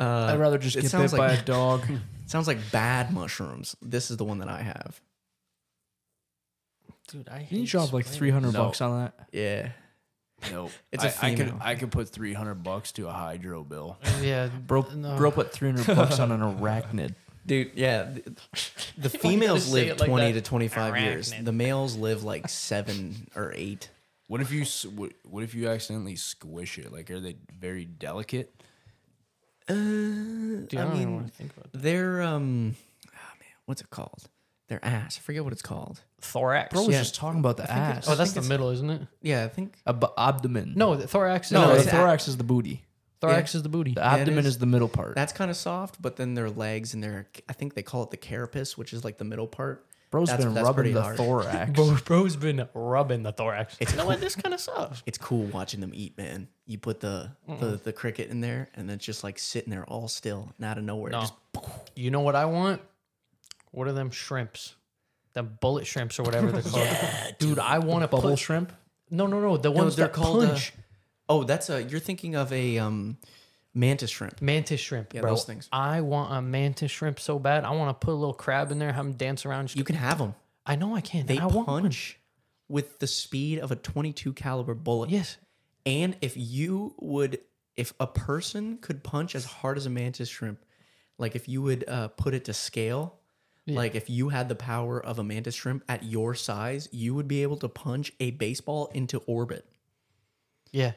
[0.00, 1.82] Uh, I'd rather just it get sounds bit by like- a dog.
[2.26, 3.76] sounds like bad mushrooms.
[3.82, 5.00] This is the one that I have.
[7.08, 8.64] Dude, I you hate drop like three hundred No.
[8.64, 9.28] bucks on that.
[9.32, 9.70] Yeah.
[10.50, 10.70] Nope.
[10.92, 11.58] It's a I, I could female.
[11.62, 13.98] I could put three hundred bucks to a hydro bill.
[14.20, 14.48] Yeah.
[14.66, 15.16] Bro, no.
[15.16, 17.14] bro put three hundred bucks on an arachnid.
[17.44, 18.04] Dude, yeah.
[18.04, 18.36] The,
[18.98, 20.44] the females say live it like 20 that.
[20.44, 21.32] to 25 years.
[21.32, 21.44] Arachnid.
[21.44, 23.90] The males live like 7 or 8.
[24.28, 26.92] What if you s- what, what if you accidentally squish it?
[26.92, 28.54] Like, are they very delicate?
[29.68, 31.82] Uh, Dude, I, I don't even mean, want to think about that.
[31.82, 32.74] they're um
[33.08, 33.10] oh
[33.40, 34.28] man, what's it called?
[34.68, 35.18] Their ass.
[35.18, 36.00] I forget what it's called.
[36.22, 36.72] Thorax.
[36.72, 36.98] Bro was Yeah.
[37.00, 38.08] just talking about the I think it- ass.
[38.08, 39.02] oh, that's the middle, isn't it?
[39.20, 40.74] Yeah, I think Ab- abdomen.
[40.76, 41.48] No, the thorax.
[41.48, 42.84] Is no, No, the it's a- thorax is the booty.
[43.20, 43.92] thorax is the booty.
[43.94, 44.46] The abdomen is.
[44.46, 45.14] is the middle part.
[45.14, 48.10] that's kind of soft, but then their legs and their I think they call it
[48.10, 49.86] the carapace, which is like the middle part.
[50.10, 51.16] Bro's that's- been that's rubbing the hard.
[51.16, 51.70] thorax.
[51.74, 53.76] Bro, bro's been rubbing the thorax.
[53.80, 54.20] It's you know what?
[54.20, 55.02] This kind of sucks.
[55.06, 56.48] It's cool watching them eat, man.
[56.66, 60.08] You put the the, the cricket in there and it's just like sitting there all
[60.08, 61.12] still and out of nowhere.
[61.12, 61.20] No.
[61.20, 61.32] Just
[61.96, 62.82] You know what I want?
[63.70, 64.74] What are them shrimps?
[65.34, 66.88] Them bullet shrimps or whatever they're called.
[67.38, 68.38] dude, I want to Bubble put.
[68.38, 68.72] shrimp.
[69.10, 69.56] No, no, no.
[69.56, 70.72] The ones they're that called, uh, punch.
[71.28, 73.16] Oh, that's a you're thinking of a um
[73.74, 74.42] mantis shrimp.
[74.42, 75.30] mantis shrimp, Yeah, bro.
[75.30, 75.68] those things.
[75.72, 77.64] I want a mantis shrimp so bad.
[77.64, 79.68] I want to put a little crab in there, have them dance around.
[79.68, 80.34] Just, You can have them.
[80.66, 81.26] I know I can.
[81.26, 82.18] They I punch
[82.68, 85.10] with the speed of a 22 caliber bullet.
[85.10, 85.36] Yes.
[85.86, 87.38] And if you would
[87.76, 90.62] if a person could punch as hard as a mantis shrimp,
[91.18, 93.18] like if you would uh, put it to scale,
[93.66, 97.28] like if you had the power of a mantis shrimp at your size, you would
[97.28, 99.64] be able to punch a baseball into orbit.
[100.72, 100.92] Yeah.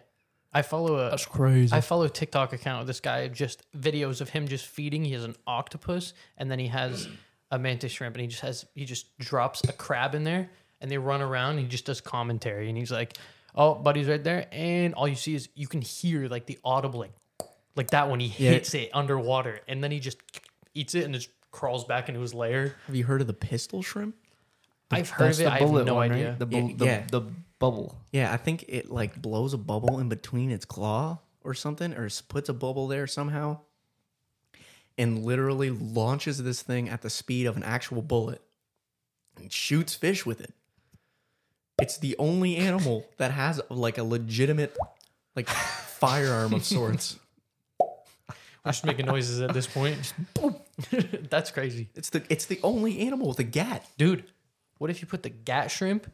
[0.54, 1.74] I follow a That's crazy.
[1.76, 5.04] I follow a TikTok account of this guy just videos of him just feeding.
[5.04, 7.10] He has an octopus and then he has
[7.52, 10.50] a mantis shrimp and he just has he just drops a crab in there
[10.82, 13.18] and they run around and he just does commentary and he's like,
[13.54, 17.00] Oh, buddy's right there, and all you see is you can hear like the audible
[17.02, 17.12] like
[17.76, 18.52] like that when he Yeah.
[18.52, 20.18] hits it underwater and then he just
[20.74, 22.76] eats it and just crawls back into his lair.
[22.88, 24.16] Have you heard of the pistol shrimp?
[24.92, 25.44] I've heard of it.
[25.46, 26.30] the I have bullet no one, idea.
[26.32, 26.40] right?
[26.40, 27.08] The, Yeah, the, yeah.
[27.10, 27.22] the
[27.60, 27.98] bubble.
[28.12, 32.06] Yeah, I think it like blows a bubble in between its claw or something, or
[32.06, 33.60] s- puts a bubble there somehow,
[34.98, 38.42] and literally launches this thing at the speed of an actual bullet
[39.38, 40.54] and shoots fish with it.
[41.82, 44.78] It's the only animal that has like a legitimate
[45.36, 47.18] like firearm of sorts.
[48.66, 49.98] We're just making noises at this point.
[49.98, 50.56] Just boom.
[51.30, 51.90] That's crazy.
[51.96, 53.86] It's the it's the only animal with a gat.
[53.98, 54.24] Dude,
[54.80, 56.12] what if you put the gat shrimp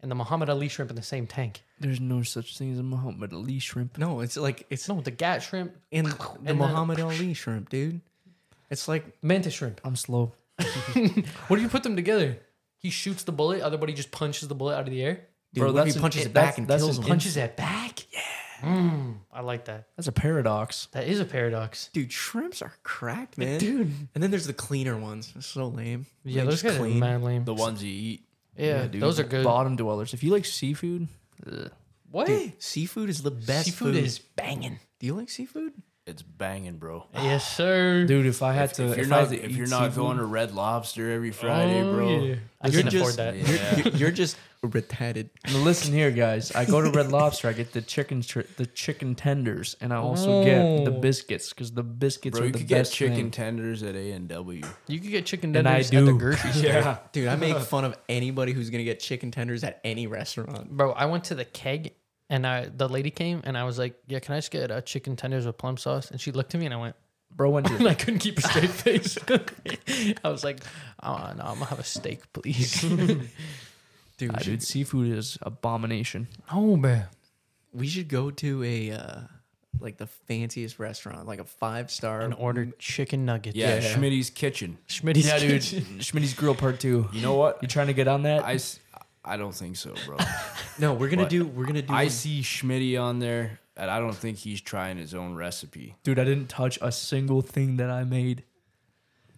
[0.00, 1.62] and the Muhammad Ali shrimp in the same tank?
[1.80, 3.98] There's no such thing as a Muhammad Ali shrimp.
[3.98, 8.00] No, it's like it's No, the gat shrimp, in the then- Muhammad Ali shrimp, dude.
[8.70, 9.80] It's like mantis shrimp.
[9.84, 10.32] I'm slow.
[11.48, 12.38] What if you put them together?
[12.78, 15.20] He shoots the bullet, other buddy just punches the bullet out of the air.
[15.54, 16.96] dude, Bro, what if that's he an- punches it- it back that's- and that's kills
[16.98, 17.08] an him.
[17.08, 17.98] Punches it back?
[18.62, 18.68] Yeah.
[18.68, 19.88] Mm, I like that.
[19.96, 20.88] That's a paradox.
[20.92, 21.90] That is a paradox.
[21.92, 23.58] Dude, shrimps are cracked, man.
[23.58, 23.92] Dude.
[24.14, 25.32] And then there's the cleaner ones.
[25.36, 26.06] It's so lame.
[26.24, 27.44] Yeah, They those just guys are mad lame.
[27.44, 28.24] The ones you eat.
[28.56, 29.44] yeah, dude, those are good.
[29.44, 30.14] Bottom dwellers.
[30.14, 31.08] If you like seafood,
[31.46, 31.70] ugh.
[32.10, 32.26] what?
[32.26, 34.04] Dude, seafood is the best Seafood food.
[34.04, 34.78] is banging.
[35.00, 35.72] Do you like seafood?
[36.04, 37.06] It's banging, bro.
[37.14, 38.04] Yes, sir.
[38.06, 39.56] dude, if I had If, to, if you're if I had not to if eat
[39.56, 42.08] you're not seafood- going to Red Lobster every Friday, Oh, bro.
[42.24, 42.34] yeah.
[42.60, 43.36] I You're can afford just- that.
[43.36, 43.76] Yeah.
[43.76, 45.28] You're, you're just retarded.
[45.48, 46.52] Now listen here, guys.
[46.52, 47.48] I go to Red Lobster.
[47.48, 51.00] I get the chicken, tr- the chicken tenders, and I also get the Oh.
[51.00, 53.30] biscuits because the biscuits Bro, are you the could get best chicken thing.
[53.32, 54.62] tenders at A and W.
[54.86, 56.18] You could get chicken And I tenders at the do.
[56.18, 56.64] grocery store.
[56.64, 60.70] Yeah, Dude, I make fun of anybody who's gonna get chicken tenders at any restaurant.
[60.70, 61.94] Bro, I went to the Keg
[62.30, 64.80] and I the lady came and I was like, "Yeah, can I just get a
[64.80, 66.96] chicken tenders with plum sauce?" And she looked at me and I went,
[67.34, 67.50] bro.
[67.50, 69.18] Went and I couldn't keep a straight face.
[70.24, 70.60] I was like,
[71.02, 72.84] "Oh no, I'm gonna have a steak, please."
[74.28, 76.28] Dude, we, dude, should, seafood is abomination.
[76.52, 77.06] oh man,
[77.72, 79.20] we should go to a uh,
[79.80, 82.20] like the fanciest restaurant, like a five star.
[82.20, 83.56] and ordered chicken nuggets.
[83.56, 83.94] Yeah, Yeah.
[83.94, 84.78] Schmitty's Kitchen.
[84.88, 85.60] Schmitty's Yeah, dude.
[85.62, 85.84] Kitchen.
[85.98, 87.08] Schmitty's Grill Part Two.
[87.12, 87.58] You know what?
[87.62, 88.44] You trying to get on that?
[88.44, 88.78] I, s-
[89.24, 90.16] I don't think so, bro.
[90.78, 91.30] No, we're gonna What?
[91.30, 91.44] do.
[91.44, 91.92] We're gonna do.
[91.92, 95.96] I one- see Schmitty on there, and I don't think he's trying his own recipe.
[96.02, 98.44] dude, I didn't touch a single thing that I made.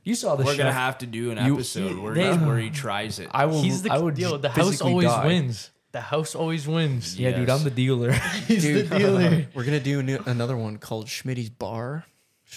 [0.05, 0.59] You saw the We're chef.
[0.59, 3.28] gonna have to do an You- episode where, they- where he tries it.
[3.32, 3.62] I will.
[3.62, 4.36] He's the I would yo.
[4.36, 5.26] The house always die.
[5.26, 5.70] wins.
[5.93, 7.18] The house always wins.
[7.18, 8.12] Yeah, dude, I'm the dealer.
[8.48, 9.47] He's Dude, the dealer.
[9.55, 12.05] We're gonna do a new, another one called Schmitty's Bar.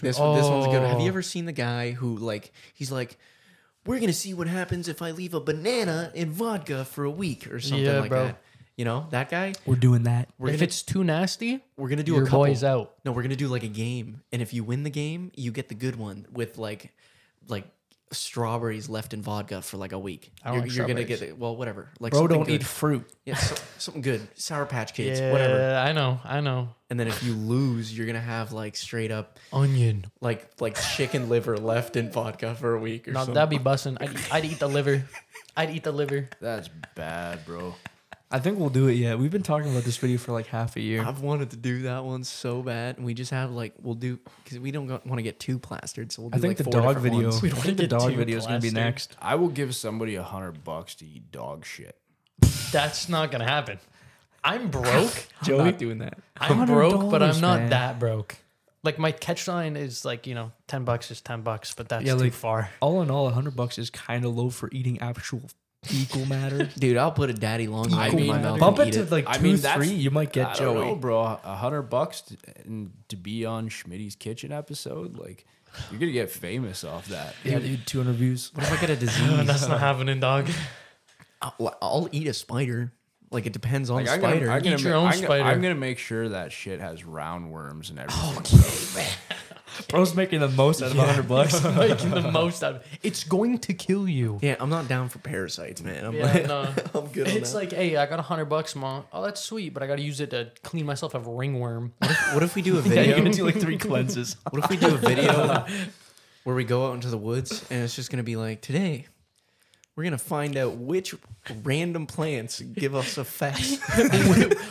[0.02, 0.82] This, one- this one's good.
[0.82, 1.10] Have you Oh.
[1.10, 3.18] ever seen the guy who like he's like,
[3.86, 7.49] we're gonna see what happens if I leave a banana in vodka for a week
[7.52, 8.26] or something Yeah, like bro.
[8.26, 8.41] that.
[8.76, 9.53] You know that guy.
[9.65, 10.30] We're doing that.
[10.38, 12.40] We're if gonna, it's too nasty, we're gonna do your a couple.
[12.45, 12.94] boy's out.
[13.06, 15.68] No, we're gonna do like a game, and if you win the game, you get
[15.69, 16.91] the good one with like,
[17.48, 17.65] like
[18.11, 20.32] strawberries left in vodka for like a week.
[20.44, 21.19] I don't you're like you're gonna strawberries.
[21.19, 21.38] get it.
[21.38, 21.90] Well, whatever.
[21.99, 22.61] Like Bro, something don't good.
[22.61, 23.06] eat fruit.
[23.26, 24.26] Yeah, so, something good.
[24.36, 25.76] Sour Patch Kids, yeah, whatever.
[25.76, 26.69] I know, I know.
[26.90, 30.06] And then if you lose, you're gonna have like straight up Onion.
[30.22, 33.34] like like chicken liver left in vodka for a week or No, something.
[33.36, 33.98] that'd be bussin'.
[33.99, 35.03] I'd, I'd eat the liver.
[35.57, 36.30] I'd eat the liver.
[36.40, 37.76] That's bad, bro.
[38.30, 38.94] I think we'll do it.
[38.95, 41.02] Yeah, we've been talking about this video for like half a year.
[41.02, 44.20] I've wanted to do that one so bad, and we just have like we'll do
[44.44, 46.12] because we don't want to get too plastered.
[46.12, 47.30] So we'll do I think like the four dog different video.
[47.30, 47.41] ones.
[47.41, 48.74] We I don't think the get dog too video is gonna be plastered.
[48.86, 49.18] next.
[49.22, 51.95] I will give somebody a hundred bucks to eat dog shit.
[52.74, 53.80] That's not gonna happen.
[54.44, 55.26] I'm broke.
[55.44, 56.18] I'm not doing that.
[56.38, 57.70] I'm broke, but I'm $100, not man.
[57.70, 58.36] that broke.
[58.84, 62.04] Like my catch line is like you know, ten bucks is ten bucks, but that's
[62.06, 62.70] Yeah, too like- far.
[62.82, 65.41] All in all, a hundred bucks is kind of low for eating actual
[65.84, 66.70] fecal matter.
[66.80, 68.60] Dude, I'll put a daddy long I leg in mean, my mouth.
[68.60, 69.95] Bump and it eat to like two, I mean, that's- three.
[69.95, 70.86] You might get I don't Joey.
[70.86, 71.20] know, bro.
[71.44, 75.45] A hundred bucks to, and to be on Schmitty's Kitchen episode, like
[75.91, 77.36] you're gonna get famous off that.
[77.44, 78.52] Yeah, dude, two hundred views.
[78.54, 79.45] What if I get a disease?
[79.45, 80.48] that's not happening, dog.
[81.41, 82.91] I'll, I'll eat a spider.
[83.30, 84.52] Like it depends on Like, the I'm gonna, spider.
[84.52, 85.44] I'm, gonna Eat your ma- own I'm gonna- spider.
[85.44, 89.06] I'm gonna make sure that shit has roundworms and everything.
[89.90, 91.64] Bro's making the most out of hundred bucks.
[91.76, 92.88] Making the most out of it.
[93.04, 94.40] It's going to kill you.
[94.41, 96.06] yeah, I'm not down for parasites, man.
[96.06, 96.62] I'm, Yeah, like, no.
[96.99, 97.58] I'm good on It's that.
[97.58, 99.06] like, hey, I got a hundred bucks, mom.
[99.14, 101.94] Oh, that's sweet, but I got to use it to clean myself of ringworm.
[102.34, 103.04] what if we do a yeah, video?
[103.04, 104.36] you're gonna do like three cleanses.
[104.49, 105.66] What if we do a video
[106.44, 109.06] where we go out into the woods and it's just gonna be like today
[109.95, 111.14] we're gonna find out which
[111.64, 113.78] random plants give us effects.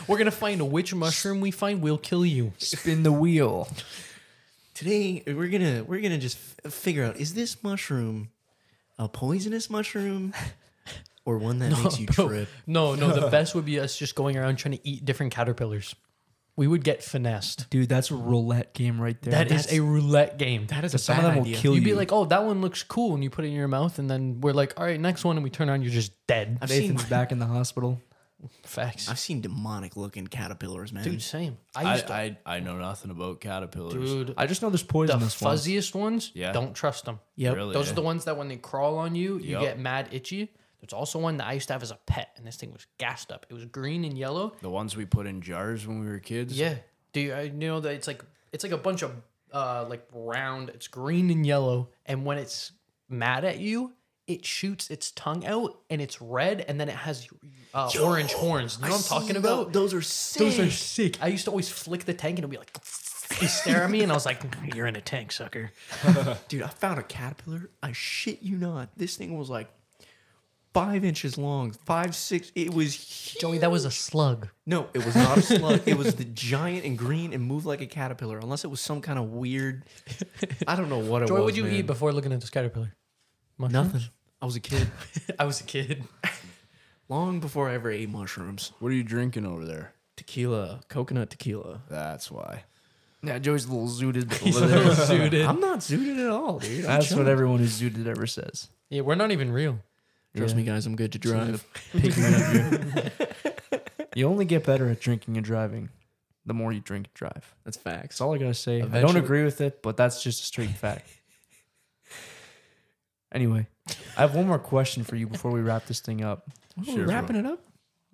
[0.07, 2.53] We're gonna find which mushroom we find will kill you.
[2.57, 3.67] Spin the wheel.
[4.77, 8.29] Today we're gonna we're gonna just f- figure out is this mushroom
[8.99, 10.33] a poisonous mushroom
[11.25, 12.27] or one that makes you bro.
[12.27, 12.49] trip?
[12.65, 15.95] No, no, the best would be us just going around trying to eat different caterpillars.
[16.55, 17.69] We would get finessed.
[17.69, 19.31] Dude, that's a roulette game right there.
[19.31, 20.65] That is a roulette game.
[20.67, 21.57] That is a But some of bad them will idea.
[21.57, 21.85] kill You'd you.
[21.89, 24.09] be like, oh, that one looks cool, and you put it in your mouth, and
[24.09, 26.57] then we're like, all right, next one, and we turn around, you're just dead.
[26.59, 28.01] I've seen Nathan's back in the hospital.
[28.63, 29.09] Facts.
[29.09, 31.03] I've seen demonic looking caterpillars, man.
[31.03, 31.57] Dude, same.
[31.75, 33.93] I I, used to, I I know nothing about caterpillars.
[33.93, 35.61] dude, I just know there's the poisonous ones.
[35.65, 36.51] fuzziest ones, Yeah.
[36.51, 37.19] don't trust them.
[37.35, 37.55] yep.
[37.55, 37.73] Really?
[37.73, 39.61] Those are the ones that when they crawl on you, you Yup.
[39.61, 40.51] get mad itchy.
[40.81, 42.85] There's also one that I used to have as a pet, and this thing was
[42.99, 43.47] gassed up.
[43.49, 44.53] It was green and yellow.
[44.61, 46.57] The ones we put in jars when we were kids.
[46.57, 46.75] Yeah.
[47.13, 49.11] Do you, I know that it's like it's like a bunch of
[49.51, 50.69] uh like round.
[50.69, 52.73] It's green and yellow, and when it's
[53.09, 53.93] mad at you,
[54.27, 57.27] it shoots its tongue out, and it's red, and then it has
[57.73, 58.77] uh, orange horns.
[58.77, 59.71] You know what I'm talking about?
[59.73, 60.39] Those are sick.
[60.39, 61.17] Those are sick.
[61.21, 62.71] I used to always flick the tank, and it'd be like,
[63.39, 64.43] he stare at me, and I was like,
[64.75, 65.71] "You're in a tank, sucker."
[66.49, 67.69] Dude, I found a caterpillar.
[67.81, 68.89] I shit you not.
[68.97, 69.69] This thing was like
[70.73, 72.51] five inches long, five, six.
[72.53, 73.41] It was huge.
[73.41, 74.49] Joey, that was a slug.
[74.65, 75.81] No, it was not a slug.
[75.85, 78.99] it was the giant and green and moved like a caterpillar, unless it was some
[78.99, 79.83] kind of weird.
[80.67, 81.31] I don't know what it was.
[81.31, 81.73] what would you man.
[81.73, 82.93] eat before looking at this caterpillar?
[83.57, 83.93] Mushrooms?
[83.93, 84.09] Nothing.
[84.41, 84.87] I was a kid.
[85.39, 86.03] I was a kid.
[87.09, 88.71] Long before I ever ate mushrooms.
[88.79, 89.93] What are you drinking over there?
[90.17, 91.81] Tequila, coconut tequila.
[91.89, 92.63] That's why.
[93.23, 94.95] Yeah, Joey's a little zooted over there.
[94.95, 95.45] suited.
[95.45, 96.79] I'm not zooted at all, dude.
[96.81, 97.27] I'm That's what chilling.
[97.29, 98.69] everyone who's zooted ever says.
[98.89, 99.79] Yeah, we're not even real.
[100.35, 100.57] Trust Yeah.
[100.61, 100.85] me, guys.
[100.85, 101.65] I'm good to drive.
[101.93, 103.79] Pigment of you.
[104.15, 105.89] you only get better at drinking and driving
[106.45, 107.55] the more you drink and drive.
[107.65, 108.01] That's facts.
[108.15, 108.77] That's all I gotta say.
[108.77, 111.07] I don't Eventually- agree with it, but that's just a straight fact.
[113.31, 113.67] Anyway,
[114.17, 116.49] I have one more question for you before we wrap this thing up.
[116.75, 117.13] Well, Sure, we're bro.
[117.15, 117.59] wrapping it up.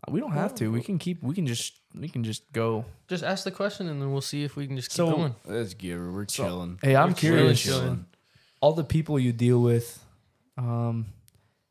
[0.10, 0.70] We don't have to.
[0.72, 1.24] We can keep.
[1.24, 1.80] We can just.
[1.96, 2.84] We can just go.
[3.08, 5.36] Just ask the question, and then we'll see if we can just keep So- going.
[5.46, 6.12] Let's give her.
[6.12, 6.80] We're chilling.
[6.82, 7.62] Hey, I'm We're curious.
[7.62, 8.06] chilling.
[8.62, 10.04] All the people you deal with,
[10.58, 11.06] um,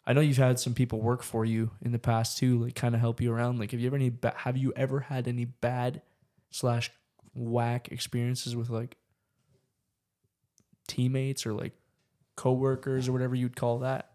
[0.07, 2.95] I know you've had some people work for you in the past too, like kind
[2.95, 3.59] of help you around.
[3.59, 4.11] Like, have you ever any?
[4.11, 6.01] Ba- have you ever had any bad
[6.51, 6.91] slash
[7.35, 8.97] whack experiences with like
[10.89, 11.73] teammates or like
[12.37, 14.11] coworkers or whatever you'd call that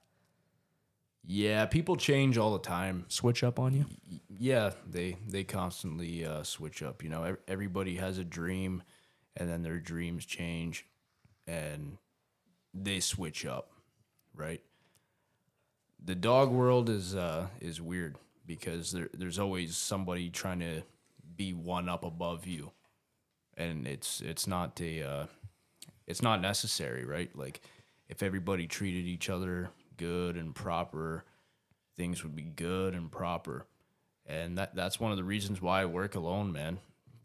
[1.24, 3.06] Yeah, people change all the time.
[3.10, 3.86] switch up on you?
[4.30, 7.04] Yeah, they they constantly uh, switch up.
[7.04, 8.84] You know, everybody has a dream,
[9.36, 10.86] and then their dreams change,
[11.48, 11.98] and
[12.74, 13.72] they switch up,
[14.36, 14.62] right?
[16.04, 20.84] The dog world is uh, is weird because there there's always somebody trying to
[21.36, 22.72] be one up above you,
[23.58, 25.26] and it's it's not a uh,
[26.08, 27.36] it's not necessary, right?
[27.36, 27.62] Like
[28.10, 31.26] if everybody treated each other good and proper,
[31.98, 33.66] things would be good and proper.
[34.26, 36.80] And that that's one of the reasons why I work alone, man,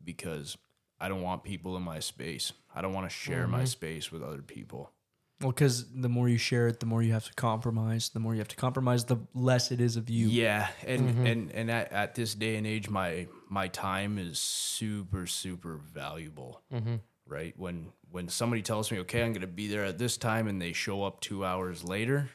[0.05, 0.57] because
[1.01, 2.53] I don't want people in my space.
[2.75, 3.67] I don't want to share my mm-hmm.
[3.67, 4.93] space with other people.
[5.41, 8.11] Well, because the more you share it, the more you have to compromise.
[8.11, 10.29] The more you have to compromise, the less it is of you.
[10.29, 11.27] Yeah, and mm-hmm.
[11.27, 16.63] and and at, at this day and age, my my time is super super valuable.
[16.73, 16.97] Mm-hmm.
[17.33, 20.61] Right when when somebody tells me, okay, I'm gonna be there at this time, and
[20.61, 22.29] they show up two hours later,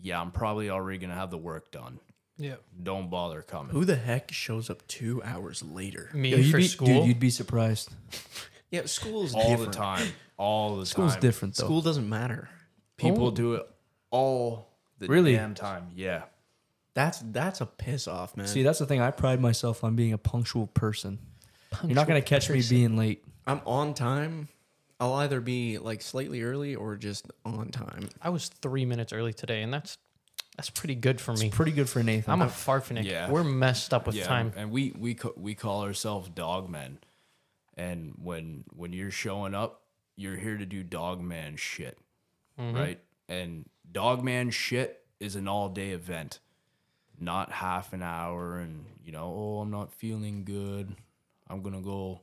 [0.00, 2.00] yeah, I'm probably already gonna have the work done.
[2.36, 2.56] Yeah.
[2.82, 3.72] Don't bother coming.
[3.72, 6.10] Who the heck shows up two hours later?
[6.14, 6.86] Me Yo, for be, school.
[6.86, 7.90] dude, you'd be surprised.
[8.70, 9.72] Yeah, school's all different.
[9.72, 11.20] the time, all the School's time.
[11.22, 11.64] different though.
[11.64, 12.50] School doesn't matter.
[12.98, 13.30] People Oh.
[13.30, 13.66] do it
[14.10, 14.68] all
[14.98, 15.32] the Really?
[15.34, 15.86] damn time.
[15.96, 16.24] Yeah.
[16.92, 18.46] That's that's a piss off, man.
[18.46, 19.00] See, that's the thing.
[19.00, 21.18] I pride myself on being a punctual person.
[21.82, 23.24] You're not gonna catch me being late.
[23.48, 24.48] I'm on time.
[25.00, 28.08] I'll either be like slightly early or just on time.
[28.20, 29.96] I was three minutes early today, and that's
[30.56, 31.46] that's pretty good for me.
[31.46, 32.32] It's pretty good for Nathan.
[32.32, 33.04] I'm a farfinick.
[33.04, 33.30] Yeah.
[33.30, 34.26] We're messed up with yeah.
[34.26, 34.52] time.
[34.56, 36.98] And we we ca- we call ourselves dog men.
[37.76, 39.82] And when when you're showing up,
[40.16, 41.96] you're here to do dog man shit.
[42.60, 42.76] Mm-hmm.
[42.76, 43.00] Right?
[43.28, 46.40] And dog man shit is an all day event.
[47.20, 50.96] Not half an hour and you know, oh, I'm not feeling good.
[51.48, 52.20] I'm going to go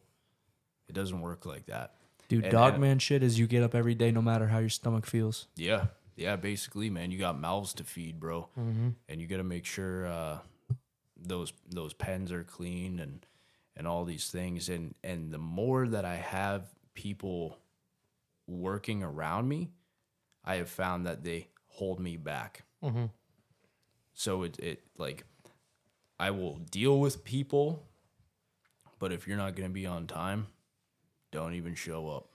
[0.87, 1.95] it doesn't work like that.
[2.27, 4.59] Dude, and- dog and- man shit is you get up every day no matter how
[4.59, 5.47] your stomach feels.
[5.55, 6.35] Yeah, yeah.
[6.35, 10.39] Basically, man, you got mouths to feed, bro, and you got to make sure uh,
[11.17, 13.25] those those pens are clean and
[13.77, 14.69] and all these things.
[14.69, 17.57] And and the more that I have people
[18.47, 19.69] working around me,
[20.43, 22.63] I have found that they hold me back.
[24.13, 25.25] So it it like
[26.19, 27.83] I will deal with people,
[28.99, 30.47] but if you're not going to be on time,
[31.35, 32.25] don't even show up.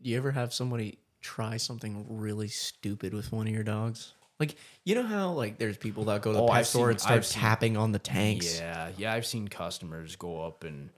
[0.00, 4.14] Do you ever have somebody try something really stupid with one of your dogs?
[4.40, 6.86] Like you know how like there's people that go to the Oh, pet I've store
[6.86, 8.58] seen- and start I've seen- tapping on the tanks.
[8.58, 10.88] Yeah, yeah, I've seen customers go up and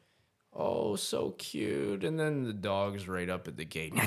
[0.55, 3.93] oh, so cute, and then the dog's right up at the gate.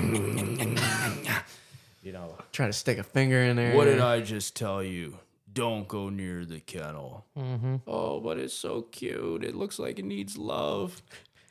[2.02, 3.74] you know, Try to stick a finger in there.
[3.76, 5.18] what did I just tell you?
[5.52, 7.24] Don't go near the kennel.
[7.36, 7.76] Mm-hmm.
[7.86, 9.44] Oh, but it's so cute.
[9.44, 11.02] It looks like it needs love.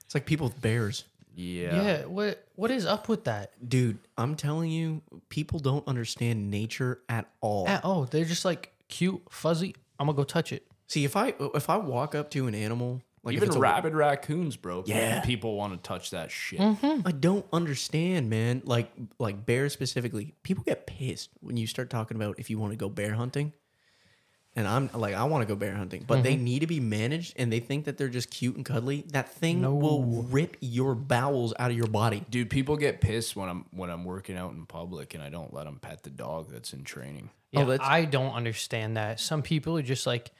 [0.06, 1.04] It's like people with bears.
[1.38, 1.84] Yeah.
[1.84, 2.06] Yeah.
[2.06, 3.52] What What is up with that?
[3.68, 7.68] Dude, I'm telling you, people don't understand nature at all.
[7.68, 9.76] At, oh, they're just like cute, fuzzy.
[10.00, 10.66] I'm gonna go touch it.
[10.88, 13.60] See, if I if I walk up to an animal, like if Even it's a-
[13.60, 14.84] rabid raccoons, bro.
[14.88, 15.22] Yeah.
[15.22, 16.60] People want to touch that shit.
[16.60, 17.08] Mm-hmm.
[17.08, 18.64] I don't understand, man.
[18.66, 22.74] Like like bears specifically, people get pissed when you start talking about if you want
[22.74, 23.54] to go bear hunting.
[24.58, 26.44] And I'm like, I want to go bear hunting, but they mm-hmm.
[26.44, 29.06] need to be managed, and they think that they're just cute and cuddly.
[29.10, 32.26] That thing will rip your bowels out of your body.
[32.32, 35.54] Dude, people get pissed when I'm when I'm working out in public and I don't
[35.54, 37.30] let them pet the dog that's in training.
[37.52, 39.20] Yeah, oh, that's- I don't understand that.
[39.20, 40.32] Some people are just like,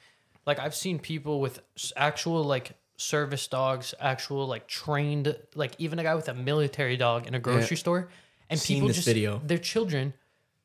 [0.46, 1.60] like I've seen people with
[1.96, 7.28] actual like service dogs, actual like trained, like even a guy with a military dog
[7.28, 8.08] in a grocery store,
[8.50, 9.40] and Seen people this just video.
[9.44, 10.12] their children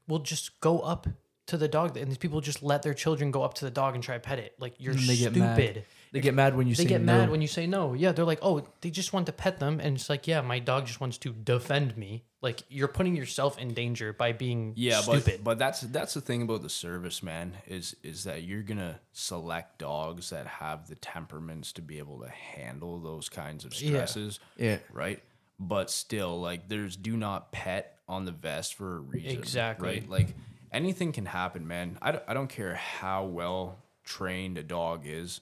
[0.07, 1.07] will just go up
[1.47, 3.95] to the dog, and these people just let their children go up to the dog
[3.95, 4.55] and try to pet it.
[4.59, 5.39] Like you're And they get stupid.
[5.39, 5.83] mad.
[6.13, 7.17] They get mad when you They say get no.
[7.17, 7.93] mad when you say no.
[7.93, 10.59] Yeah, they're like, oh, they just want to pet them, and it's like, yeah, my
[10.59, 12.23] dog just wants to defend me.
[12.41, 15.23] Like you're putting yourself in danger by being Yeah, stupid.
[15.25, 18.99] but but that's that's the thing about the service, man, is is that you're gonna
[19.13, 24.39] select dogs that have the temperaments to be able to handle those kinds of stresses.
[24.57, 24.77] Yeah.
[24.91, 25.21] Right.
[25.59, 29.31] But still, like there's do not pet on the vest for a reason.
[29.39, 29.87] Exactly.
[29.87, 30.09] Right.
[30.09, 30.35] Like
[30.73, 31.97] anything can happen, man.
[32.01, 35.41] I don't, I don't care how well trained a dog is.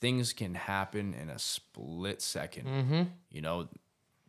[0.00, 3.02] Things can happen in a split 2nd Mm-hmm.
[3.30, 3.68] You know,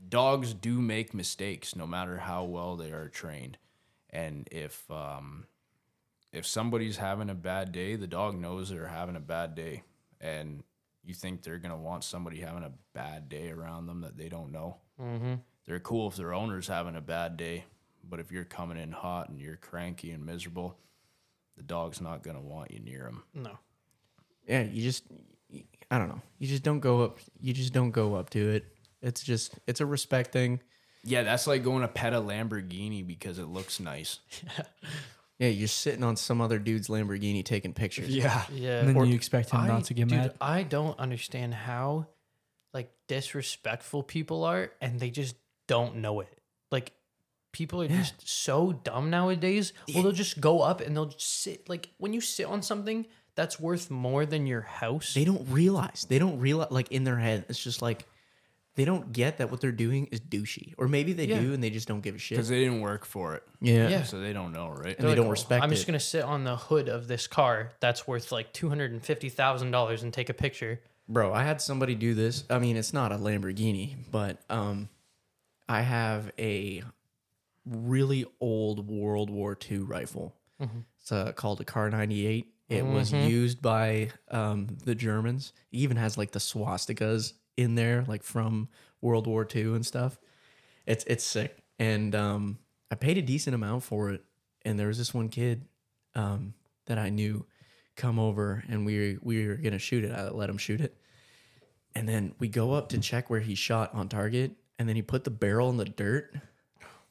[0.10, 3.58] dogs do make mistakes no matter how well they are trained.
[4.10, 5.46] And if um
[6.32, 9.84] if somebody's having a bad day, the dog knows they're having a bad day.
[10.20, 10.64] And
[11.04, 14.52] you think they're gonna want somebody having a bad day around them that they don't
[14.52, 14.78] know.
[15.02, 15.36] mm-hmm.
[15.66, 17.64] They're cool if their owner's having a bad day,
[18.08, 20.78] but if you're coming in hot and you're cranky and miserable,
[21.58, 23.24] the dog's not gonna want you near him.
[23.34, 23.58] No.
[24.48, 25.04] Yeah, you just,
[25.90, 26.22] I don't know.
[26.38, 27.20] You just don't go up.
[27.40, 28.66] You just don't go up to it.
[29.02, 30.60] It's just, it's a respect thing.
[31.06, 34.20] Yeah, that's like going to pet a Lamborghini because it looks nice.
[35.40, 38.08] Yeah, you're sitting on some other dude's Lamborghini taking pictures.
[38.08, 38.44] Yeah.
[38.54, 38.80] Yeah.
[38.80, 40.36] and then Or- you expect him I- not to get dude, mad.
[40.40, 42.06] I don't understand how
[42.74, 45.36] like disrespectful people are and they just
[45.68, 46.30] don't know it.
[46.72, 46.94] Like
[47.54, 49.72] people are just so dumb nowadays.
[49.94, 53.06] Well, they'll just go up and they'll just sit like when you sit on something
[53.36, 55.14] that's worth more than your house.
[55.14, 56.06] They don't realize.
[56.10, 58.06] They don't realize, like, in their head, it's just like,
[58.76, 60.74] they don't get that what they're doing is douchey.
[60.78, 61.40] Or maybe they Yeah.
[61.40, 62.38] do and they just don't give a shit.
[62.38, 63.44] Because they didn't work for it.
[63.62, 63.88] Yeah.
[63.88, 64.04] Yeah.
[64.04, 64.96] So they don't know, right?
[64.98, 65.76] And they They're don't "Oh, respect I'm it.
[65.76, 69.04] just gonna sit on the hood of this car that's worth like two hundred and
[69.04, 70.82] fifty thousand dollars and take a picture.
[71.08, 72.44] Bro, I had somebody do this.
[72.50, 74.90] I mean, it's not a Lamborghini, but um,
[75.70, 76.84] I have a
[77.66, 80.36] really old World War II rifle.
[81.00, 82.48] It's uh, called a Kar 98.
[82.70, 85.54] It was used by um, the Germans.
[85.72, 88.70] It even has like the swastikas in there, like from
[89.02, 90.18] World War II and stuff.
[90.86, 92.58] It's it's sick, and um,
[92.92, 94.24] I paid a decent amount for it.
[94.66, 95.66] And there was this one kid
[96.16, 96.54] um,
[96.86, 97.46] that I knew
[97.96, 100.12] come over, and we we were gonna shoot it.
[100.12, 100.96] I let him shoot it,
[101.96, 105.02] and then we go up to check where he shot on target, and then he
[105.02, 106.34] put the barrel in the dirt.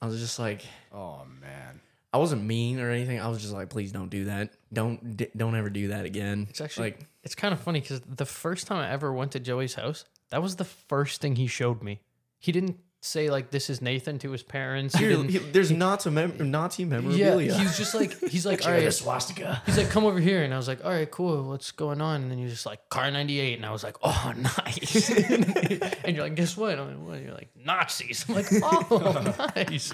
[0.03, 0.63] I was just like,
[0.93, 1.81] Oh man.
[2.15, 3.19] I wasn't mean or anything.
[3.19, 4.51] I was just like, please don't do that.
[4.71, 6.47] Don't d- don't ever do that again.
[6.51, 9.41] It's actually like it's kind of funny because the first time I ever went to
[9.41, 12.01] Joey's house, that was the first thing he showed me.
[12.39, 14.95] He didn't say like this is Nathan to his parents.
[14.95, 17.55] He here, didn't- he- there's Nazi mem- Nazi yeah, memorabilia.
[17.55, 18.93] he's just like he's like all right.
[18.93, 19.61] swastika.
[19.67, 21.43] He's like, come over here, and I was like, all right, cool.
[21.49, 22.23] What's going on?
[22.23, 25.11] And then he was just like, Kar ninety eight, and I was like, oh, nice.
[26.05, 26.79] and you're like, guess what?
[26.79, 27.21] I'm like, what?
[27.23, 28.25] You're like Nazis.
[28.29, 29.93] I'm like, oh, nice.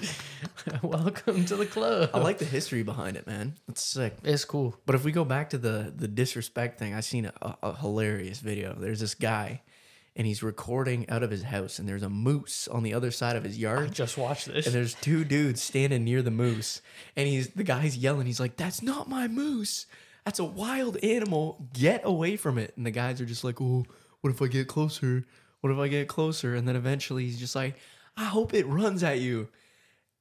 [0.83, 2.11] Welcome to the club.
[2.13, 3.55] I like the history behind it, man.
[3.67, 4.15] It's sick.
[4.23, 4.75] It's cool.
[4.85, 7.75] But if we go back to the the disrespect thing, I seen a, a, a
[7.75, 8.75] hilarious video.
[8.77, 9.61] There's this guy,
[10.19, 13.37] and he's recording out of his house, and there's a moose on the other side
[13.37, 13.93] of his I yard.
[13.93, 14.65] just watched this.
[14.65, 16.81] And there's two dudes standing near the moose,
[17.15, 18.27] and he's the guy's yelling.
[18.27, 19.85] He's like, "That's not my moose.
[20.25, 21.69] That's a wild animal.
[21.73, 23.85] Get away from it!" And the guys are just like, "Oh,
[24.19, 25.25] what if I get closer?
[25.61, 27.77] What if I get closer?" And then eventually he's just like,
[28.17, 29.47] "I hope it runs at you."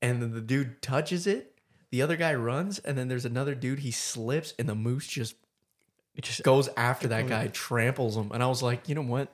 [0.00, 1.58] And then the dude touches it.
[1.90, 3.80] The other guy runs, and then there's another dude.
[3.80, 5.34] He slips, and the moose just
[6.14, 8.30] It just goes after that guy, tramples him.
[8.32, 9.32] And I was like, you know what?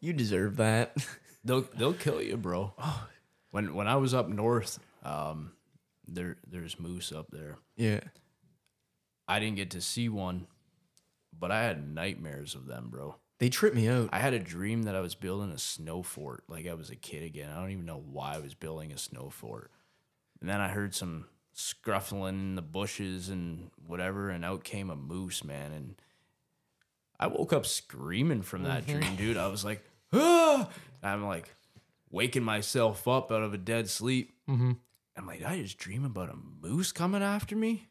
[0.00, 0.96] You deserve that.
[1.44, 2.74] They'll they'll kill you, bro.
[3.52, 5.52] When when I was up north, um,
[6.08, 7.58] there there's moose up there.
[7.76, 8.00] yeah.
[9.28, 10.46] I didn't get to see one,
[11.36, 13.16] but I had nightmares of them, bro.
[13.38, 14.08] They trip me out.
[14.12, 16.96] I had a dream that I was building a snow fort, like I was a
[16.96, 17.50] kid again.
[17.50, 19.70] I don't even know why I was building a snow fort.
[20.40, 24.96] And then I heard some scruffling in the bushes and whatever, and out came a
[24.96, 25.72] moose, man.
[25.72, 26.02] And
[27.18, 29.36] I woke up screaming from that dream, dude.
[29.36, 29.82] I was like,
[30.12, 30.68] ah!
[31.02, 31.54] I'm like
[32.10, 34.32] waking myself up out of a dead sleep.
[34.48, 34.72] Mm-hmm.
[35.16, 37.88] I'm like, I just dream about a moose coming after me.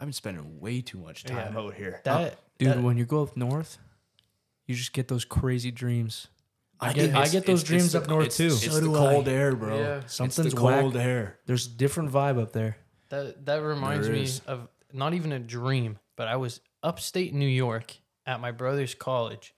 [0.00, 1.60] I've been spending way too much time Yeah.
[1.60, 2.00] out here.
[2.04, 3.78] that Dude, that- when you go up north,
[4.66, 6.28] you just get those crazy dreams.
[6.80, 8.46] I get I get those it's- dreams it's the- up north it's- too.
[8.66, 9.76] It's the cold air, bro.
[9.78, 9.96] Yeah.
[9.98, 11.04] It's Something's the cold whack.
[11.04, 11.38] air.
[11.46, 12.76] There's different vibe up there.
[13.10, 15.98] that that reminds There me of not even a dream.
[16.16, 17.96] but I was upstate New York
[18.28, 19.54] at my brother's college,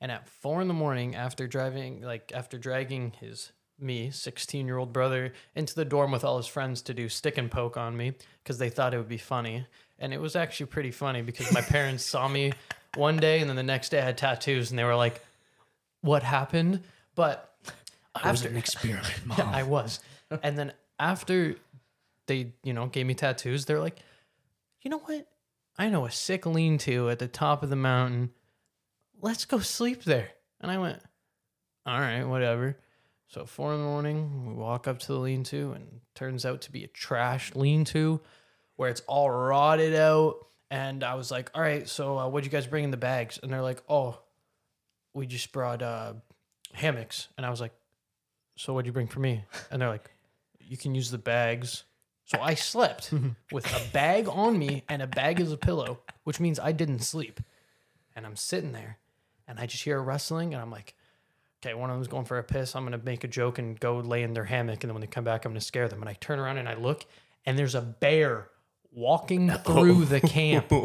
[0.00, 4.78] and at four in the morning, after driving, like after dragging his me, sixteen year
[4.78, 7.96] old brother, into the dorm with all his friends to do stick and poke on
[7.96, 9.66] me because they thought it would be funny,
[9.98, 12.52] and it was actually pretty funny because my parents saw me
[12.94, 15.20] one day, and then the next day I had tattoos, and they were like,
[16.00, 16.80] "What happened?"
[17.16, 17.52] But
[18.14, 19.40] I was an experiment, mom.
[19.40, 20.00] I was.
[20.42, 21.56] And then after
[22.26, 23.98] they, you know, gave me tattoos, they're like,
[24.82, 25.26] you know what?
[25.76, 28.30] I know a sick lean to at the top of the mountain.
[29.20, 30.30] Let's go sleep there.
[30.60, 31.00] And I went,
[31.84, 32.78] all right, whatever.
[33.28, 36.62] So four in the morning, we walk up to the lean to, and turns out
[36.62, 38.20] to be a trash lean to
[38.76, 40.46] where it's all rotted out.
[40.70, 43.38] And I was like, all right, so uh, what'd you guys bring in the bags?
[43.42, 44.18] And they're like, oh,
[45.12, 46.14] we just brought uh,
[46.72, 47.28] hammocks.
[47.36, 47.72] And I was like,
[48.56, 49.44] so what'd you bring for me?
[49.70, 50.10] And they're like,
[50.60, 51.84] you can use the bags.
[52.26, 53.12] So I slept
[53.52, 57.00] with a bag on me and a bag as a pillow, which means I didn't
[57.00, 57.40] sleep.
[58.16, 58.98] And I'm sitting there
[59.46, 60.94] and I just hear a rustling and I'm like,
[61.62, 62.74] okay, one of them's going for a piss.
[62.74, 64.82] I'm going to make a joke and go lay in their hammock.
[64.82, 66.00] And then when they come back, I'm going to scare them.
[66.00, 67.04] And I turn around and I look
[67.44, 68.48] and there's a bear
[68.90, 70.72] walking through the camp.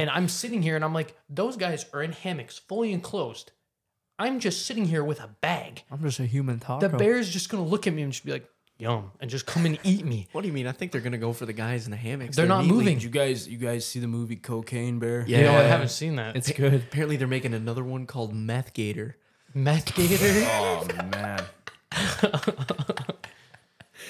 [0.00, 3.52] And I'm sitting here and I'm like, those guys are in hammocks, fully enclosed.
[4.18, 5.82] I'm just sitting here with a bag.
[5.90, 6.88] I'm just a human taco.
[6.88, 8.48] The bear's just gonna look at me and just be like,
[8.82, 10.28] "Yum," and just come and eat me.
[10.32, 10.66] What do you mean?
[10.66, 12.36] I think they're gonna go for the guys in the hammocks.
[12.36, 12.94] They're not immediately- moving.
[12.98, 15.24] Did you guys you guys see the movie Cocaine Bear?
[15.26, 15.38] Yeah.
[15.38, 16.36] You know, I haven't seen that.
[16.36, 16.74] It's good.
[16.74, 19.16] Apparently, they're making another one called Meth Gator.
[19.54, 20.16] meth gator.
[20.50, 21.44] Oh man.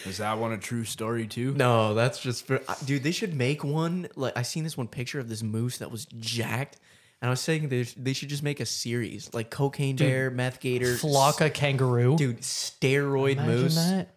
[0.04, 1.52] Is that one a true story too?
[1.54, 3.02] No, that's just for uh, dude.
[3.04, 4.08] They should make one.
[4.16, 6.78] Like I seen this one picture of this moose that was jacked,
[7.20, 10.30] and I was saying they, sh- they should just make a series like Cocaine Bear,
[10.30, 12.16] Meth Gator, Flocka kangaroo.
[12.16, 13.76] dude, steroid Imagine moose.
[13.76, 14.14] that.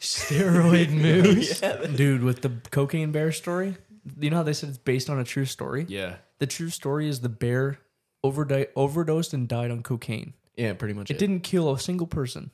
[0.00, 1.60] Steroid moose.
[1.96, 3.76] Dude, with the cocaine bear story,
[4.18, 5.86] you know how they said it's based on a true story?
[5.88, 6.16] Yeah.
[6.38, 7.78] The true story is the bear
[8.24, 10.34] overdi- overdosed and died on cocaine.
[10.56, 11.10] Yeah, pretty much.
[11.10, 12.50] It didn't kill a single person.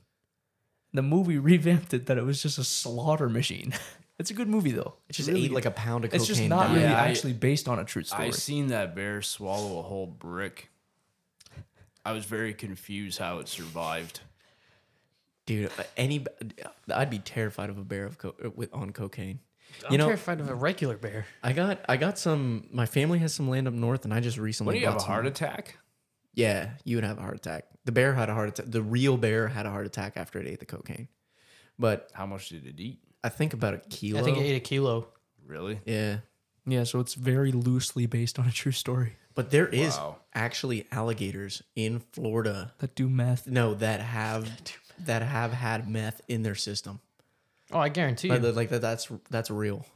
[0.93, 3.75] The movie revamped it that it was just a slaughter machine.
[4.19, 4.95] it's a good movie though.
[5.09, 6.21] It just really- ate like a pound of cocaine.
[6.23, 6.77] It's just not died.
[6.77, 8.29] really Yeah, I- actually based on a true story.
[8.29, 10.71] I seen that bear swallow a whole brick.
[12.07, 14.21] I was very confused how it survived.
[15.47, 15.71] Dude.
[15.79, 16.25] uh, Any,
[16.93, 19.41] I'd be terrified of a bear of co- uh, with on cocaine.
[19.87, 21.27] I'm You know, terrified of a regular bear.
[21.43, 22.69] I got I got some.
[22.71, 24.69] My family has some land up north, and I just recently.
[24.69, 25.79] What do you have bought a heart attack?
[26.35, 27.65] Yeah, you would have a heart attack.
[27.85, 28.67] The bear had a heart attack.
[28.69, 31.09] The real bear had a heart attack after it ate the cocaine.
[31.79, 33.01] But How much did it eat?
[33.25, 34.21] I think about a kilo.
[34.21, 35.09] I think it ate a kilo.
[35.47, 35.81] Really?
[35.85, 36.19] yeah,
[36.67, 40.19] yeah, so it's very loosely based on a true story but there is Wow.
[40.33, 42.73] actually alligators in Florida.
[42.79, 43.49] that do meth.
[43.49, 44.49] No, that have
[45.01, 47.01] that have had meth in their system.
[47.73, 48.39] Oh, I guarantee you.
[48.39, 48.81] like that.
[48.83, 49.87] That's that's real.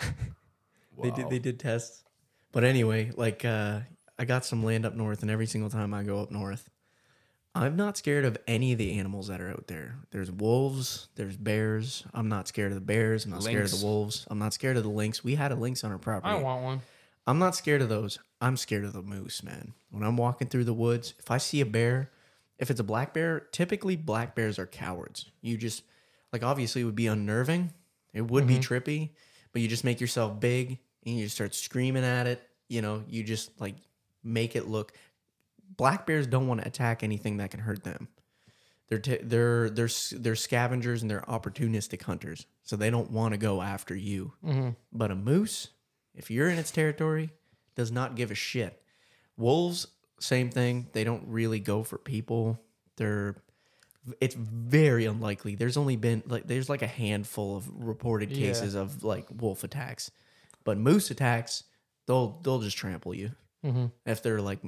[1.02, 2.04] They did they did tests.
[2.52, 3.80] But anyway, like uh
[4.18, 6.70] I got some land up north and every single time I go up north,
[7.54, 9.96] I'm not scared of any of the animals that are out there.
[10.10, 12.04] There's wolves, there's bears.
[12.14, 13.80] I'm not scared of the bears, I'm not scared of Lynx.
[13.80, 14.26] the wolves.
[14.30, 15.22] I'm not scared of the lynx.
[15.22, 16.34] We had a lynx on our property.
[16.34, 16.80] I want one.
[17.26, 18.18] I'm not scared of those.
[18.40, 19.74] I'm scared of the moose, man.
[19.90, 22.10] When I'm walking through the woods, if I see a bear,
[22.58, 25.30] if it's a black bear, typically black bears are cowards.
[25.40, 25.82] You just
[26.32, 27.72] like obviously it would be unnerving.
[28.12, 28.74] It would be mm-hmm.
[28.74, 29.10] trippy,
[29.52, 32.42] but you just make yourself big and you just start screaming at it.
[32.68, 33.76] You know, you just like
[34.24, 34.92] make it look
[35.76, 38.08] black bears don't want to attack anything that can hurt them.
[38.88, 43.38] They're t- they're they're they're scavengers and they're opportunistic hunters, so they don't want to
[43.38, 44.32] go after you.
[44.44, 44.70] Mm-hmm.
[44.92, 45.68] But a moose,
[46.14, 47.30] if you're in its territory,
[47.74, 48.80] does not give a shit.
[49.36, 49.88] Wolves,
[50.20, 50.88] same thing.
[50.92, 52.58] They don't really go for people.
[52.96, 53.36] They're
[54.20, 55.56] it's very unlikely.
[55.56, 58.46] There's only been like there's like a handful of reported Yeah.
[58.48, 60.10] cases of like wolf attacks,
[60.64, 61.64] but moose attacks,
[62.06, 63.32] they'll they'll just trample you
[63.64, 63.86] mm-hmm.
[64.04, 64.60] if they're like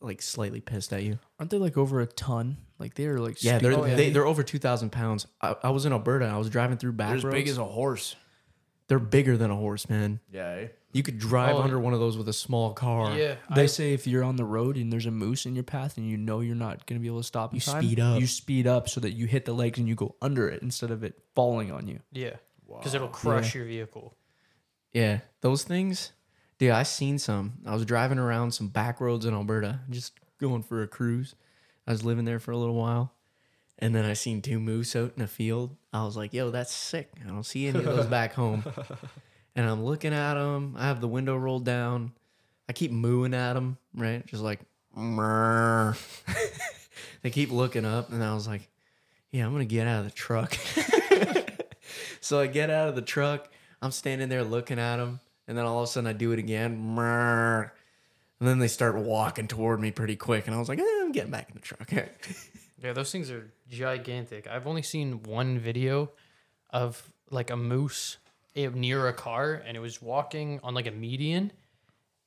[0.00, 1.18] like slightly pissed at you.
[1.38, 2.58] Aren't they like over a ton?
[2.78, 5.26] Like they're like Yeah, they're stupid They, they're over two thousand pounds.
[5.40, 6.26] I, I was in Alberta.
[6.26, 7.34] I was driving through back They're as roads.
[7.34, 8.16] big as a horse.
[8.88, 10.20] They're bigger than a horse, man.
[10.30, 10.48] Yeah.
[10.48, 10.68] Eh?
[10.92, 13.16] You could drive Oh, under one of those with a small car.
[13.16, 13.36] Yeah.
[13.54, 15.96] They I, say if you're on the road and there's a moose in your path
[15.96, 18.00] and you know you're not going to be able to stop in You time, speed
[18.00, 18.20] up.
[18.20, 20.90] You speed up so that you hit the legs and you go under it instead
[20.90, 22.00] of it falling on you.
[22.12, 22.36] yeah.
[22.68, 24.14] Because it'll crush your vehicle.
[24.94, 26.12] Yeah, those things.
[26.58, 27.54] Dude, I seen some.
[27.66, 31.34] I was driving around some back roads in Alberta, just going for a cruise.
[31.86, 33.12] I was living there for a little while,
[33.82, 35.76] and then I seen two moose out in a field.
[35.92, 38.64] I was like, "Yo, that's sick." I don't see any of those back home.
[39.56, 40.76] And I'm looking at them.
[40.78, 42.12] I have the window rolled down.
[42.68, 44.24] I keep mooing at them, right?
[44.24, 44.60] Just like,
[44.96, 45.98] "Mrrr."
[47.22, 48.70] they keep looking up, and I was like,
[49.32, 50.54] "Yeah, I'm gonna get out of the truck."
[52.20, 53.50] so I get out of the truck.
[53.82, 55.18] I'm standing there looking at them,
[55.48, 57.72] and then all of a sudden I do it again, "Mrrr."
[58.38, 61.12] and then they start walking toward me pretty quick, and I was like, eh, I'm
[61.12, 61.92] getting back in the truck.
[62.82, 64.46] Yeah, those things are gigantic.
[64.48, 66.10] I've only seen one video
[66.70, 68.18] of like a moose
[68.56, 71.52] eh, near a car, and it was walking on like a median,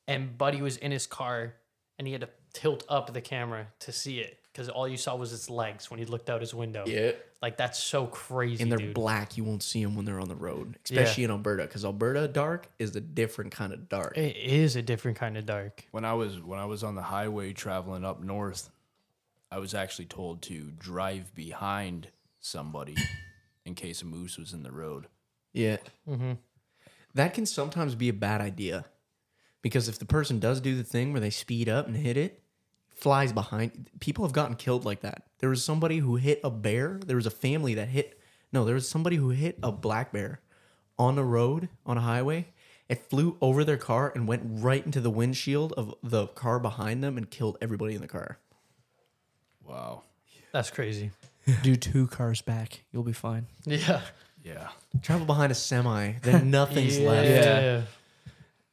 [0.07, 1.55] and Buddy was in his car,
[1.99, 5.15] and he had to tilt up the camera to see it because all you saw
[5.17, 6.85] was its legs when he looked out his window.
[6.87, 7.11] yeah,
[7.41, 8.93] Like that's so crazy, and they're dude.
[8.93, 9.35] black.
[9.35, 12.69] You won't see them when they're on the road, especially in Alberta, because Alberta dark
[12.79, 14.17] is a different kind of dark.
[14.17, 15.83] it is a different kind of dark.
[15.91, 18.69] When I was when I was on the highway traveling up north,
[19.55, 22.09] I was actually told to drive behind
[22.41, 22.97] somebody
[23.63, 25.07] in case a moose was in the road.
[25.53, 25.77] Yeah.
[26.05, 26.33] Mm-hmm.
[27.13, 28.83] That can sometimes be a bad idea
[29.61, 32.43] because if the person does do the thing where they speed up and hit it,
[32.93, 33.89] flies behind.
[34.01, 35.23] People have gotten killed like that.
[35.39, 36.99] There was somebody who hit a bear.
[37.05, 38.19] There was a family that hit,
[38.51, 40.41] no, there was somebody who hit a black bear
[40.99, 42.47] on a road, on a highway.
[42.89, 47.01] It flew over their car and went right into the windshield of the car behind
[47.01, 48.39] them and killed everybody in the car.
[49.67, 50.03] Wow.
[50.51, 51.11] That's crazy.
[51.63, 52.83] Do two cars back.
[52.91, 53.47] You'll be fine.
[53.65, 54.01] Yeah.
[54.43, 54.69] Yeah.
[55.01, 57.09] Travel behind a semi, then nothing's yeah.
[57.09, 57.27] left.
[57.27, 57.81] Yeah.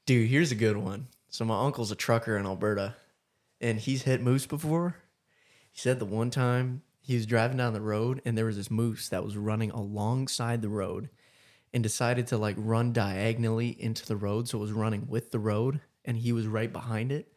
[0.06, 1.08] Dude, here's a good one.
[1.28, 2.94] So my uncle's a trucker in Alberta,
[3.60, 4.96] and he's hit moose before.
[5.70, 8.70] He said the one time he was driving down the road, and there was this
[8.70, 11.08] moose that was running alongside the road,
[11.72, 15.38] and decided to like run diagonally into the road, so it was running with the
[15.38, 17.32] road, and he was right behind it,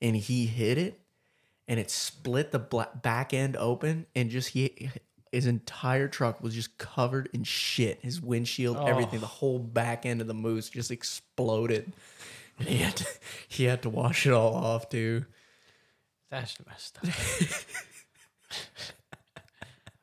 [0.00, 0.99] and he hit it,
[1.70, 4.90] and it split the bla- back end open, and just he.
[5.32, 8.00] His entire truck was just covered in shit.
[8.02, 8.86] His windshield, oh.
[8.86, 11.92] everything, the whole back end of the moose just exploded.
[12.58, 13.06] And he had to,
[13.46, 15.26] he had to wash it all off too.
[16.32, 17.04] That's messed up.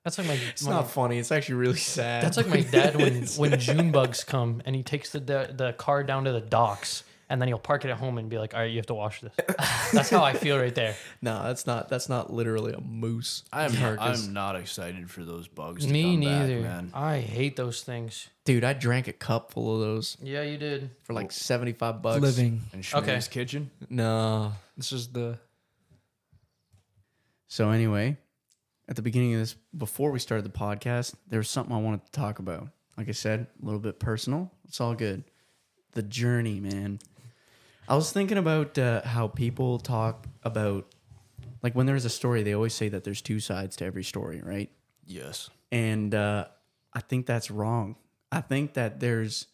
[0.05, 0.39] that's like my.
[0.51, 1.19] It's my- not funny.
[1.19, 2.23] It's actually really sad.
[2.23, 5.73] That's like my dad when when June bugs come and he takes the, the the
[5.73, 8.53] car down to the docks and then he'll park it at home and be like,
[8.53, 9.33] "All right, you have to wash this."
[9.93, 10.95] That's how I feel right there.
[11.21, 11.87] no, that's not.
[11.89, 13.43] That's not literally a moose.
[13.53, 14.25] I'm carcass.
[14.27, 15.85] I'm not excited for those bugs.
[15.85, 16.61] To Me come neither.
[16.61, 16.91] back, man.
[16.93, 18.27] I hate those things.
[18.45, 20.89] Dude, I drank a cup full of those Yeah, you did.
[21.03, 22.19] for like seventy five bucks.
[22.21, 22.61] Living.
[22.73, 23.21] And Schmidt's Okay.
[23.29, 23.71] kitchen.
[23.89, 24.53] No.
[24.77, 25.39] This is the
[27.47, 28.17] So anyway,
[28.89, 32.05] at the beginning of this, before we started the podcast, there was something I wanted
[32.05, 32.69] to talk about.
[32.97, 34.51] Like I said, a little bit personal.
[34.65, 35.23] It's all good.
[35.93, 36.99] The journey, man.
[37.87, 40.85] I was thinking about uh, how people talk about,
[41.63, 44.41] like when there's a story, they always say that there's two sides to every story,
[44.43, 44.69] right?
[45.05, 45.49] Yes.
[45.71, 46.47] and uh,
[46.93, 47.95] I think that's wrong.
[48.31, 49.47] I think that there's,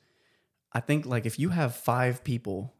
[0.71, 2.73] I think like if you have five people,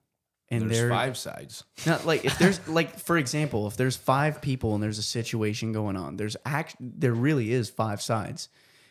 [0.50, 1.64] and There's five sides.
[1.86, 5.72] not like if there's like for example, if there's five people and there's a situation
[5.72, 8.50] going on, there's act there really is five sides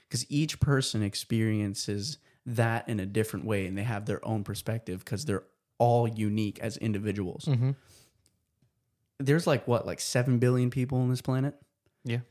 [0.08, 5.04] because each person experiences that in a different way and they have their own perspective
[5.04, 5.44] because they're
[5.82, 7.48] all unique as individuals.
[9.18, 11.54] There's like what like 7 billion people on this planet?
[12.04, 12.22] Yeah.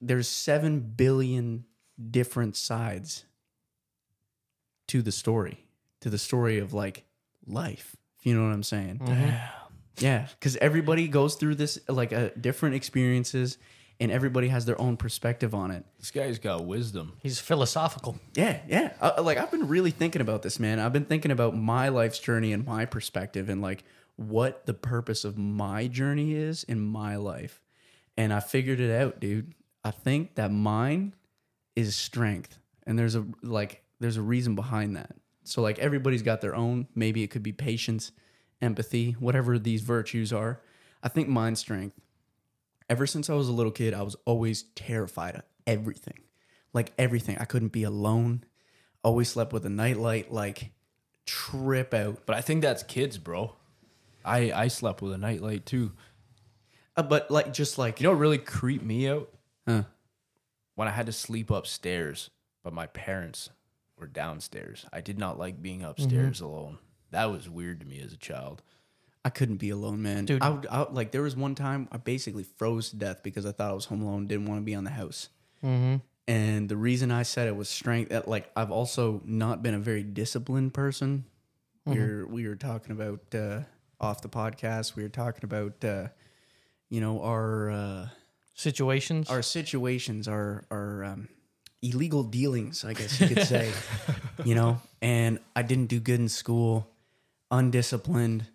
[0.00, 1.64] there's 7 billion
[2.10, 3.24] different sides
[4.88, 5.56] to the story
[6.00, 7.04] to the story of like
[7.46, 9.00] life if you know what i'm saying
[9.98, 13.56] yeah because everybody goes through this like uh, different experiences
[14.02, 15.84] and everybody has their own perspective on it.
[16.00, 17.12] This guy's got wisdom.
[17.20, 18.18] He's philosophical.
[18.34, 18.94] yeah yeah.
[19.00, 20.80] Uh, like i've been really thinking about this man.
[20.80, 23.84] I've been thinking about my life's journey and my perspective and like
[24.16, 27.62] what the purpose of my journey is in my life.
[28.16, 29.54] And i figured it out dude.
[29.84, 31.14] I think that mine
[31.76, 32.58] is strength.
[32.84, 35.14] And there's a like there's a reason behind that.
[35.44, 36.88] So like everybody's got their own.
[36.96, 38.10] Maybe it could be patience
[38.60, 40.60] empathy whatever these virtues are.
[41.04, 42.00] I think mine's strength
[42.92, 46.20] ever since i was a little kid i was always terrified of everything
[46.72, 48.44] like everything i couldn't be alone
[49.04, 50.70] always slept with a nightlight like
[51.26, 53.54] trip out But I think that's kids, bro.
[54.24, 55.92] I I slept with a nightlight too.
[56.96, 59.28] Uh, but like just like You know what really creeped me out?
[59.66, 59.84] Huh.
[60.74, 62.30] When I had to sleep upstairs,
[62.62, 63.50] but my parents
[63.98, 64.86] were downstairs.
[64.92, 66.78] I did not like being upstairs alone.
[67.10, 68.62] That was weird to me as a child.
[69.24, 70.24] I couldn't be alone, man.
[70.24, 70.42] Dude.
[70.42, 73.46] I would, I would- like there was one time I basically froze to death because
[73.46, 75.28] I thought I was home alone, didn't want to be on the house.
[76.28, 78.10] And the reason I said it was strength.
[78.10, 81.24] That like I've also not been a very disciplined person.
[81.84, 83.60] We were we were talking about uh,
[84.00, 84.94] off the podcast.
[84.96, 86.08] We were talking about uh,
[86.90, 88.08] you know our uh,
[88.54, 89.30] Situations.
[89.30, 91.28] our situations, our our um,
[91.80, 93.72] illegal dealings, I guess you could say.
[94.44, 96.88] you know, and I didn't do good in school,
[97.50, 98.46] undisciplined,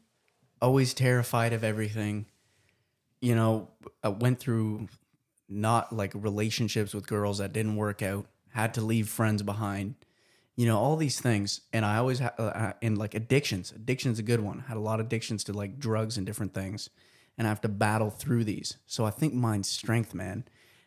[0.61, 2.25] always terrified of everything.
[3.21, 3.69] You know,
[4.03, 4.87] I went through
[5.49, 9.95] not like relationships with girls that didn't work out, had to leave friends behind.
[10.59, 11.61] you know, all these things.
[11.71, 14.63] And I always had, uh, and like addictions, addiction's a good one.
[14.65, 16.89] I had a lot of addictions to like drugs and different things.
[17.37, 18.77] And I have to battle through these.
[18.87, 20.31] So I think mine's strength, man.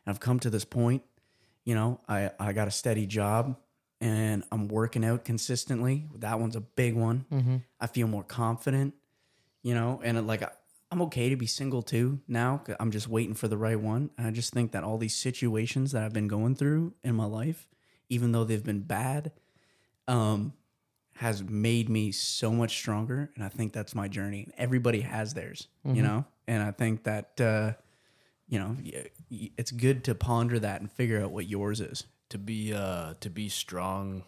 [0.05, 1.05] And I've come to this point,
[1.65, 3.57] you know, I, I got a steady job
[4.01, 6.09] and I'm working out consistently.
[6.17, 7.63] That one's a big one.
[7.81, 8.95] I feel more confident,
[9.63, 10.53] you know, and like I-
[10.93, 12.63] I'm okay to be single too now.
[12.81, 14.11] I'm just waiting for the right one.
[14.19, 17.27] And I just think that all these situations that I've been going through in my
[17.27, 17.69] life,
[18.09, 19.31] even though they've been bad,
[20.09, 20.53] um,
[21.17, 23.31] has made me so much stronger.
[23.37, 24.49] And I think that's my journey.
[24.59, 26.25] Everybody has theirs, you know?
[26.49, 27.75] And I think that, uh,
[28.49, 28.77] you know,
[29.31, 32.05] it's good to ponder that and figure out what yours is.
[32.31, 34.25] To be uh to be strong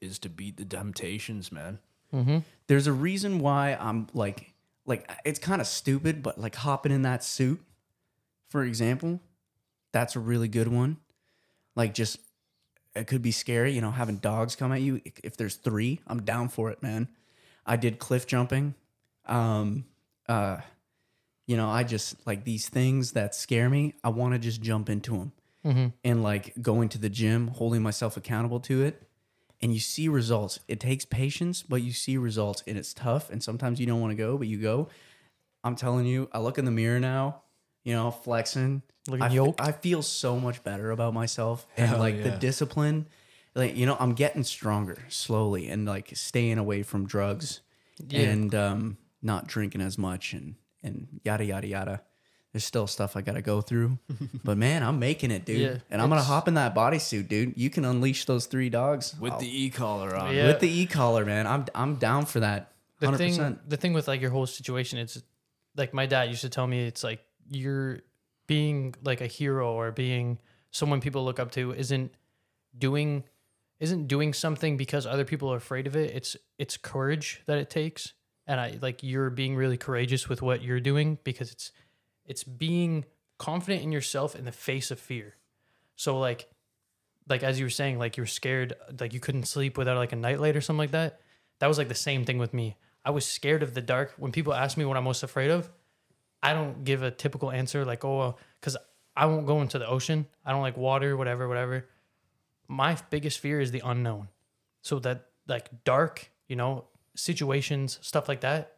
[0.00, 1.78] is to beat the temptations, man.
[2.66, 4.52] There's a reason why I'm like,
[4.86, 7.60] like it's kind of stupid, but like hopping in that suit,
[8.48, 9.20] for example,
[9.92, 10.98] that's a really good one.
[11.74, 12.18] Like just,
[12.94, 15.00] it could be scary, you know, having dogs come at you.
[15.24, 17.08] If there's three, I'm down for it, man.
[17.64, 18.74] I did cliff jumping.
[19.26, 19.84] Um,
[20.28, 20.58] uh,
[21.46, 23.94] you know, I just like these things that scare me.
[24.04, 25.32] I want to just jump into them
[26.04, 29.02] and like going to the gym, holding myself accountable to it.
[29.62, 30.58] And you see results.
[30.66, 33.30] It takes patience, but you see results and it's tough.
[33.30, 34.88] And sometimes you don't want to go, but you go.
[35.62, 37.42] I'm telling you, I look in the mirror now,
[37.84, 38.82] you know, flexing.
[39.08, 39.60] Looking I, yoked.
[39.60, 43.06] I feel so much better about myself and Hell like the discipline.
[43.54, 47.60] Like, you know, I'm getting stronger slowly and like staying away from drugs
[48.08, 48.20] Yeah.
[48.30, 52.02] and um, not drinking as much and, and yada, yada, yada.
[52.52, 53.98] There's still stuff I got to go through,
[54.44, 55.60] but man, I'm making it, dude.
[55.60, 57.54] Yeah, and I'm gonna hop in that bodysuit, dude.
[57.56, 60.34] You can unleash those three dogs With I'll- the e collar on.
[60.34, 60.48] Yeah.
[60.48, 61.46] with the e collar, man.
[61.46, 62.72] I'm I'm down for that.
[63.00, 65.22] the Hundred thing the thing with like your whole situation it's
[65.76, 67.20] like my dad used to tell me it's like
[67.50, 68.00] you're
[68.46, 70.38] being like a hero or being
[70.70, 72.12] someone people look up to isn't
[72.78, 73.24] doing
[73.80, 77.68] isn't doing something because other people are afraid of it it's it's courage that it
[77.70, 78.12] takes
[78.46, 81.72] and i like you're being really courageous with what you're doing because it's
[82.32, 83.04] it's being
[83.36, 85.36] confident in yourself in the face of fear.
[85.96, 86.48] So like
[87.28, 90.14] like as you were saying like you were scared like you couldn't sleep without like
[90.14, 91.20] a nightlight or something like that
[91.58, 92.76] that was like the same thing with me.
[93.04, 94.14] I was scared of the dark.
[94.16, 95.70] When people ask me what i'm most afraid of
[96.42, 98.78] i don't give a typical answer like oh because
[99.14, 100.26] i won't go into the ocean.
[100.42, 101.86] I don't like water whatever whatever.
[102.66, 104.28] My biggest fear is the unknown.
[104.80, 108.71] So that like dark you know situations stuff like that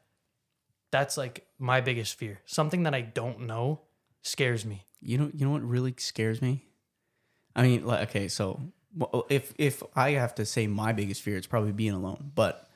[0.94, 3.80] that's like my biggest fear something that i don't know
[4.22, 6.64] scares me You know, you know what really scares me?
[7.54, 8.60] I mean, like, okay, so
[8.96, 12.32] well, oh, if if I have to say my biggest fear, it's probably being alone.
[12.34, 12.66] But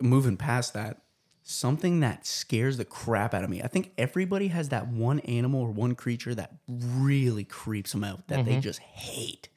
[0.00, 1.02] moving past that,
[1.44, 3.62] something that scares the crap out of me.
[3.62, 8.26] I think everybody has that one animal or one creature that really creeps them out
[8.26, 8.60] that they mm-hmm.
[8.60, 9.48] just hate.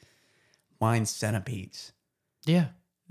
[0.80, 1.92] Mine's centipedes.
[2.46, 2.68] yeah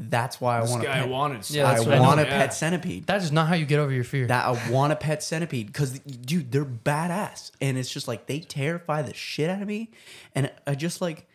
[0.09, 0.83] That's why I want.
[0.83, 1.51] guy pet, wanted.
[1.51, 2.23] Yeah, I that's what I want know.
[2.23, 3.07] a pet centipede.
[3.07, 5.67] that is not how you get over your fear that I want a pet centipede
[5.67, 9.91] because dude, they're badass, and it's just like they terrify the shit out of me,
[10.35, 11.29] and I just like,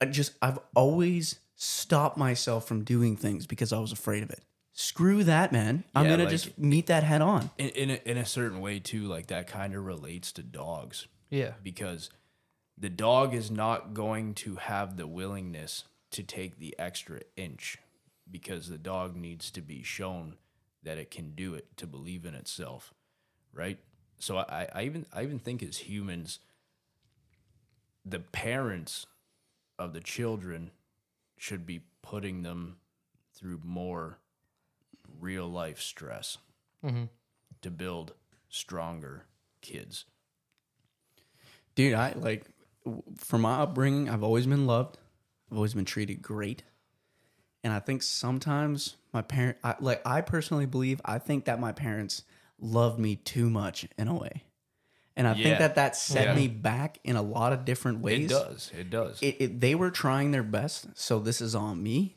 [0.00, 4.40] I just I've always stopped myself from doing things because I was afraid of it.
[4.72, 5.84] Screw that, man!
[5.94, 7.50] I'm Yeah, gonna like- just meet that head on.
[7.58, 9.06] in in a, in a certain way too.
[9.06, 12.08] Like that kind of relates to dogs yeah because
[12.78, 17.78] the dog is not going to have the willingness to take the extra inch
[18.30, 20.36] because the dog needs to be shown
[20.82, 22.94] that it can do it to believe in itself,
[23.52, 23.78] right?
[24.18, 26.38] So I, I even I even think as humans,
[28.04, 29.06] the parents
[29.78, 30.70] of the children
[31.36, 32.76] should be putting them
[33.34, 34.18] through more
[35.20, 36.38] real life stress
[36.84, 37.04] mm-hmm.
[37.62, 38.12] to build
[38.48, 39.26] stronger
[39.60, 40.04] kids.
[41.74, 42.46] Dude, I like
[42.84, 44.98] w- from my upbringing, I've always been loved.
[45.50, 46.62] I've always been treated great.
[47.64, 51.72] And I think sometimes my parent I, like I personally believe I think that my
[51.72, 52.22] parents
[52.60, 54.44] loved me too much in a way.
[55.16, 56.34] And I think that that set Yeah.
[56.34, 58.26] me back in a lot of different ways.
[58.26, 58.70] It does.
[58.78, 59.18] It does.
[59.22, 62.16] It, it, they were trying their best, so this is on me.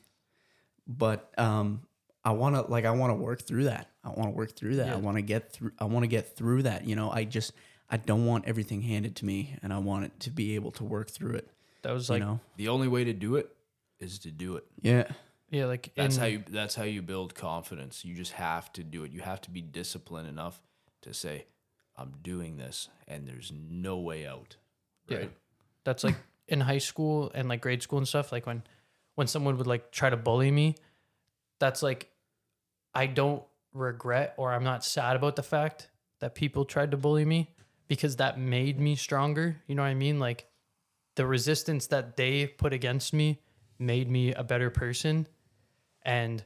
[0.87, 1.81] But um
[2.23, 3.89] I want to like I want to work through that.
[4.03, 4.89] I want to work through that.
[4.89, 7.09] I want to get through I want to get through that, you know.
[7.09, 7.53] I just
[7.89, 10.83] I don't want everything handed to me and I want it to be able to
[10.83, 11.49] work through it,
[11.81, 12.39] that was you like know.
[12.57, 13.49] the only way to do it
[13.99, 14.65] is to do it.
[14.81, 15.05] Yeah.
[15.49, 18.03] Yeah like That's in- how you that's how you build confidence.
[18.05, 19.11] You just have to do it.
[19.11, 20.61] You have to be disciplined enough
[21.01, 21.45] to say
[21.97, 24.55] I'm doing this and there's no way out.
[25.09, 25.21] Right?
[25.21, 25.27] Yeah.
[25.83, 26.15] That's like
[26.47, 28.31] in high school and like grade school and stuff.
[28.31, 28.63] Like when
[29.15, 30.75] when someone would like try to bully me,
[31.59, 32.09] that's like
[32.93, 33.43] I don't
[33.73, 35.89] regret or I'm not sad about the fact
[36.19, 37.49] that people tried to bully me
[37.87, 39.57] because that made me stronger.
[39.67, 40.19] You know what I mean?
[40.19, 40.45] Like
[41.15, 43.41] the resistance that they put against me
[43.77, 45.27] made me a better person.
[46.09, 46.43] And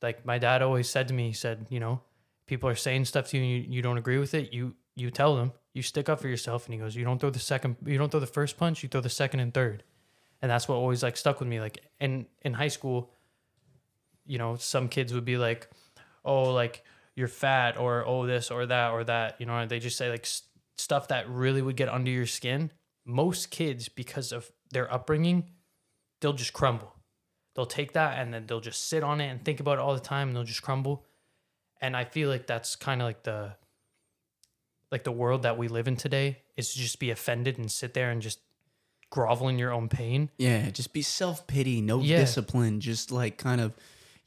[0.00, 2.00] like my dad always said to me, he said, you know,
[2.46, 4.54] people are saying stuff to you and you, you don't agree with it.
[4.54, 6.64] You you tell them, you stick up for yourself.
[6.64, 8.88] And he goes, you don't throw the second, you don't throw the first punch, you
[8.88, 9.82] throw the second and third.
[10.40, 11.60] And that's what always like stuck with me.
[11.60, 13.10] Like in in high school,
[14.24, 15.68] you know, some kids would be like,
[16.24, 16.82] oh, like
[17.16, 19.38] you're fat or oh this or that or that.
[19.38, 20.42] You know, they just say like s-
[20.78, 22.72] stuff that really would get under your skin.
[23.04, 25.50] Most kids, because of their upbringing,
[26.20, 26.95] they'll just crumble.
[27.56, 29.94] They'll take that and then they'll just sit on it and think about it all
[29.94, 31.04] the time and they'll just crumble.
[31.80, 33.56] And I feel like that's kind of like the
[34.92, 37.92] like the world that we live in today is to just be offended and sit
[37.94, 38.38] there and just
[39.10, 40.30] grovel in your own pain.
[40.38, 42.18] Yeah, just be self pity, no Yeah.
[42.18, 43.74] discipline, just like kind of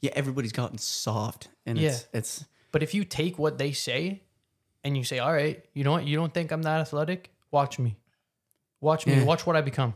[0.00, 4.22] yeah, everybody's gotten soft and it's it's But if you take what they say
[4.82, 6.04] and you say, "All right, you know what?
[6.06, 7.30] You don't think I'm that athletic?
[7.50, 7.96] Watch me.
[8.80, 9.14] Watch me.
[9.14, 9.24] Yeah.
[9.24, 9.94] Watch what I become."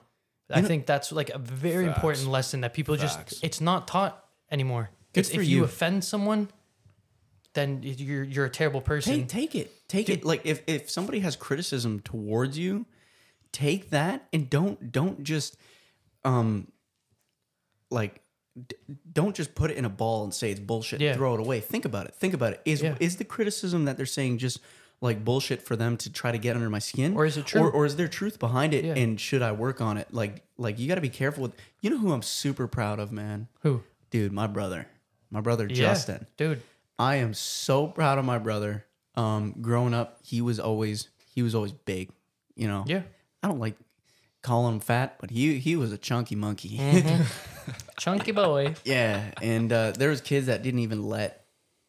[0.50, 1.96] I know- think that's like a very Facts.
[1.96, 3.30] important lesson that people Facts.
[3.30, 4.90] just it's not taught anymore.
[5.12, 5.40] Good if you.
[5.58, 5.64] you.
[5.64, 6.48] offend someone,
[7.54, 9.26] then you're you're a terrible person.
[9.26, 9.88] take take it.
[9.88, 10.24] Take it.
[10.24, 12.84] Like if if somebody has criticism towards you,
[13.52, 15.56] take that and don't don't just
[16.24, 16.66] um
[17.90, 18.20] like
[18.66, 18.76] d-
[19.12, 21.00] don't just put it in a ball and say it's bullshit.
[21.00, 21.14] Yeah.
[21.14, 21.60] Throw it away.
[21.60, 22.14] Think about it.
[22.16, 22.60] Think about it.
[22.64, 22.96] Is Yeah.
[23.00, 24.58] is the criticism that they're saying just
[25.00, 27.60] like bullshit for them to try to get under my skin, Or is it true?
[27.62, 28.84] or, or is there truth behind it?
[28.84, 28.94] Yeah.
[28.94, 30.08] And should I work on it?
[30.12, 31.52] Like like you got to be careful with.
[31.80, 33.48] You know who I'm super proud of, man.
[33.62, 33.82] Who?
[34.10, 34.86] Dude, my brother,
[35.30, 36.26] my brother Yeah, Justin.
[36.36, 36.62] dude.
[36.98, 38.86] I am so proud of my brother.
[39.16, 42.10] Um, growing up, he was always he was always big.
[42.56, 42.84] You know.
[42.86, 43.02] Yeah.
[43.42, 43.74] I don't like
[44.42, 46.78] calling him fat, but he he was a chunky monkey.
[47.98, 48.74] Chunky boy.
[48.84, 51.46] yeah, and uh, there was kids that didn't even let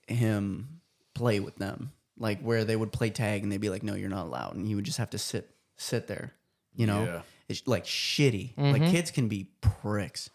[0.08, 0.80] him
[1.14, 4.10] play with them, like where they would play tag and they'd be like, "No, you're
[4.10, 6.34] not allowed," and he would just have to sit sit there.
[6.76, 7.22] You know, Yeah.
[7.50, 8.58] it's like shitty.
[8.58, 10.30] Like kids can be pricks,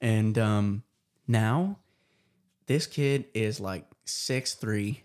[0.00, 0.82] and um,
[1.28, 1.78] now
[2.66, 5.02] this kid is like six three,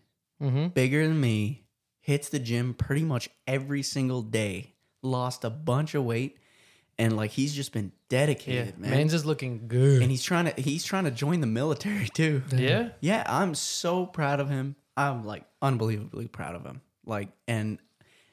[0.74, 1.66] bigger than me,
[2.00, 6.38] hits the gym pretty much every single day, lost a bunch of weight,
[6.98, 8.26] and like he's just been Yeah.
[8.26, 8.92] dedicated, man.
[8.92, 10.02] Man's is looking good.
[10.02, 12.42] and he's trying to he's trying to join the military too.
[12.56, 12.90] yeah.
[13.02, 14.76] Yeah, I'm so proud of him.
[15.00, 16.82] I'm like unbelievably proud of him.
[17.06, 17.80] Like, and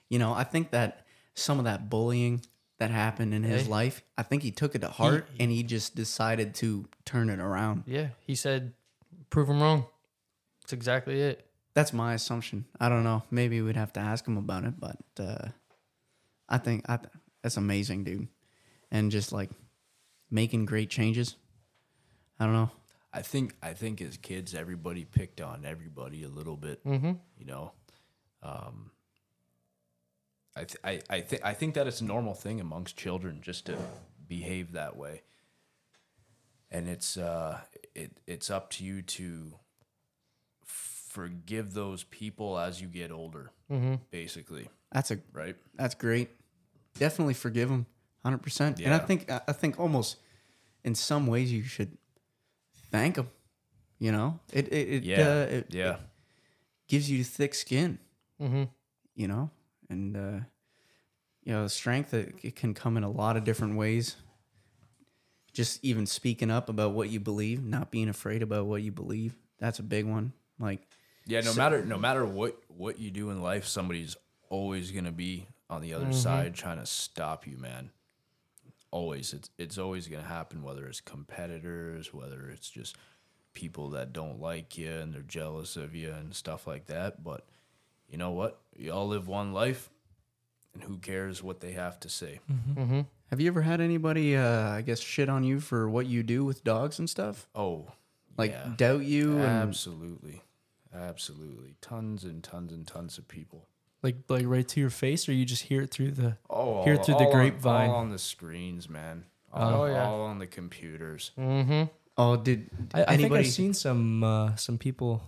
[0.09, 2.43] you know, I think that some of that bullying
[2.78, 3.68] that happened in his Hey.
[3.70, 7.38] life, I think he took it to heart and he just decided to turn it
[7.40, 7.84] around.
[7.86, 8.09] Yeah.
[8.20, 8.74] He said,
[9.30, 9.86] prove him wrong.
[10.62, 11.47] That's exactly it.
[11.74, 12.64] That's my assumption.
[12.80, 13.22] I don't know.
[13.30, 15.48] Maybe we'd have to ask him about it, but uh,
[16.48, 17.10] I think I th-
[17.43, 18.28] that's amazing, dude.
[18.90, 19.51] And just like
[20.30, 21.36] making great changes.
[22.40, 22.70] I don't know.
[23.16, 26.84] I think I think as kids, everybody picked on everybody a little bit.
[26.84, 27.12] Mm-hmm.
[27.38, 27.72] You know,
[28.43, 28.90] um,
[30.55, 33.66] I th- I I think I think that it's a normal thing amongst children just
[33.66, 33.78] to
[34.28, 35.22] behave that way.
[36.70, 37.60] And it's uh
[37.94, 39.55] it it's up to you to
[40.64, 43.51] forgive those people as you get older.
[43.72, 43.94] Mm-hmm.
[44.10, 45.56] Basically, That's a right?
[45.74, 46.28] That's great.
[46.98, 47.86] Definitely forgive them,
[48.22, 48.78] hundred percent.
[48.80, 50.18] And I think I think almost
[50.84, 51.97] in some ways you should
[52.97, 53.28] thank him.
[53.98, 55.94] You know, it it, it Yeah, uh, it, yeah.
[55.94, 56.01] it
[56.89, 57.98] gives you thick skin.
[58.40, 58.64] Mm-hmm.
[59.14, 59.51] You know,
[59.89, 60.44] and uh,
[61.43, 64.16] you know, strength it, it can come in a lot of different ways.
[65.52, 69.35] Just even speaking up about what you believe, not being afraid about what you believe.
[69.59, 70.35] That's a big one.
[70.59, 70.86] Like,
[71.24, 74.16] Yeah, no matter no matter what what you do in life, somebody's
[74.51, 77.90] always gonna be on the other side trying to stop you, man.
[78.91, 80.63] Always, it's it's always gonna happen.
[80.63, 82.97] Whether it's competitors, whether it's just
[83.53, 87.23] people that don't like you and they're jealous of you and stuff like that.
[87.25, 87.45] But
[88.09, 88.61] you know what?
[88.79, 89.91] you all live one life,
[90.75, 92.41] and who cares what they have to say?
[92.53, 93.01] Mm-hmm.
[93.31, 96.45] have you ever had anybody, uh, I guess, shit on you for what you do
[96.45, 97.49] with dogs and stuff?
[97.55, 97.87] Oh,
[98.37, 98.73] Like yeah.
[98.77, 100.43] doubt you and absolutely,
[100.95, 103.67] absolutely, tons and tons and tons of people.
[104.07, 106.37] Like like right to your face, or you just hear it through the.
[106.49, 107.91] Oh, Hear all- through the all on- grapevine.
[107.91, 109.24] all on the screens, man.
[109.53, 110.07] All, Oh, yeah.
[110.07, 111.33] all on the computers.
[111.37, 111.85] Mm-hmm.
[112.16, 113.33] Oh, did I, I think?
[113.33, 115.23] I've seen some uh, some people,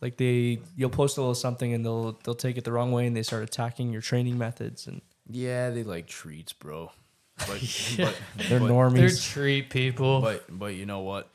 [0.00, 3.06] like they you'll post a little something and they'll they'll take it the wrong way
[3.06, 6.90] and they start attacking your training methods and Yeah, they like treats, bro.
[7.38, 7.48] But
[7.98, 8.16] but,
[8.48, 10.20] they're but, They're treat people.
[10.22, 11.28] but but you know what?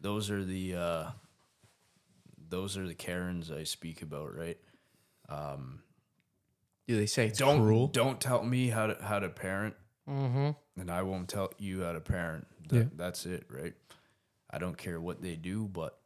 [0.00, 1.04] Those are the uh,
[2.48, 4.58] those are the Karens I speak about, right?
[6.86, 7.88] Do they say it's Don't cruel?
[7.88, 9.74] don't tell me how to how to parent,
[10.08, 10.50] mm-hmm.
[10.80, 12.46] and I won't tell you how to parent.
[12.68, 12.84] That, Yeah.
[12.96, 13.74] That's it, right?
[14.50, 15.98] I don't care what they do, but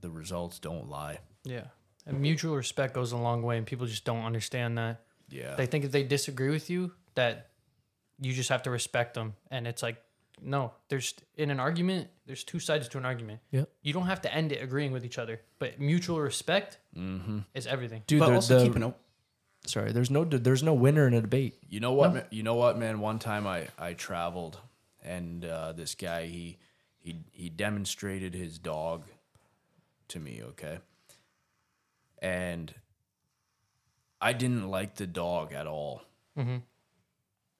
[0.00, 1.18] the results don't lie.
[1.44, 1.64] Yeah.
[2.06, 5.00] And mutual respect goes a long way, and people just don't understand that.
[5.30, 5.54] Yeah.
[5.54, 7.48] They think if they disagree with you, that
[8.20, 10.02] you just have to respect them, and it's like
[10.42, 10.72] no.
[10.88, 12.08] There's in an argument.
[12.26, 13.40] There's two sides to an argument.
[13.52, 13.70] Yep.
[13.82, 17.38] You don't have to end it agreeing with each other, but mutual respect Mm-hmm.
[17.54, 18.02] is everything.
[18.06, 19.00] Dude, but also the- keep an open.
[19.66, 21.58] Sorry, there's no there's no winner in a debate.
[21.68, 22.14] You know what?
[22.14, 23.00] ma- You know what, man.
[23.00, 24.58] One time I I traveled,
[25.02, 26.58] and uh, this guy he
[26.98, 29.04] he he demonstrated his dog
[30.08, 30.42] to me.
[30.50, 30.78] Okay,
[32.20, 32.74] and
[34.20, 36.02] I didn't like the dog at all.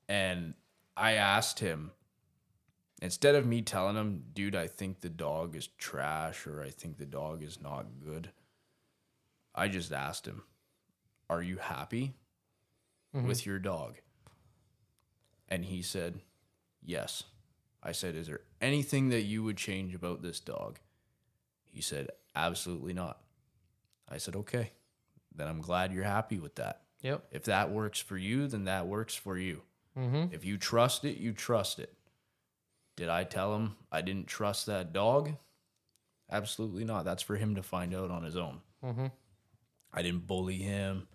[0.09, 0.55] And
[0.97, 1.93] I asked him
[3.01, 6.99] instead of me telling him, "Dude, I think the dog is trash," or "I think
[6.99, 8.31] the dog is not good."
[9.55, 10.43] I just asked him,
[11.29, 12.15] "Are you happy?"
[13.23, 14.01] with your dog?
[15.49, 16.21] And he said,
[16.83, 17.25] Yes.
[17.83, 20.81] I said, Is there anything that you would change about this dog?
[21.65, 23.21] He said, Absolutely not.
[24.09, 24.73] I said, Okay.
[25.35, 26.83] Then I'm glad you're happy with that.
[27.03, 27.25] Yep.
[27.31, 29.63] If that works for you, then that works for you.
[29.99, 30.33] Mm-hmm.
[30.33, 31.93] If you trust it, you trust it.
[32.97, 35.33] Did I tell him I didn't trust that dog?
[36.31, 37.05] Absolutely not.
[37.05, 38.61] That's for him to find out on his own.
[38.85, 39.07] Mm-hmm.
[39.93, 41.07] I didn't bully him.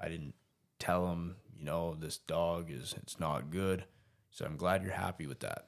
[0.00, 0.34] I didn't
[0.78, 3.84] tell him, you know, this dog is it's not good.
[4.30, 5.66] So I'm glad you're happy with that.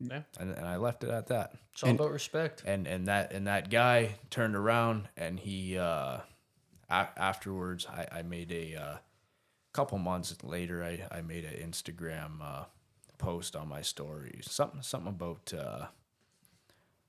[0.00, 0.22] Yeah.
[0.40, 1.52] And, and I left it at that.
[1.72, 2.62] It's all And- about respect.
[2.66, 6.18] And and that and that guy turned around and he uh
[6.90, 8.96] a- afterwards I, I made a uh,
[9.72, 12.64] couple months later I, I made an Instagram uh,
[13.18, 14.40] post on my story.
[14.42, 15.86] Something something about uh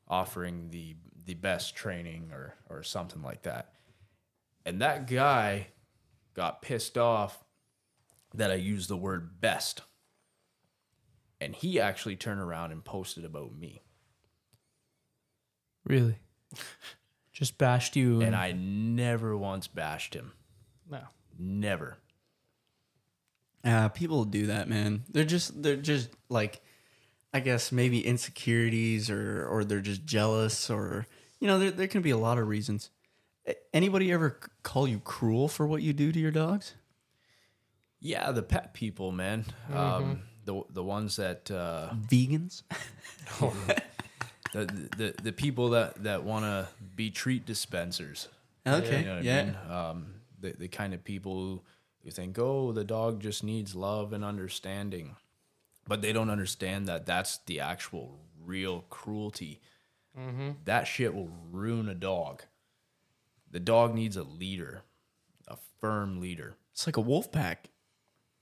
[0.07, 0.95] offering the
[1.25, 3.73] the best training or or something like that.
[4.65, 5.67] And that guy
[6.33, 7.43] got pissed off
[8.33, 9.81] that I used the word best.
[11.39, 13.81] And he actually turned around and posted about me.
[15.85, 16.19] Really,
[17.33, 18.21] just bashed you.
[18.21, 20.31] And I never once bashed him.
[20.89, 21.01] No.
[21.37, 21.97] Never.
[23.63, 25.03] Uh, people do that, man.
[25.09, 26.61] They're just they're just like,
[27.33, 31.07] I guess maybe insecurities or or they're just jealous or
[31.39, 32.89] you know there there can be a lot of reasons.
[33.47, 36.73] A- Anybody ever call you cruel for what you do to your dogs?
[37.99, 39.45] Yeah, the pet people, man.
[39.73, 42.63] Um, the the ones that uh, Vegans?
[44.53, 48.27] the, the the people that that want to be treat dispensers.
[48.67, 49.39] Okay, You know yeah.
[49.39, 49.57] I mean?
[49.71, 50.05] Um,
[50.39, 51.61] the the kind of people who,
[52.03, 55.15] who think, oh, the dog just needs love and understanding,
[55.87, 59.61] but they don't understand that that's the actual real cruelty.
[60.65, 62.43] That shit will ruin a dog.
[63.53, 64.83] The dog needs a leader,
[65.47, 66.55] a firm leader.
[66.73, 67.69] It's like a wolf pack.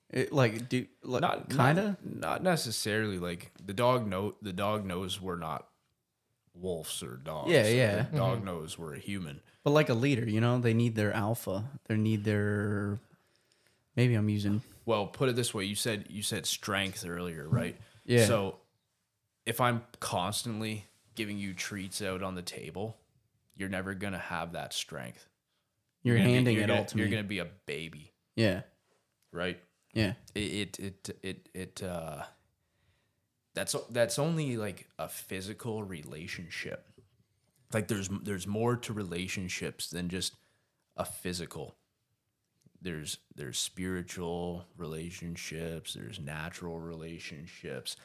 [0.09, 1.85] It, like do like not kind of.
[2.03, 5.67] not, not necessarily like the dog know the dog knows we're not
[6.53, 7.95] wolves or dogs Yeah, yeah.
[7.95, 8.17] the mm-hmm.
[8.17, 11.63] dog knows we're a human But like a leader, you know, they need their alpha.
[11.88, 12.99] They need their.
[13.95, 14.61] Maybe I'm using.
[14.85, 17.75] well put it this way you said you said strength earlier right
[18.05, 18.25] Yeah.
[18.25, 18.55] so
[19.45, 20.85] if i'm constantly
[21.15, 22.97] giving you treats out on the table
[23.55, 25.27] you're never gonna have that strength.
[26.03, 27.11] You're, be- handing you're it gonna, all to you're me.
[27.11, 28.11] gonna be a baby.
[28.35, 28.61] Yeah,
[29.31, 29.59] right?
[29.93, 30.13] Yeah.
[30.35, 32.23] it it it it, it uh
[33.53, 36.87] that's that's only like a physical relationship.
[37.73, 40.33] Like there's there's more to relationships than just
[40.95, 41.75] a physical.
[42.81, 47.95] There's there's spiritual relationships there's natural relationships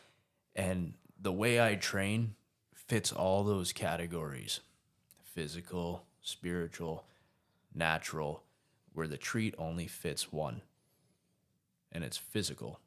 [0.54, 2.34] and the way i train
[2.74, 4.60] fits all those categories
[5.36, 7.04] physical spiritual
[7.74, 8.42] natural
[8.94, 10.62] where the treat only fits one
[11.92, 12.80] and it's physical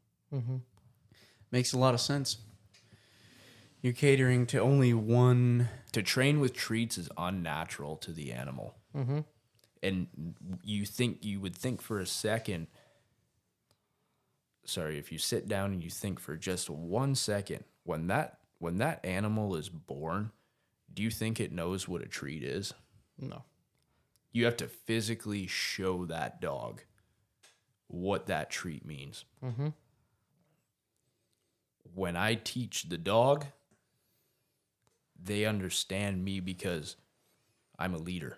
[1.52, 2.38] Makes a lot of sense.
[3.82, 5.70] You're catering to only one.
[5.94, 8.76] to train with treats is unnatural to the animal.
[8.96, 9.20] Mm-hmm.
[9.82, 10.08] And
[10.64, 12.68] you think you would think for a second.
[14.66, 18.78] Sorry, if you sit down and you think for just one second, when that when
[18.80, 20.32] that animal is born,
[20.94, 22.74] do you think it knows what a treat is?
[23.18, 23.44] No.
[24.32, 26.82] You have to physically show that dog
[27.88, 29.26] what that treat means.
[29.44, 29.70] Mm-hmm.
[31.96, 33.46] When I teach the dog,
[35.22, 36.96] they understand me because
[37.78, 38.38] I'm a leader.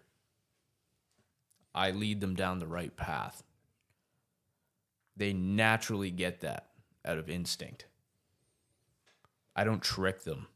[1.75, 3.43] I lead them down the right path.
[5.15, 6.67] They naturally get that
[7.05, 7.85] out of instinct.
[9.55, 10.47] I don't trick them.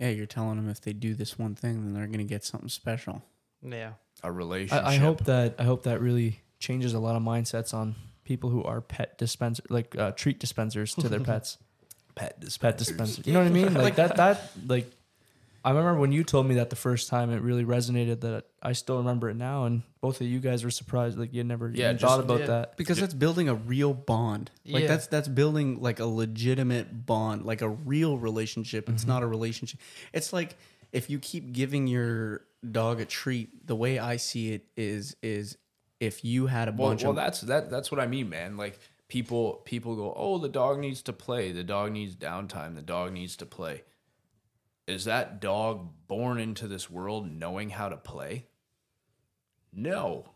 [0.00, 2.68] Yeah, you're telling them if they do this one thing, then they're gonna get something
[2.70, 3.22] special.
[3.62, 3.92] Yeah.
[4.22, 4.84] A relationship.
[4.84, 7.94] I, I hope that I hope that really changes a lot of mindsets on
[8.24, 11.58] people who are pet dispenser like uh, treat dispensers to their pets.
[12.14, 13.26] pet Pet dispensers.
[13.26, 13.74] You know what I mean?
[13.86, 14.16] Like that.
[14.16, 14.90] That like
[15.62, 18.20] I remember when you told me that the first time, it really resonated.
[18.20, 21.44] That I still remember it now, and both of you guys were surprised, like you
[21.44, 22.46] never Yeah, even just- thought about yeah.
[22.46, 22.76] that.
[22.76, 24.50] because that's building a real bond.
[24.66, 24.88] Like Yeah.
[24.88, 28.88] that's that's building like a legitimate bond, like a real relationship.
[28.88, 29.10] It's mm-hmm.
[29.12, 29.80] not a relationship.
[30.12, 30.56] It's like
[30.92, 35.58] if you keep giving your dog a treat, the way I see it is is
[36.00, 37.70] if you had a Well, bunch well, of that's that.
[37.70, 38.56] That's what I mean, man.
[38.56, 38.78] Like
[39.08, 41.52] people, people go, "Oh, the dog needs to play.
[41.52, 42.74] The dog needs downtime.
[42.76, 43.82] The dog needs to play."
[44.90, 48.46] Is that dog born into this world knowing how to play?
[49.72, 50.34] No,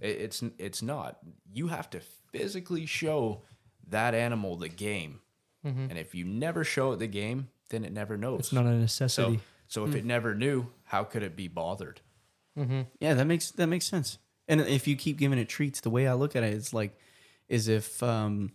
[0.00, 1.18] It- it's it's not.
[1.52, 3.42] You have to physically show
[3.88, 5.20] that animal the game,
[5.64, 5.86] mm-hmm.
[5.90, 8.40] and if you never show it the game, then it never knows.
[8.40, 8.78] It's not a so.
[8.78, 9.40] necessity.
[9.68, 10.08] So if it mm.
[10.08, 12.00] never knew, how could it be bothered?
[12.58, 12.82] Mm-hmm.
[12.98, 14.18] Yeah, that makes that makes sense.
[14.48, 16.98] And if you keep giving it treats, the way I look at it is like,
[17.48, 18.50] is if um,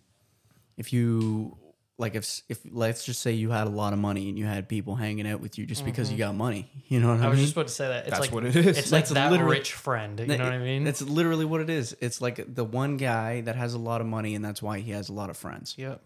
[0.75, 1.57] if you
[1.97, 4.67] like if if let's just say you had a lot of money and you had
[4.67, 7.25] people hanging out with you just because you got money, you know what I, mean?
[7.25, 7.45] I was mean?
[7.45, 8.07] just about to say that.
[8.07, 8.77] It's That's like what it is.
[8.77, 10.19] It's like That's that rich friend.
[10.19, 10.83] You know what I mean?
[10.83, 11.95] That's literally what it is.
[12.01, 14.91] It's like the one guy that has a lot of money and that's why he
[14.91, 15.75] has a lot of friends.
[15.77, 16.01] Yep.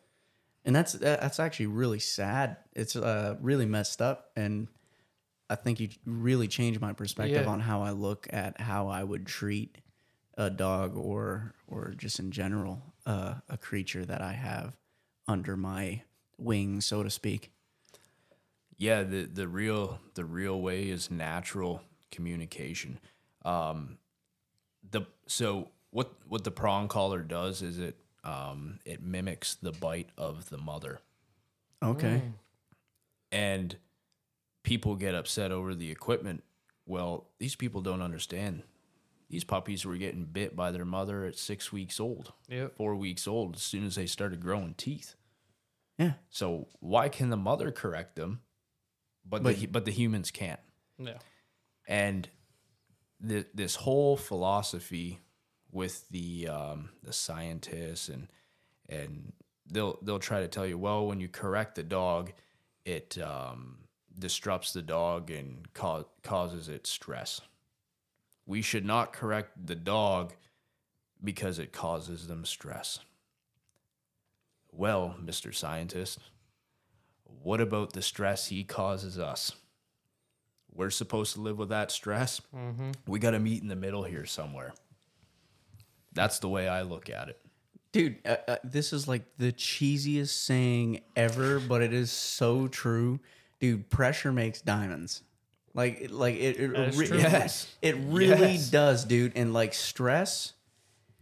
[0.65, 2.57] And that's that's actually really sad.
[2.73, 4.67] It's uh, really messed up and
[5.49, 7.51] I think you really changed my perspective Yeah.
[7.51, 9.79] on how I look at how I would treat
[10.37, 14.73] a dog or or just in general uh, a creature that I have
[15.30, 16.01] under my
[16.38, 17.51] wing, so to speak.
[18.77, 21.81] yeah the the real the real way is natural
[22.11, 22.99] communication
[23.45, 23.97] um
[24.91, 30.10] the so what what the prong collar does is it um it mimics the bite
[30.18, 30.99] of the mother
[31.84, 32.22] Okay.
[33.31, 33.77] and
[34.64, 36.43] people get upset over the equipment
[36.85, 38.64] well these people don't understand
[39.30, 42.76] these puppies were getting bit by their mother at six weeks old Yep.
[42.76, 45.15] four weeks old as soon as they started growing teeth
[45.99, 46.13] Yeah.
[46.30, 48.39] so why can the mother correct them
[49.26, 50.59] but But- the, but the humans can't
[50.97, 51.19] Yeah.
[51.88, 52.27] and
[53.27, 55.19] th- this whole philosophy
[55.71, 58.27] with the um, the scientists and
[58.88, 59.34] and
[59.67, 62.31] they'll they'll try to tell you well when you correct the dog
[62.85, 63.80] it um,
[64.17, 67.41] disrupts the dog and ca- causes it stress
[68.47, 70.34] we should not correct the dog
[71.23, 72.99] because it causes them stress
[74.71, 76.19] well mr scientist
[77.43, 79.51] what about the stress he causes us
[80.73, 82.39] we're supposed to live with that stress.
[83.07, 84.73] We got to meet in the middle here somewhere.
[86.13, 87.41] That's the way I look at it.
[87.91, 93.19] Dude, uh, uh, this is like the cheesiest saying ever, but it is so true.
[93.59, 95.23] Dude, pressure makes diamonds.
[95.73, 97.67] Like, it- like it, it, re- Yes.
[97.81, 98.69] it really Yes.
[98.69, 99.33] does, dude.
[99.35, 100.53] And like stress,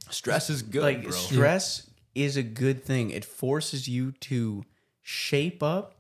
[0.10, 1.12] Stress is good, like bro.
[1.12, 1.87] stress
[2.18, 3.10] is a good thing.
[3.12, 4.64] It forces you to
[5.02, 5.94] shape up.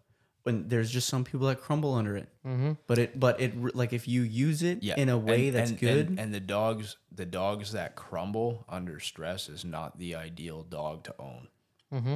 [0.43, 2.73] When there's just some people that crumble under it, mm-hmm.
[2.87, 5.71] but it, but it, like if you use it yeah, in a way and- that's
[5.71, 10.15] and- good, And, and the dogs, the dogs that crumble under stress is not the
[10.15, 11.47] ideal dog to own.
[11.93, 12.15] Mm-hmm.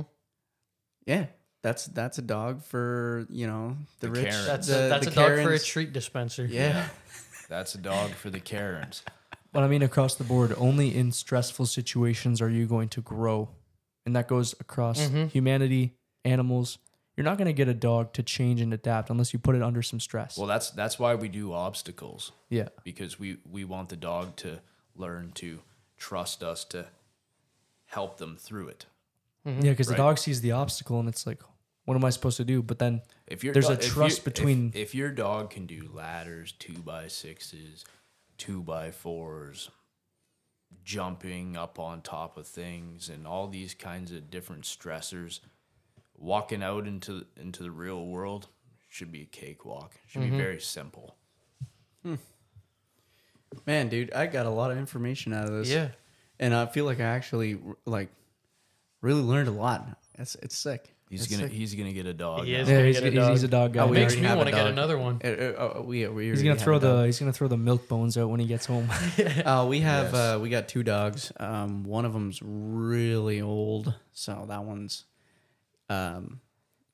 [1.05, 1.25] yeah,
[1.61, 4.29] that's that's a dog for you know the, The rich.
[4.29, 4.45] Karens.
[4.45, 6.45] That's the, a, that's the a dog for a treat dispenser.
[6.45, 6.87] Yeah.
[7.49, 9.03] That's a dog for the Karens.
[9.51, 13.49] But I mean, across the board, only in stressful situations are you going to grow.
[14.05, 15.27] And that goes across mm-hmm.
[15.27, 15.93] humanity,
[16.25, 16.77] animals.
[17.15, 19.61] You're not going to get a dog to change and adapt unless you put it
[19.61, 20.37] under some stress.
[20.37, 22.69] Well, that's that's why we do obstacles yeah.
[22.83, 24.61] because we we want the dog to
[24.95, 25.59] learn to
[25.97, 26.87] trust us to
[27.85, 28.85] help them through it.
[29.45, 29.65] Mm-hmm.
[29.65, 29.97] Yeah, because Right.
[29.97, 31.41] the dog sees the obstacle and it's like,
[31.85, 32.61] what am I supposed to do?
[32.63, 35.49] But then If your There's do- a if you- trust if- between- if, your dog
[35.51, 37.85] can do ladders, two by sixes,
[38.37, 39.69] two by fours,
[40.83, 45.39] jumping up on top of things, and all these kinds of different stressors,
[46.17, 48.47] walking out into into the real world
[48.89, 49.93] should be a cakewalk.
[50.07, 50.31] Should Mm-hmm.
[50.31, 51.15] be very simple.
[53.65, 55.69] Man, dude, I got a lot of information out of this.
[55.69, 55.89] Yeah.
[56.39, 58.09] and I feel like I actually like
[59.01, 59.97] really learned a lot.
[60.17, 60.93] It's it's sick.
[61.11, 61.51] He's It's gonna sick.
[61.51, 62.45] he's gonna get a dog.
[62.45, 62.69] He is.
[62.69, 63.73] yeah, gonna he's, get a he's- he's a dog.
[63.73, 63.83] dog guy.
[63.83, 63.97] Oh, we.
[63.97, 65.19] Makes me want to get another one.
[65.21, 68.17] Uh, uh, oh, we, we He's gonna throw the he's gonna throw the milk bones
[68.17, 68.87] out when he gets home.
[69.45, 70.13] Uh, we have Yes.
[70.13, 71.31] uh, we got two dogs.
[71.37, 75.03] Um, one of them's really old, so that one's
[75.89, 76.39] um,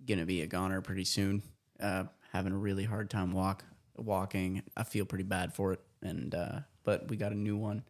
[0.05, 1.43] gonna be a goner pretty soon.
[1.79, 3.63] Uh, having a really hard time walk
[3.97, 4.63] walking.
[4.75, 7.83] I feel pretty bad for it, and uh, but we got a new one.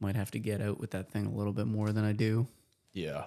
[0.00, 2.48] Might have to get out with that thing a little bit more than I do.
[2.92, 3.26] Yeah.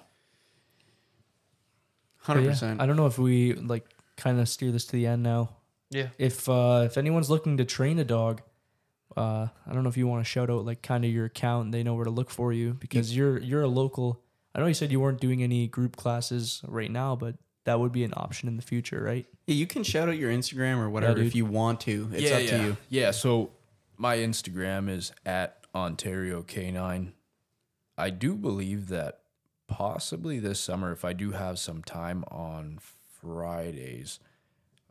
[2.19, 2.81] But Hundred yeah, percent.
[2.81, 3.85] I don't know if we like
[4.17, 5.55] kind of steer this to the end now.
[5.89, 6.09] Yeah.
[6.17, 8.41] If uh, if anyone's looking to train a dog,
[9.17, 11.71] uh, I don't know if you want to shout out like kind of your account.
[11.71, 14.21] They know where to look for you because you're you're a local.
[14.53, 17.35] I know you said you weren't doing any group classes right now, but
[17.65, 19.25] that would be an option in the future, right?
[19.45, 21.27] Yeah, you can shout out your Instagram or whatever dude.
[21.27, 22.09] if you want to.
[22.13, 22.49] It's yeah, up yeah.
[22.49, 22.77] to you.
[22.89, 23.51] Yeah, so
[23.97, 27.11] my Instagram is at Ontario K9.
[27.97, 29.19] I do believe that
[29.69, 32.79] possibly this summer, if I do have some time on
[33.21, 34.19] Fridays,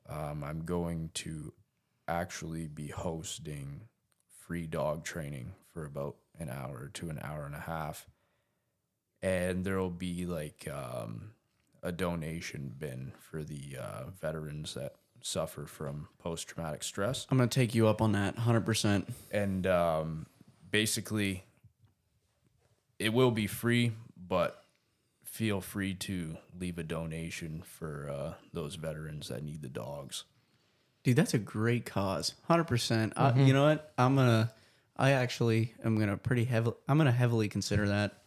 [0.08, 1.52] um, I'm going to
[2.06, 3.82] actually be hosting
[4.46, 8.06] free dog training for about an hour to an hour and a half.
[9.20, 11.32] And there will be like um,
[11.82, 17.48] a donation bin for the uh, veterans that suffer from post traumatic stress I'm gonna
[17.48, 18.64] take you up on that 100.
[18.64, 20.26] percent and um,
[20.70, 21.42] basically
[23.00, 24.62] it will be free but
[25.30, 30.24] feel free to leave a donation for uh, those veterans that need the dogs
[31.04, 32.34] Dude, that's a great cause.
[32.50, 32.66] 100%.
[32.66, 33.12] Mm-hmm.
[33.16, 33.94] Uh, you know what?
[33.96, 34.52] I'm gonna
[34.94, 38.18] I actually am gonna pretty heavily I'm gonna heavily consider that.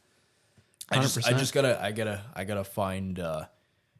[0.89, 3.45] I just, I just gotta i gotta i gotta find uh,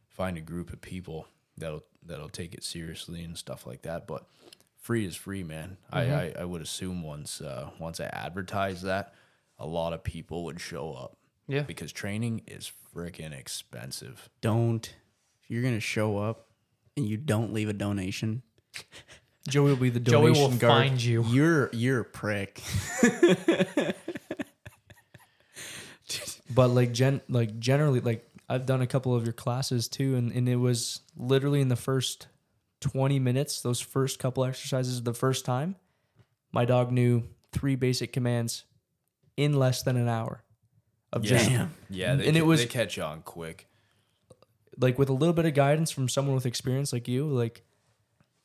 [0.08, 1.26] find a group of people
[1.56, 4.26] that'll that'll take it seriously and stuff like that but
[4.76, 9.14] free is free man I, I i would assume once uh, once i advertise that
[9.58, 11.16] a lot of people would show up
[11.48, 11.62] Yeah.
[11.62, 14.94] because training is freaking expensive Don't
[15.42, 16.46] if you're gonna show up
[16.96, 18.42] and you don't leave a donation,
[19.48, 20.88] Joey will be the Joey donation will guard.
[20.88, 21.24] find you.
[21.24, 22.60] you're you're a prick.
[26.54, 30.30] But like gen like generally like I've done a couple of your classes too and,
[30.32, 32.26] and it was literally in the first
[32.80, 35.76] 20 minutes, those first couple exercises the first time,
[36.52, 38.64] my dog knew three basic commands
[39.36, 40.41] in less than an hour
[41.12, 41.74] of just Damn.
[41.90, 43.66] yeah they, And it was- they catch on quick
[44.78, 47.62] like with a little bit of guidance from someone with experience like you, like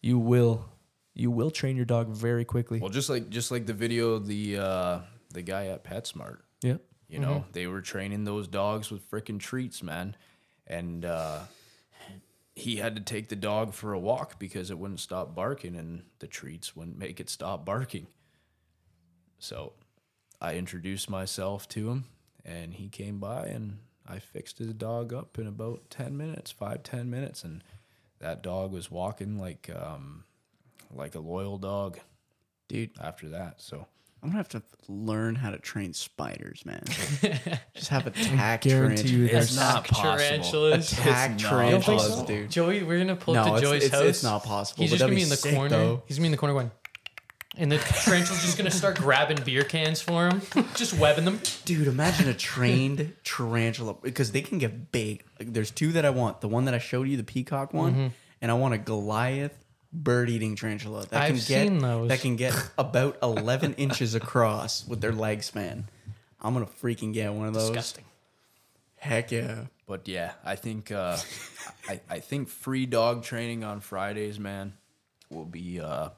[0.02, 0.66] you will
[1.14, 2.80] you will train your dog very quickly.
[2.80, 5.00] Well, just like just like the video, the uh,
[5.34, 6.78] the guy at PetSmart, Yeah.
[7.08, 10.16] you know, they were training those dogs with freaking treats, man,
[10.68, 11.40] and uh,
[12.56, 16.04] he had to take the dog for a walk because it wouldn't stop barking, and
[16.20, 18.08] the treats wouldn't make it stop barking.
[19.40, 19.74] So,
[20.42, 22.06] I introduced myself to him,
[22.48, 26.82] and he came by, and I fixed his dog up in about ten minutes, five
[26.84, 27.64] ten minutes, and
[28.20, 30.24] that dog was walking like um,
[30.94, 32.00] like a loyal dog
[32.70, 33.62] Dude, after that.
[33.62, 33.86] So
[34.24, 36.84] I'm gonna have to learn how to train spiders, man.
[37.76, 39.46] Just have attack guarantee you tarantulas.
[39.50, 40.18] It's not possible.
[40.18, 40.92] Tarantulas.
[40.94, 42.26] Attack It's not tarantulas, so?
[42.26, 42.50] dude.
[42.52, 44.10] Joey, we're gonna pull No, up to it's- Joey's it's- house.
[44.10, 45.70] it's not possible, He's just gonna be be in the sick, corner.
[45.70, 46.04] though.
[46.08, 46.72] He's gonna be in the corner going,
[47.58, 50.42] and the tarantula's just gonna start grabbing beer cans for him,
[50.76, 51.40] just webbing them.
[51.66, 55.24] Dude, imagine a trained tarantula because they can get big.
[55.40, 56.42] Like, there's two that I want.
[56.42, 58.08] The one that I showed you, the peacock one, Mm-hmm.
[58.42, 59.58] and I want a Goliath
[59.94, 62.10] bird eating tarantula that I've can get seen those.
[62.10, 65.88] that can get about 11 inches across with their leg span.
[66.42, 67.70] I'm gonna freaking get one of those.
[67.70, 68.04] Disgusting.
[68.98, 69.66] Heck yeah.
[69.88, 71.18] But yeah, I think uh,
[71.88, 74.74] I, I think free dog training on Fridays, man,
[75.30, 76.10] will be uh,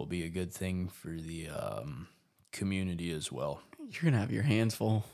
[0.00, 2.08] will be a good thing for the um,
[2.52, 3.60] community as well.
[3.78, 5.04] You're gonna have your hands full.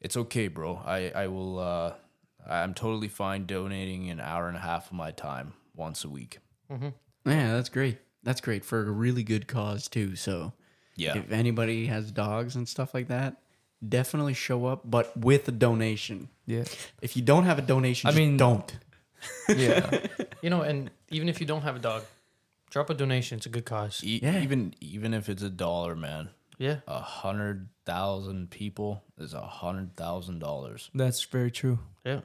[0.00, 0.80] It's okay, bro.
[0.84, 1.58] I I will.
[1.58, 1.92] Uh,
[2.46, 6.38] I'm totally fine donating an hour and a half of my time once a week.
[6.70, 7.98] Yeah, that's great.
[8.22, 10.14] That's great for a really good cause too.
[10.16, 10.52] So
[10.96, 13.36] Yeah, if anybody has dogs and stuff like that,
[13.86, 16.28] definitely show up, but with a donation.
[16.46, 16.64] Yeah.
[17.02, 18.78] If you don't have a donation, I I mean, mean- don't.
[19.48, 20.06] Yeah.
[20.42, 22.02] You know, and even if you don't have a dog,
[22.70, 23.36] drop a donation.
[23.38, 24.02] It's a good cause.
[24.04, 24.42] E- Yeah.
[24.42, 26.80] even even if it's a dollar, man, Yeah.
[26.86, 31.78] a hundred thousand people is a hundred thousand dollars, That's very true.
[32.04, 32.20] Yeah.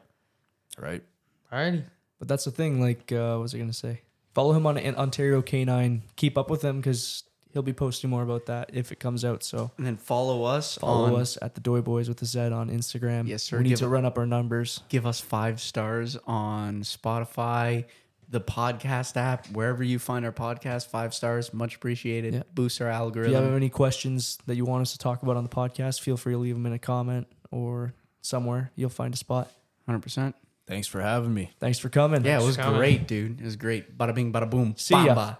[0.77, 1.03] right?
[1.51, 1.83] Alrighty.
[2.19, 2.81] But that's the thing.
[2.81, 4.01] Like, uh, what was I gonna say?
[4.33, 6.01] Follow him on Ontario K9.
[6.15, 9.43] Keep up with him because he'll be posting more about that if it comes out.
[9.43, 10.77] So And then follow us.
[10.79, 13.27] follow on, us at the Doy Boys with the Z on Instagram.
[13.27, 13.57] Yes, sir.
[13.57, 14.81] We need Give to it- run up our numbers.
[14.89, 17.85] Give us five stars on Spotify,
[18.33, 20.87] the podcast app, wherever you find our podcast.
[20.87, 22.33] Five stars, much appreciated.
[22.33, 22.43] Yeah.
[22.53, 25.43] Boosts our If you have any questions that you want us to talk about on
[25.43, 28.71] the podcast, feel free to leave them in a comment or somewhere.
[28.75, 29.51] You'll find a spot.
[29.85, 30.35] Hundred percent.
[30.65, 31.51] Thanks for having me.
[31.59, 32.25] Thanks for coming.
[32.25, 33.39] Yeah, it was great, dude.
[33.39, 33.97] It was great.
[33.97, 34.73] Bada bing, bada boom.
[34.77, 35.35] See ya.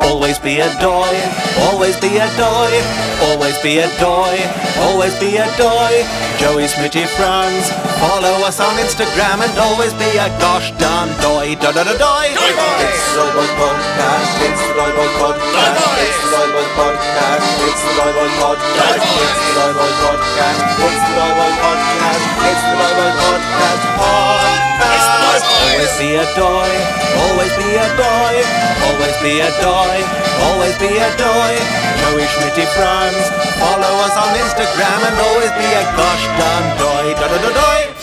[0.00, 1.14] Always be a doy,
[1.70, 2.72] always be a doy,
[3.30, 4.34] always be a doy,
[4.90, 5.94] always be a doy.
[6.36, 7.70] Joey Smitty Franz,
[8.02, 12.26] follow us on Instagram and always be a gosh darn doy, da da da doy.
[12.34, 18.30] It's the Doy Podcast, it's the Boys Podcast, it's the Doy Podcast, it's the Doy
[18.42, 22.82] Podcast, it's the Doy Podcast, it's the Doy Podcast, it's the
[23.14, 23.82] Podcast.
[24.02, 24.53] Podcast.
[25.74, 26.70] Always be a doy,
[27.18, 28.34] always be a doy,
[28.86, 29.98] always be a doy,
[30.46, 31.54] always be a doy.
[31.98, 33.26] Joey Schmitty Franz,
[33.58, 37.93] follow us on Instagram and always be a gosh darn doy, da da da doy.